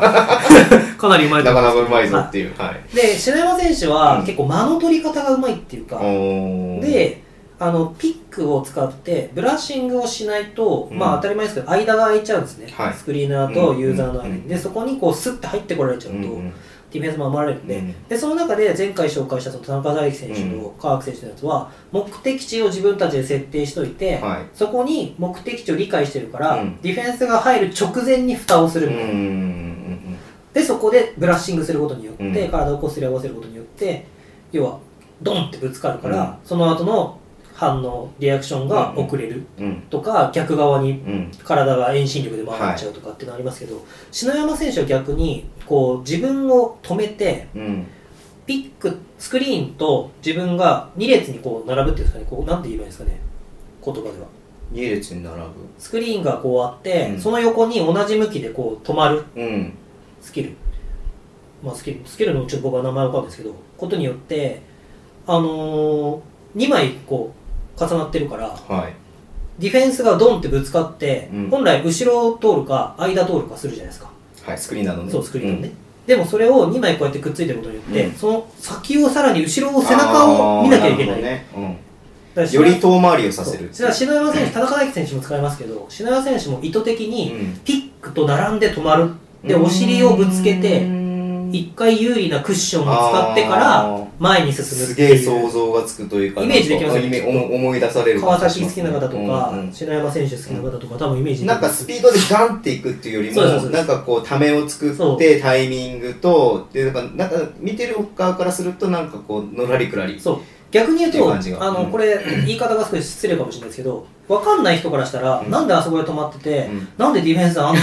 [1.07, 2.53] なりうまういなかなかうまいぞっていう。
[2.57, 2.95] はい。
[2.95, 4.26] で篠山選手うはん。
[4.26, 6.80] 結構間の取り方がうまいっていうか、おー。
[6.82, 7.22] で
[7.60, 10.98] あのピックを使ってブラッシングをしないと、うん。
[10.98, 12.94] まあ当たり前ですけど間が空いちゃうんですね、はい。
[12.94, 14.48] スクリーナーとユーザーの間に、うん。
[14.48, 16.53] でそこにこうスッて入ってこられちゃうと、うんうん
[16.91, 18.07] ディフェンスも守られるんで,、うん。
[18.07, 24.45] でその中で前回紹介したその田中大輝選手と川脇選手のやつは目的地を自分たちで設定しといて、はい。
[24.53, 26.82] そこに目的地を理解してるから、うん。
[26.82, 30.18] ディフェンスが入る直前に蓋をするみたいな、うん
[30.52, 32.49] でそこでブラッシングすることによって、うん。
[32.49, 34.06] 体をこすり合わせることによって
[34.52, 34.80] 要は
[35.22, 36.48] ドンってぶつかるから、うん。
[36.48, 37.19] その後の
[37.60, 39.65] 反応リアクションが遅れるうん。
[39.65, 41.31] うんとか、逆側にうん。
[41.44, 47.88] 体が遠心力で回っちゃうとかっていうのありますけど、篠山選手は逆にこう自分を止めてうん。
[48.45, 52.26] ピックスクリーンと自分が2列にこう並ぶっていうんですかね。
[52.30, 53.19] こうなんて言えばいいんですかね。
[53.84, 54.14] 言葉では。
[54.73, 55.45] 2列に並ぶ。
[55.77, 57.19] スクリーンがこうあって、うん。
[57.19, 59.23] その横に同じ向きでこう止まる。
[59.36, 59.73] うん。
[60.22, 60.53] スキル。
[61.61, 64.61] まあスキルスキルのちょっと僕は名前わかんないですけどことによって
[65.27, 66.22] あのー、
[66.56, 67.39] 2枚こう
[67.80, 68.94] 重なってるからはい。
[69.60, 71.50] ディフェンスがドンってぶつかって、うん。
[71.50, 74.10] 本来後ろを通るか間通るかするじゃないですか。
[74.46, 75.12] はいスクリーンなのね。
[75.12, 75.72] そうスクリーンのね、
[76.08, 78.14] でもそれを2枚こうやってくっついてることによって、うん。
[78.14, 81.22] その先をさらに後ろを背中を見なきゃいけない。
[81.22, 81.46] ね。
[82.52, 83.70] より遠回りをさせる。
[83.74, 87.60] 篠山選手田中大輝選手も使いますけど篠山選手も意図的にうん。
[87.66, 89.12] ピックと並んで止まる。
[89.44, 91.52] でお尻をぶつけてうん。
[91.52, 99.74] 一回有利なクッションを使ってから前に進むすげえ想像がつくというかイメージできますよなんかイメ思思い出される川崎好きな方とか、うんうん。
[99.74, 110.20] 篠山選手好きな方とか多分イメージなんかスピードでガンっていくっていうよりもなんかこうためを作ってタイミングとでなんかなんか見てる側からするとなんかこうのらりくらり。
[110.20, 110.40] そう。
[110.72, 111.58] 逆に言うと感じが。
[111.70, 111.78] うん。
[111.78, 115.50] あのこれ言い方が少し失礼かもしれないですけど分かんない人からしたら、うん。
[115.50, 116.88] なんであそこで止まってて、うん。
[116.98, 117.82] なんでディフェンスあんな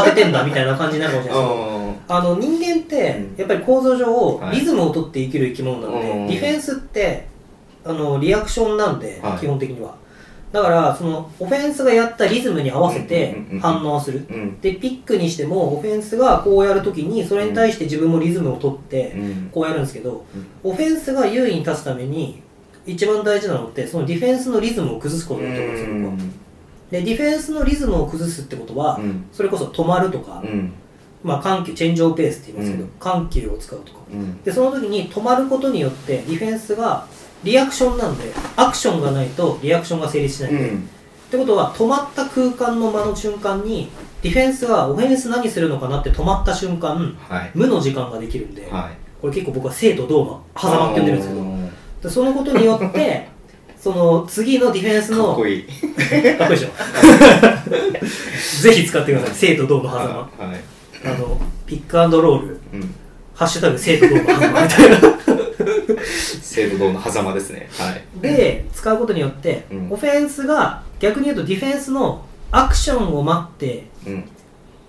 [0.00, 1.73] 慌ててんだみたいな感じになるかもしれないですけど
[2.08, 3.36] ああの人間ってうん。
[3.36, 4.56] やっぱり構造上はい。
[4.58, 6.26] リズムを取って生きる生き物なので、うん。
[6.26, 7.26] ディフェンスって
[7.84, 9.38] あのリアクションなんで、はい。
[9.38, 9.94] 基本的には。
[10.52, 14.24] だからそのオフェンスがやったリズムに合わせて反応する、
[14.60, 19.50] でピックにしてもオフェンスがこうやるときにそれに対して自分もリズムを取ってうん。
[19.50, 20.24] こうやるんですけど、
[20.62, 22.40] オフェンスが優位に立つために
[22.86, 26.12] 一番大事なのってそのディフェンスのリズムを崩すことだと思うんですよ、僕は。
[26.92, 29.24] でディフェンスのリズムを崩すってことは、うん。
[29.32, 30.72] それこそ止まるとか、うん
[31.24, 32.90] まあ、緩急チェンジオブペースって言いますけど、うん。
[33.00, 33.98] 緩急を使うとか。
[34.12, 34.42] うん。
[34.42, 37.06] でその時に止まることによってディフェンスが
[37.42, 40.76] リアクションなんでアクションがないとリアクションが成立しないんで、っ
[41.30, 43.90] てことは止まった空間の間の瞬間に
[44.22, 47.50] ディフェンスがオフェンス何するのかなって止まった瞬間はい。
[47.54, 48.96] 無の時間ができるんで、はい。
[49.20, 51.44] これ結構僕は生と動の狭間って呼んでるんですけど。
[52.02, 53.28] でそのことによって
[53.80, 55.62] その次のディフェンスのかっこいい。
[55.64, 56.68] かっこいいでしょ。
[58.62, 59.34] ぜひ使ってください。
[59.34, 60.73] 生と動の狭間はい
[61.04, 62.60] あのピックアンドロール。
[62.72, 62.94] うん。
[63.34, 65.14] ハッシュタグ生と動の狭間みたいな。
[66.42, 67.68] 制度道の狭間ですね。
[67.72, 68.20] はい。
[68.20, 69.92] で使うことによって、うん。
[69.92, 74.28] オフェンスが逆に言うとディフェンスのアクションを待ってうん。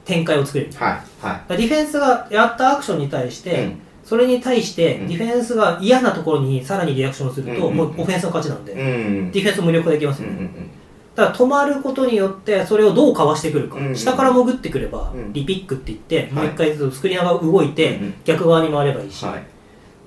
[0.05, 0.71] 展開を作れる。
[0.71, 0.95] だかはい。
[1.21, 3.79] はらディフェンスがやったアクションに対して、うん。
[4.03, 5.07] それに対してうん。
[5.07, 7.75] ディフェンスが嫌なところにさらにリアクションをすると、うん。
[7.75, 9.31] もうオフェンスの勝ちなんで、いうん。
[9.31, 10.69] ディフェンス無力化できますよね、うん
[11.15, 13.95] だ止まることによってそれをどうかわしてくるか、うん。
[13.95, 15.33] 下から潜ってくれば、うん。
[15.33, 16.31] リピックって言って、はい。
[16.31, 19.43] もう一回ずつスクリーナーが動いて、うん逆側に回ればいいし、はい。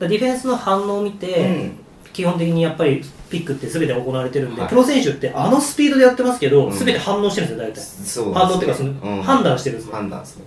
[0.00, 1.78] ディフェンスの反応を見て、うん。
[2.12, 4.70] 基本的にやっぱりピックって全て行われてるんで、はい。
[4.70, 6.72] プロ選手ってあのスピードでやってますけど、うん。
[6.72, 9.22] 全て反応してるんですよ大体、そう反応っていうかその、うん。
[9.22, 9.94] 判断してるんですよ。
[9.94, 10.44] 判断ですね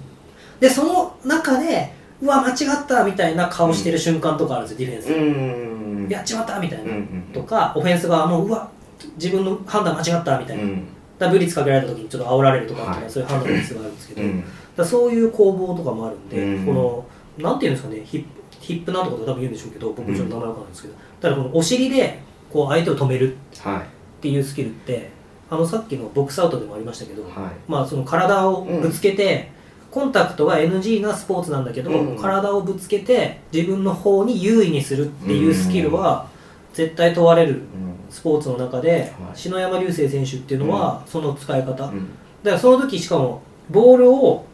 [0.59, 6.07] でその中でうわ間違ったみたいな顔してる瞬間とかあるんですよディフェンス、うん。
[6.07, 8.69] やっちまったみたいな、うんうんとかオフェンスがもううわ
[9.15, 10.87] 自分の判断間違ったみたいな、うん。
[11.17, 14.43] だブリッツかけられた時にちょっと煽られるとかっていうそういう判断のミスがあるんですけど、うん。
[14.75, 16.65] だそういう攻防とかもあるんで、うん。
[16.65, 17.05] この
[17.37, 22.19] なんていうんですかねヒップヒップなんとかと多分言うんでしょうけど僕ちょっと名前わかんないんですけど、ただこのお尻で
[22.51, 23.81] こう相手を止めるはいっ
[24.21, 25.09] ていうスキルって
[25.49, 27.33] あのさっきのボックスアウトでもありましたけど、はい。
[27.67, 29.51] まあその体をぶつけて、
[29.89, 32.17] コンタクトが NG なスポーツなんだけど、うん。
[32.17, 36.27] 体をぶつけて自分の方に優位にするっていうスキルは
[36.73, 39.37] 絶対問われるうんスポーツの中で、はい。
[39.37, 42.09] 篠山竜星選手っていうのはその使い方、だかうん
[42.43, 44.45] らその時しかもボールを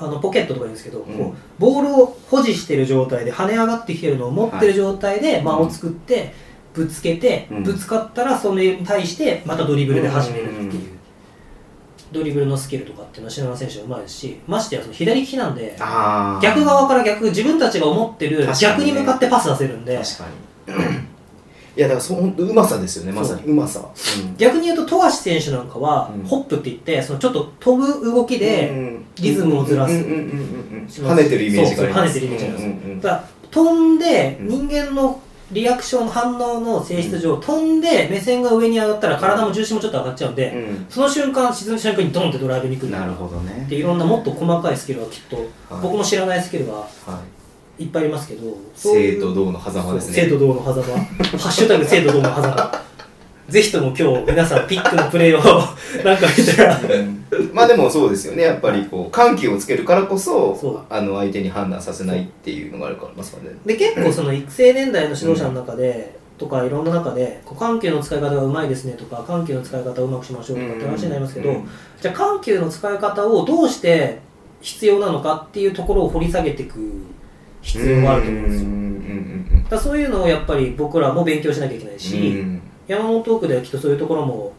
[0.00, 1.16] あのポケットとか言うんですけど、うん。
[1.16, 6.32] こうボールを保持してる状態で跳ね上がってきてるのを持ってる状態で間を作って
[6.72, 7.62] ぶつけて、うん。
[7.62, 10.98] ぶつかったらそれに対してまたドリブルで始めるっていう、うん。
[12.10, 15.76] ドリブルのスキルとかっていうのは篠山選手はうまいですしましてやその左利きなんで
[16.42, 19.94] 逆側から逆自分たちが思ってる逆に向かってパス出せるんで。
[19.94, 21.07] 確かに
[21.78, 23.42] いやだからそうまさですよねまさに。
[23.44, 24.36] うまさ、うん。
[24.36, 26.24] 逆に言うと富樫選手なんかは、うん。
[26.26, 29.94] ホップって言ってそのちょっと飛ぶ動きで、うんリズムをずらす。
[29.94, 32.18] 跳ねてるイメージがあります。
[32.18, 32.64] 跳ねてるイメージがあります。
[32.64, 34.48] うんうんうんだから飛んでうん。
[34.48, 35.20] 人間の
[35.52, 40.86] リアクション反応の性質上、飛んで目線が上に上がったら体も重心もちょっと上がっちゃうんで、うん。
[40.90, 42.90] その瞬間沈む瞬間にドンってドライブに来る。
[42.90, 43.66] なるほどね。
[43.70, 45.46] でいろんなもっと細かいスキルがきっと、はい。
[45.80, 46.88] 僕も知らないスキルがは
[47.78, 50.24] いいっぱいありますけど生と動の狭間ですね。
[50.24, 51.04] 生と同の狭間。
[51.38, 52.88] ハッシュタグ生と同の狭間。
[53.48, 55.42] ぜひとも今日皆さんピックのプレーを
[56.04, 57.24] なんか見たらうん。
[57.54, 58.42] まあでもそうですよね。
[58.42, 71.68] やっぱりこう緩急をつけるからこそあの相手に判断させないっていうのがあるからますからねで結構その育成年代の指導者の中で、とかいろんな中でこう緩急の使い方がうまいですねとか緩急の使い方をうまくしましょうとかって話になりますけど、うん。
[72.00, 74.20] じゃあ緩急の使い方をどうして
[74.60, 76.78] 必要なのかっていうところを掘り下げていく
[77.62, 78.68] 必要があると思うんですよ。
[78.68, 84.54] うんうんだそういうのをやっぱり僕らも勉強しなきゃいけないし、うんうん山本トークではきっとそういうところも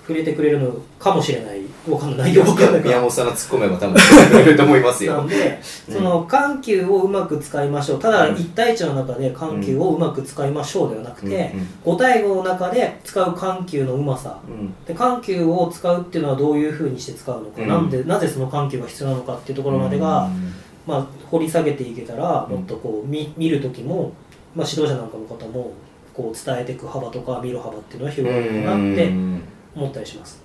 [0.00, 1.60] 触れてくれるのかもしれない。
[1.88, 5.14] わかんない内容わかんないから宮本さんが突っ込めば多分出てくれると思いますよ。
[5.18, 5.94] なんで、うん。
[5.94, 8.00] その緩急をうまく使いましょう。
[8.00, 14.40] ただうん1対1の中で緩急をうまく使いましょうではなくて、うん5対5の中で使う緩急のうまさ。
[14.48, 14.74] うん。
[14.84, 17.88] で緩急を使うっていうのはどういうふうにして使うのか、うんなん。
[17.88, 20.52] でなぜその緩急が必要なのかっていうところまでが、うん
[20.90, 24.12] まあ、掘り下げていけたらもっとこう見見る時も、
[24.54, 25.72] まあ、指導者なんかの方も
[26.12, 29.42] こう伝えていく幅とか見る幅っていうのは広がるのかなってうん。
[29.74, 30.42] 思ったりします。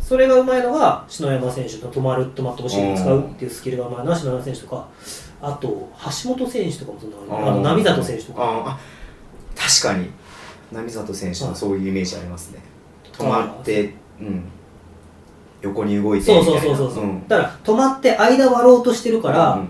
[0.00, 4.88] それがうまいのが篠山選手の止まる止まってほしいを使うっていうスキルがうまいのは篠山選手とか
[5.40, 5.68] あと
[6.24, 8.78] 橋本選手とかもそんなのあの並里選手とか。
[9.54, 10.10] 確かに。
[10.72, 12.60] 並里選手のそういうイメージありますね。
[13.12, 14.44] 止まって、うん、
[15.62, 16.60] 横に動いてそうみたいな。
[16.60, 17.28] そうそうそうそう、ん。
[17.28, 19.68] だから止まって間割ろうとしてるから、うん。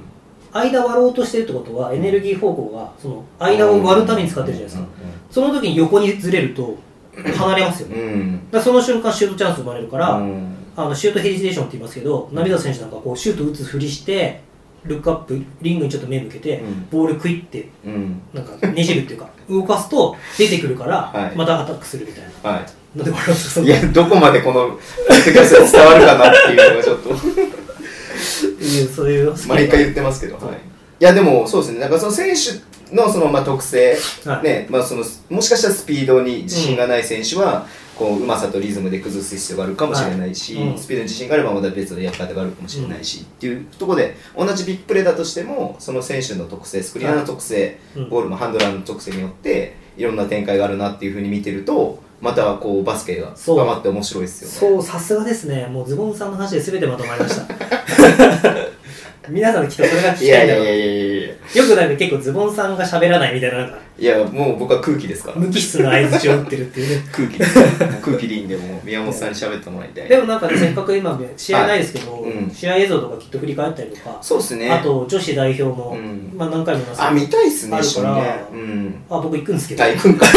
[0.52, 4.88] 間割ろうとしてるってことはエネルギー方向がその間を割るために使ってるじゃないですか、
[5.30, 6.76] その時に横にずれると
[7.14, 8.02] 離れますよね、うん。
[8.02, 10.54] うんだその瞬間シュートチャンス生まれるから、うん。
[10.76, 14.40] あのシュートヘリテーションって言いますけど成田選手なんかこうシュート打つふりして
[14.84, 16.88] ルックアップリングにちょっと目向けて、うん。
[16.90, 18.20] ボールクイってうん。
[18.32, 21.36] なんかねじるっていうか 動かすと出てくるから、はい。
[21.36, 22.50] またアタックするみたいな。
[22.50, 27.10] はなんで笑うんですかいいやどこまでこのポッドキャストで伝わるかなっていうのがちょっと。
[28.94, 29.34] そういう。
[29.46, 31.80] 毎回言ってますけど、はい、いやでもそうですね。
[31.80, 33.96] なんかその選手のそのまあ特性、
[34.26, 34.44] はい。
[34.44, 37.66] ねまあ、そのもしかしたらスピードに自信がない選手は、
[38.02, 40.68] こううまさとリズムで崩す必要があるかもしれないし、はい。
[40.70, 40.78] うん。
[40.78, 48.08] スピードに自信があればまた別のやり方があるかもしれないし、っていうところで同じビッグプレーだとしてもその選手の特性スクリーナーの特性、うん。
[48.08, 54.74] ボールのハンドラーの特性によっていろんな展開があるなっていうふうに見てるとまたこうバスケが深まって面白いですよね。
[54.74, 55.66] そうさすがですね。
[55.66, 57.46] もうズボンさんの話で全てまとまりました
[59.28, 60.64] 皆さんきっとそれが聞いきたいんだろう。
[60.66, 61.62] やいやいやいやいや。
[61.62, 63.58] よくなんか結構ズボンさんが喋らないみたいな。
[63.58, 65.36] なんかいやもう僕は空気ですから。
[65.36, 67.04] 無機質な相づちを打ってるっていうね。
[67.12, 67.54] 空気です
[68.02, 70.08] 空気でいいんでもう宮本さんに喋ってもらいたい。
[70.08, 72.50] でもなんかねせっかく今試合ないですけど、はいうん。
[72.50, 74.70] 試合映像とかきっと振り返ったりとか、そうですね。
[74.70, 76.32] あと女子代表も、うん。
[76.36, 78.94] まあ何回も言いますあ見たいっすねあるから一緒にねうん。
[79.08, 79.84] あ僕行くんですけど。
[79.84, 80.26] 大君か。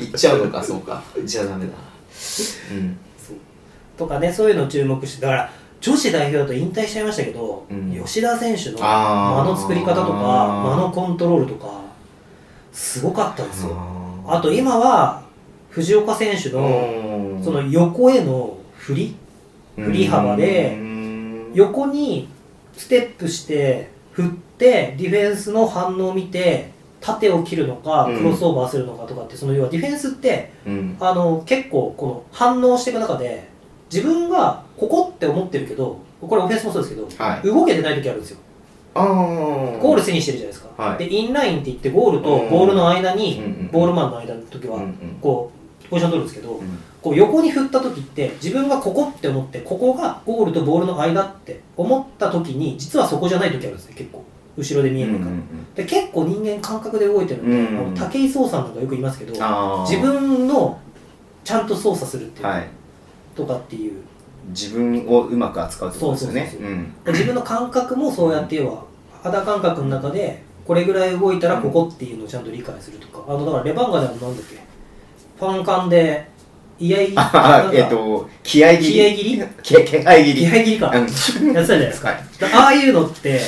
[0.00, 1.02] 行っちゃうのかそうか。
[1.22, 1.72] じゃあダメだ。
[2.70, 2.96] うん。
[3.98, 5.50] とかねそういうのを注目してだから
[5.82, 8.02] 女子代表だと引退しちゃいましたけど、うん。
[8.04, 11.82] 吉田選手の間の作り方とか間のコントロールとか
[12.72, 13.76] すごかったんですよ。
[14.26, 15.24] あと今は
[15.70, 19.16] 藤岡選手ののその横への振り
[19.76, 20.78] 振り幅で
[21.52, 22.28] 横に
[22.76, 28.18] ステップして振ってディフェンスの反応を見て縦を切るのかうん。
[28.18, 30.96] クロスオーバーするのかとかってその要はディフェンスってうん。
[31.00, 33.50] あの結構この反応していく中で
[33.92, 37.46] 自分がここって思ってるけどこれオフェンスもそうですけど、はい。
[37.46, 38.38] 動けてない時あるんですよ。
[38.94, 40.98] ゴール背にしてるじゃないですか、はい。
[40.98, 42.50] でインラインって言ってゴールとうん。
[42.50, 45.18] ボールの間に、うんうんボールマンの間の時は、うんうん。
[45.20, 45.50] こ
[45.84, 46.78] うポジション取るんですけど、うん。
[47.02, 54.24] こう横に振った時って自分がここって思ってここがゴールとボールの間って思った時に実はそこじゃない時あるんですね結構。
[54.56, 55.24] 後ろで見えるか。
[55.24, 55.30] ら、
[55.74, 59.32] で結構人間感覚で動いてるので、うんあの武井壮さんなんかよく言いますけど
[59.86, 60.78] 自分の
[61.42, 62.68] ちゃんと操作するっていう、はい
[63.34, 63.92] とかっていう。
[64.48, 66.92] 自分をうまく扱うってことですよね。
[67.06, 68.82] 自分の感覚もそうやって要は
[69.22, 73.24] 肌感覚の中でこれぐらい動いたらここっていうのをちゃんと理解するとか。
[73.28, 74.56] あのだからレバンガではなんだっけ？
[75.38, 76.28] ファンカンで
[76.80, 77.06] 居合切
[77.72, 78.92] りえっと気合切り。
[78.92, 79.44] 気合切り？
[79.62, 80.34] 気合切り。
[80.34, 80.88] 気合切りか。
[80.88, 80.94] うん。
[80.94, 81.12] やって
[81.54, 82.18] たじゃないですか、はい。
[82.52, 83.38] ああいうのって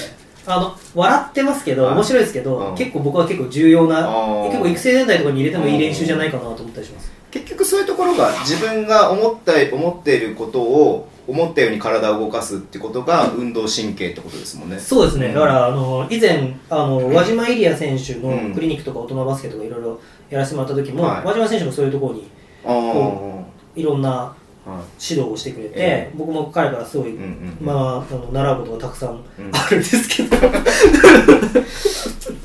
[0.46, 1.94] あの笑ってますけどはい。
[1.96, 2.76] 面白いですけど、うん。
[2.76, 4.06] 結構僕は結構重要な
[4.46, 14.78] 結構育成年代とかに入れてもいい練習じゃないかなと思ったりします結局そういうところが自分が思った思っていることを思ったように体を動かすってことが運動神経ってことですもんね。
[14.78, 15.34] そうですね、ん。
[15.34, 20.00] だからあの以前あの輪島イリア選手のクリニックとか大人バスケとかいろいろ
[20.30, 21.24] やらせてもらった時も、はい。
[21.24, 22.30] 輪島選手もそういうところに
[23.74, 24.10] いろんな
[24.64, 27.66] は指導をしてくれて、え僕も彼からすごい、いうんうん。
[27.66, 29.20] まあ、あの習うことがたくさんうん。
[29.52, 30.36] あるんですけど、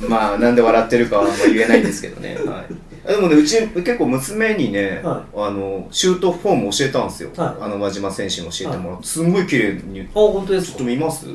[0.09, 2.73] まあなんで笑ってるかはあんま言えないんですけどね、はい、
[3.09, 7.63] でもねうち結構娘にね、はあのシュートフォーム教えたんですよ、はい。
[7.63, 10.01] あの輪島選手に教えてもらって、すんごい綺麗に。
[10.01, 11.25] あ本当でちょっと見ます？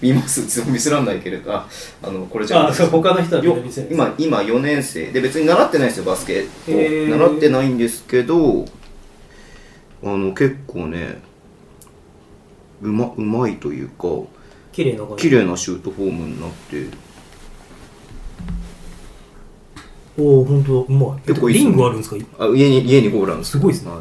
[0.00, 0.46] 見ます？
[0.46, 1.52] ちょっと見せらんないけれど。
[1.52, 1.68] あ
[2.02, 3.42] あのこれじゃあ他の人は
[3.90, 5.10] 今今4年生。
[5.10, 8.64] で別に習ってないですよバスケ習ってないんですけど
[10.04, 11.20] あの結構ね
[12.80, 14.06] うまうまいというか
[14.70, 16.86] 綺麗な綺麗なシュートフォームになって
[20.18, 20.86] おお本当だ。
[20.88, 21.20] うまい。
[21.26, 22.16] 結構いいリングあるんですか？
[22.38, 23.90] あ家に家にゴールあるんですすごいっすね。
[23.92, 24.00] はい、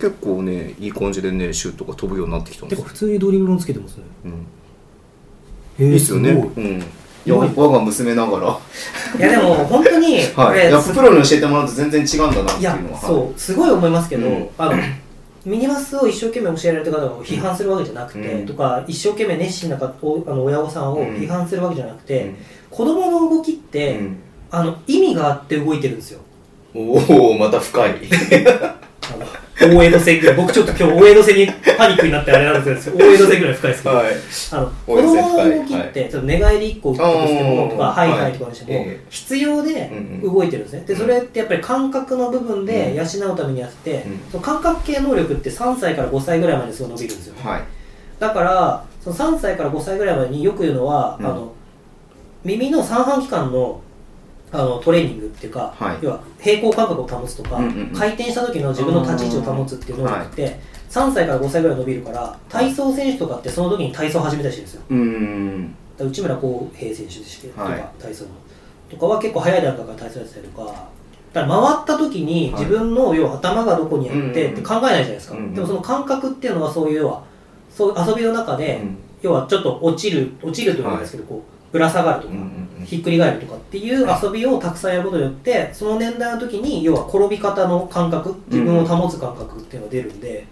[0.00, 4.04] 結構ねいい感じでねシュートが飛ぶようになってきたんです普通にドリブルもつけてますね。
[4.24, 4.46] うん。
[5.78, 6.30] えー、いいっすよね。
[6.30, 6.82] うん。
[7.26, 8.58] いや我が娘ながら。
[9.18, 12.98] いやでも本当にこ はい、やプロに教えてもらうと全然違うんだなっていうのは。
[13.00, 13.38] そう。
[13.38, 14.48] すごい思いますけど、うん。
[14.56, 14.76] あの
[15.44, 18.46] ミニバスを一生懸命教えられた方を批判するわけじゃなくて、うん。
[18.46, 22.34] とか一生懸命熱心なかおあの親御さんを批判するわけじゃなくて、うん。
[22.70, 24.16] 子供の動きって、うん
[24.50, 26.20] あの意味があって動いてるんですよ。
[26.74, 27.94] おおまた深い。
[29.60, 31.46] 大江戸線ぐらい僕ちょっと今日大江戸線に
[31.76, 34.06] パニックになってあれなんですけど大江戸線ぐらい深いですけど、はい。
[34.52, 37.92] あの子供の動きって、ちょっと寝返り1個打ったとしてもとかあー。
[37.92, 38.88] ハイハイとかにしても、はい。
[38.88, 40.34] ええ必要でうんうん。
[40.34, 40.84] 動いてるんですね。
[40.86, 44.20] でそれってやっぱり感覚の部分で養うためにやって、うん。
[44.30, 47.62] その感覚系能力って3歳から5歳ぐらいまですごい伸びるんですよ、はい。
[48.18, 51.26] だからその3歳から5歳ぐらいまでによく言うのは、うん。
[51.26, 51.52] あの
[52.44, 53.82] 耳の三半規管の
[54.52, 55.98] あのトレーニングっていうか、はい。
[56.00, 57.86] 要は平行感覚を保つとか、うんうんうん。
[57.92, 60.58] 回転した時の自分の立ち位置を保つっていう能力って、
[60.90, 66.06] 3歳から5歳ぐらい伸びるから体操選手とかってその時に体操始めたりしてるんですよ。
[66.08, 67.76] 内村航平選手でして、はい。
[67.76, 68.30] とか体操の
[68.90, 70.88] とかは結構早い段階から体操やってたりとか。
[71.32, 72.64] だから回った時にはい。
[72.64, 77.22] 自分の要は頭がどこにあってって考えないじゃないですか、うんうんでもその感覚っていうのはそういう要は
[77.70, 78.98] そういう遊びの中で、うん。
[79.22, 82.86] 要はちょっと落ちる落ちるというんですけど、こうぶら下がるとか、うんうんうん。
[82.86, 90.46] ひっくり返るとかっていう遊びをたくさんやることによってその年代の時に要は転び方の感覚自分を保つ感覚っていうのが出るんで、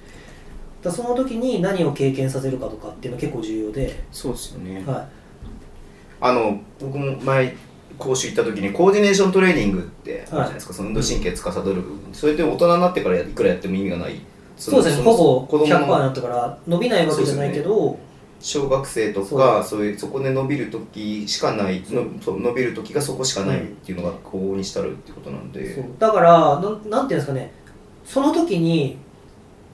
[0.83, 4.85] だその時に何を経験させるかとかっていうのは結構重要で、そうですよね。
[4.87, 5.09] は
[6.21, 7.57] あの僕も前
[7.99, 12.01] 講習行った時にコーディネーショントレーニングってあるじゃないですか、その運動神経司る部分。
[12.13, 14.15] それって大人になってからいくらやっても意味がない。
[14.15, 14.21] い、
[14.57, 15.03] そうですね。
[15.03, 17.99] ほぼ100%になったから伸びないわけじゃないけど、
[18.41, 19.85] 小学生とかそう。
[19.85, 27.53] いうそこで伸びる時しかないのそう伸びる時がそこしかないっていうのが往々にしたるってことなんで、だからなんなんていうんですかね。
[28.05, 28.97] その時に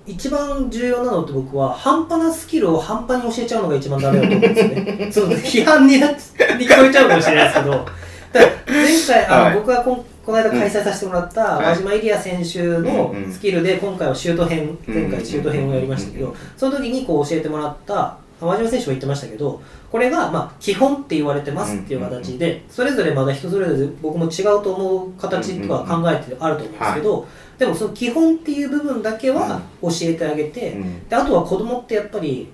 [0.06, 5.08] 一番重要なのって僕は半端なスキルを半端に教えちゃうのが一番ダメだと思うんですよね。
[5.12, 7.86] そう批判になに聞こえちゃうかもしれないですけど。
[8.66, 9.54] 前回あの、はい。
[9.54, 11.66] 僕がこんこの間開催させてもらったはい。
[11.66, 27.26] 輪島イリア選手のスキルで今回はシュート編うん前回シュート編をやりましたけどうんその時にこう教えてもらった輪島選手も言ってましたけどこれがまあ基本って言われてますっていう形でそれぞれまだ人それぞれ僕も違うと思う形とか考えてあると思うんですけど
[27.58, 31.08] でもその基本っていう部分だけは教えてあげてうん。
[31.08, 32.48] であとは子供ってやっぱり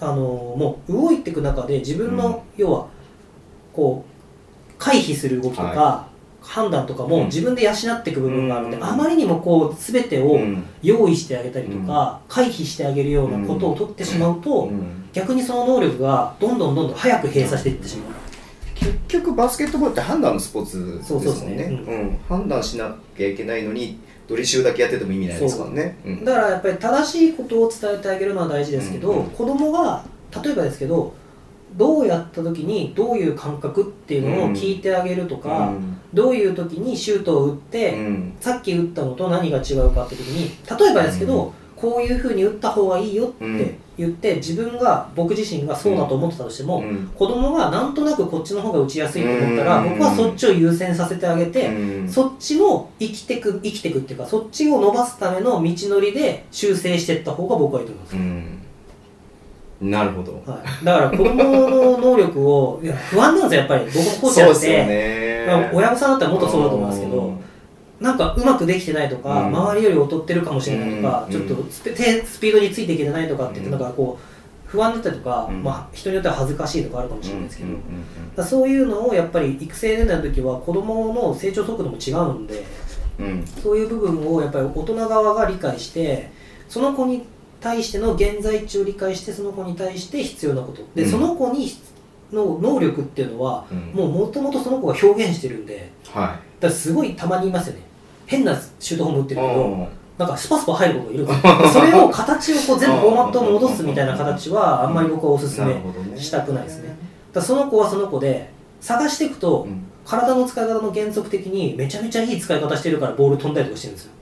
[0.00, 2.86] あのもう動いていく中で自分の、要は
[3.72, 6.08] こう回避する動きとか、は
[6.48, 7.10] 判断とかうん。
[7.10, 8.84] も自分で養っていく部分があるので、うん。
[8.84, 10.64] あまりにもこう全てをうん。
[10.82, 15.08] 用意してあげたりとか、回避してあげるようなことを取ってしまうと、うん。
[15.12, 18.14] 逆にその能力がどんどんどんどん早く閉鎖していってしまう。
[18.74, 21.26] 結局バスケットボールって判断のスポーツですもんね。
[21.26, 22.18] そうそうですねうん。
[22.28, 25.98] 判断しなきゃいけないのにドリシューだけやってても意味ないですからね。
[26.04, 26.24] うん。
[26.24, 29.24] だからやっぱり正しいことを伝えてあげるのは大事ですけど、うん。
[29.24, 29.30] うん。
[29.30, 30.04] 子供が
[30.42, 31.14] 例えばですけど
[31.76, 35.72] どうやった時にどういう感覚っていうのを聞いてあげるとか、
[36.12, 38.36] どういう時にシュートを打って、うん。
[38.40, 41.52] さっき打ったのと何が違うかって時に例えばですけど、うん。
[41.76, 43.58] こういうふうに打った方がいいよっうん。
[43.58, 47.10] て言って、自分が僕自身がそうだと思ってたとしても、うん。
[47.14, 49.90] 子供がなんとなくこっちの方が打ちやすいと思ったら、うん。
[49.90, 52.08] 僕はそっちを優先させてあげて、うん。
[52.08, 58.67] そっちの生きてく生きてくっていうかそっちを伸ばすための道のりで修正していった方が僕はいいと思います、うん
[59.80, 60.42] なるほど。
[60.44, 63.84] はい、だから子供の能力を いや不安なんですよやっぱり。
[63.86, 65.44] 僕もコーチやっそうですよて、ね。
[65.46, 67.32] まあ親御さんだったらもっとそうだと思いますけど
[68.00, 69.46] なんかうまくできてないとか、うん。
[69.56, 71.32] 周りより劣ってるかもしれないとか、うん。
[71.32, 73.80] ちょっとスピ手スピードについていけてないとかってうんなん。
[73.80, 75.62] かこう不安だったりとか、うん。
[75.62, 77.64] まあ、人によっては恥ずかしいとかあるかもしれないですけ
[78.36, 82.64] ど、そういうのをやっぱり育成年代の時は子供の成長速度も違うんで
[83.62, 86.30] そういう部分をやっぱり大人側が理解して
[86.68, 87.24] その子に
[87.60, 90.82] 対しての現在地を理解してその子に対して必要なこと。
[90.94, 91.10] で、うん。
[91.10, 91.70] その子に
[92.32, 93.78] の能力っていうのは、うん。
[93.94, 97.82] もうもともとその子が表現してるんではだからすごいたまにいますよね。
[98.26, 101.26] 変なシュートホーム打っているけどなんかスパスパ入る子がいる
[101.72, 105.80] それを形をこう全部フォーマットに戻すみたいな形はあんまり僕はおすすめ
[106.16, 106.88] したくないですね。
[106.88, 106.96] だか
[107.40, 109.84] らその子はその子で探していくと、うん。
[110.08, 114.12] 体の使い方の原則的にめちゃめちゃいい使い方してるからボール飛んだりとかしてるんですよ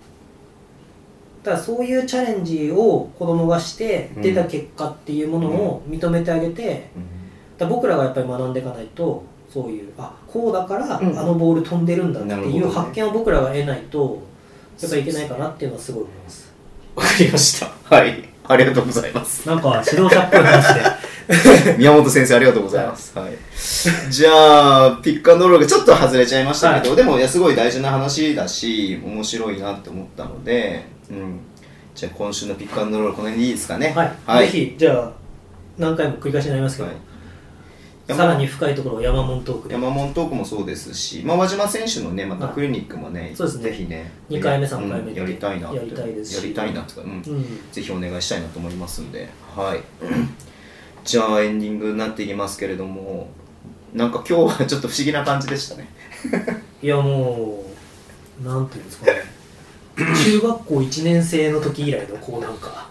[1.46, 6.88] だからそういうチャレンジを子供がしてうん出た結果っていうものを認めてあげて、
[7.56, 11.14] だ僕らがやっぱり学んでいかないとそういうあこうだからあうん。
[11.14, 14.20] のボール飛んでるんだっていう発見を僕らが得ないと
[14.80, 16.52] やっぱりいけないかなっていうのはすごい思います。
[16.96, 17.70] わかりました。
[17.94, 18.28] はい。
[18.48, 19.46] ありがとうございます。
[19.48, 21.06] なんか指導者っぽい話で。
[21.78, 31.38] 宮本先生ありがとうございます、はい、じゃあピックアンドロールがちょっと外れちゃいましたけど、でもいやすごい大事な話だし面白いなって思ったので、うん、
[31.94, 33.94] じゃあ今週のピックアンドロールこの辺でいいですかね？
[34.26, 35.12] はい、ぜひじゃあ
[35.78, 36.96] 何回も繰り返しになりますけど、はい。
[38.08, 39.74] さらに深いところを山門トークで。
[39.74, 42.54] 山本トークもそうですし、まあ、輪島選手のねまたはい。
[42.54, 43.70] クリニックもね、そうですね。
[43.70, 46.36] ぜひね二回目うん三回目でやりたいなってやりたいですし。
[46.36, 47.10] やりたいなとか、うん。
[47.10, 47.22] うん。
[47.72, 49.28] ぜひお願いしたいなと思いますんで。
[49.54, 49.80] はい。
[51.04, 53.28] じゃあエンディングになっていきますけれども
[53.94, 55.88] なんか今日はちょっと不思議な感じでしたね。
[56.82, 57.64] いやも
[58.40, 59.35] うなんていうんですかね
[59.96, 62.88] 中学校1年生の時以来のこうなんか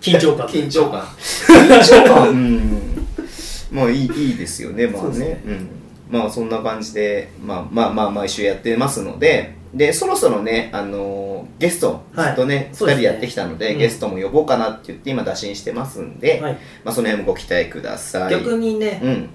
[0.00, 0.46] 緊張感。
[0.46, 1.02] 緊張感。
[1.02, 2.28] 緊張感。
[2.30, 3.06] うん。
[3.70, 4.86] まあいいいいですよね。
[4.86, 5.18] まあね。
[5.18, 5.42] ね。
[5.46, 5.68] うん。
[6.10, 9.58] まあそんな感じで、まあ、まあまあ毎週やってますので。
[9.72, 12.32] でそろそろねあのーゲストずはい。
[12.32, 13.02] っとね、2そうですね。
[13.04, 13.78] 人やってきたので、うん。
[13.78, 16.52] ゲストも呼ぼうかなって言って今打診してますんで、はい、
[16.84, 18.30] まあ、その辺もご期待ください。
[18.32, 19.28] 逆にね、うん。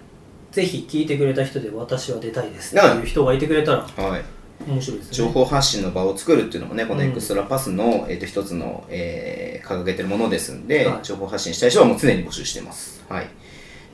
[0.52, 3.77] ぜひ聞いてくれた人で私は出たいですっていう人がいてくれたら。
[3.95, 4.22] はい
[4.68, 5.14] 面白いですね。
[5.14, 7.10] 情報発信の場を作るっていうのもねこのうん。
[7.10, 10.99] エクストラパスの、えー、と一つの、えー掲げてるものですんで、はい。
[11.02, 13.03] 情報発信したい人はもう常に募集してます。
[13.10, 13.27] はい。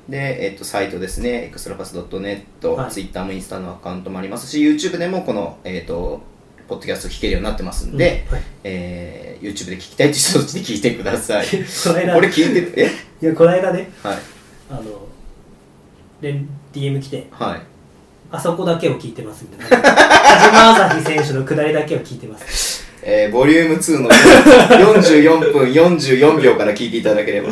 [0.09, 2.91] で、えっとサイトですねエクストラパス .net、はい。
[2.91, 6.21] Twitter もインスタのアカウントもありますし YouTube でもこの、えっと
[6.67, 8.33] ポッドキャスト聞けるようになってますんで、うん。
[8.35, 8.43] はい。
[8.65, 11.47] えー YouTube で聞きたいという人たちで聞いてください。
[11.49, 11.55] こ
[11.89, 12.13] の間。
[12.13, 12.91] これ聞いてえ？
[13.23, 14.17] いやこの間ねはい。
[14.69, 15.07] あの
[16.21, 17.27] 連 DM 来て。
[17.31, 17.61] はい
[18.31, 19.83] あそこだけを聞いてますみたいな。
[19.83, 22.87] 田島朝日選手の下りだけを聞いてます。
[23.03, 27.49] えーボリューム2の44分44秒から聞いていただければ。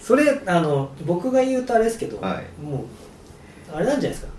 [0.00, 2.62] それあの僕が言うとあれですけど、はい。
[2.62, 2.84] も
[3.72, 4.34] うあれなんじゃないですか。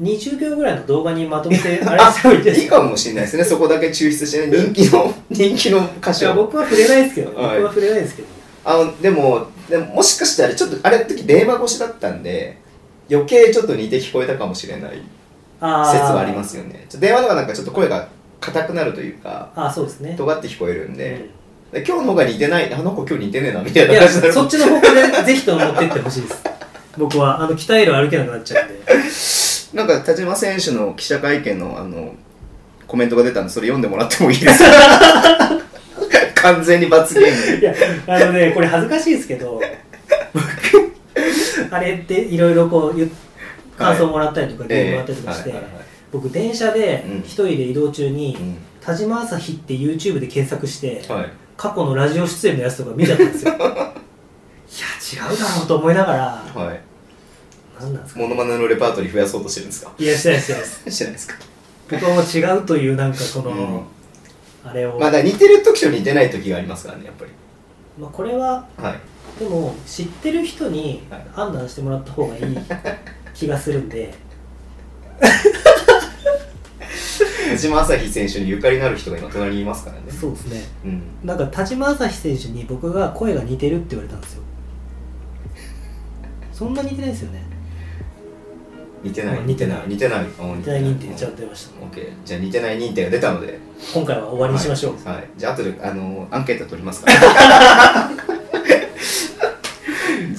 [0.00, 3.44] 20秒ぐらいの動画にまとめてあれしておいていいかもしれないですね。
[3.44, 4.56] そこだけ抽出してね。
[4.56, 6.28] 人気の人気の歌い手を。
[6.30, 7.56] や僕は触れないですけどね、はい。
[7.56, 8.28] 僕は触れないですけど。
[8.64, 12.56] あのでもでももしかしたらちょっとあれの時電話越しだったんで
[13.10, 16.86] 余計ちょっと似て聞こえたかもしれない説はありますよね。
[16.98, 18.08] 電話の方がなんかちょっと声が
[18.40, 20.14] 硬くなるというかあーそうですね。
[20.16, 21.28] 尖って聞こえるんうで,、
[21.72, 22.72] で今日の方が似てない？
[22.72, 23.98] あの子今日似てねえなみたいな。
[23.98, 26.42] 感じになるそっちの方向でぜひとも持ってってほしいです。
[26.98, 28.74] 僕はあの鍛える歩けなくなっちゃうんで。
[29.74, 32.14] なんか田島選手の記者会見のあの
[32.86, 34.70] コメントが出たんでそれ読んでもらってもいいですか？
[36.42, 37.60] 完全に罰ゲーム。
[37.60, 37.74] いや
[38.06, 39.60] あのねこれ恥ずかしいですけど
[40.32, 40.93] 僕
[41.70, 43.10] あれっていろいろこう
[43.78, 45.54] 感想もらったりとか、ええもらったりとかして、
[46.12, 47.18] 僕電車でうん。
[47.20, 48.56] 一人で移動中に、うん。
[48.80, 51.30] 田島朝日って YouTube で検索して、はい。
[51.56, 53.52] 過去のラジオ出演のやつとか見ちゃったんですよ。
[53.58, 56.22] いや違うだろうと思いながら
[56.62, 56.80] はい。
[57.80, 59.92] 何なんですかモノマネのレパートリー増やそうとしてるんですか？
[59.98, 60.90] いやしてないですしてないです。
[60.90, 61.34] してないですか？
[61.90, 64.70] 僕はもう違うというなんかこの、うん。
[64.70, 67.30] あれを、まあ似てる時と似てない時がありますからねやっぱり。
[67.98, 68.94] まあ、これははい
[69.38, 71.26] でも知ってる人にはい。
[71.32, 72.58] 判断してもらった方がいい
[73.34, 74.14] 気がするんで。
[77.50, 80.02] 田島朝日選手にゆかりのある人が今隣にいますからね。
[80.08, 80.62] そうですね。
[80.84, 81.02] うん。
[81.24, 84.42] なんか田島朝日選手に僕が声が似てるって言われたんですよ。
[86.52, 87.42] そんな似てないですよね。
[89.02, 89.38] 似てない。
[89.38, 89.82] あ似てない。
[89.86, 90.24] 似てない。
[90.24, 91.84] 似てない認定ちゃんと出ました。
[91.84, 93.58] オッケーじゃあ似てない認定が出たので。
[93.92, 95.28] 今回は終わりにしましょう、はい、はい。
[95.36, 98.10] じゃあ後であのアンケート取りますから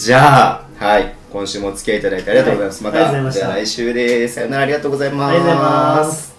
[0.05, 3.31] じゃあはい今週もお付き合いいただいてありがとうございます、はいまた。
[3.31, 4.35] じゃあ来週です。
[4.35, 6.34] さよならありがとうございます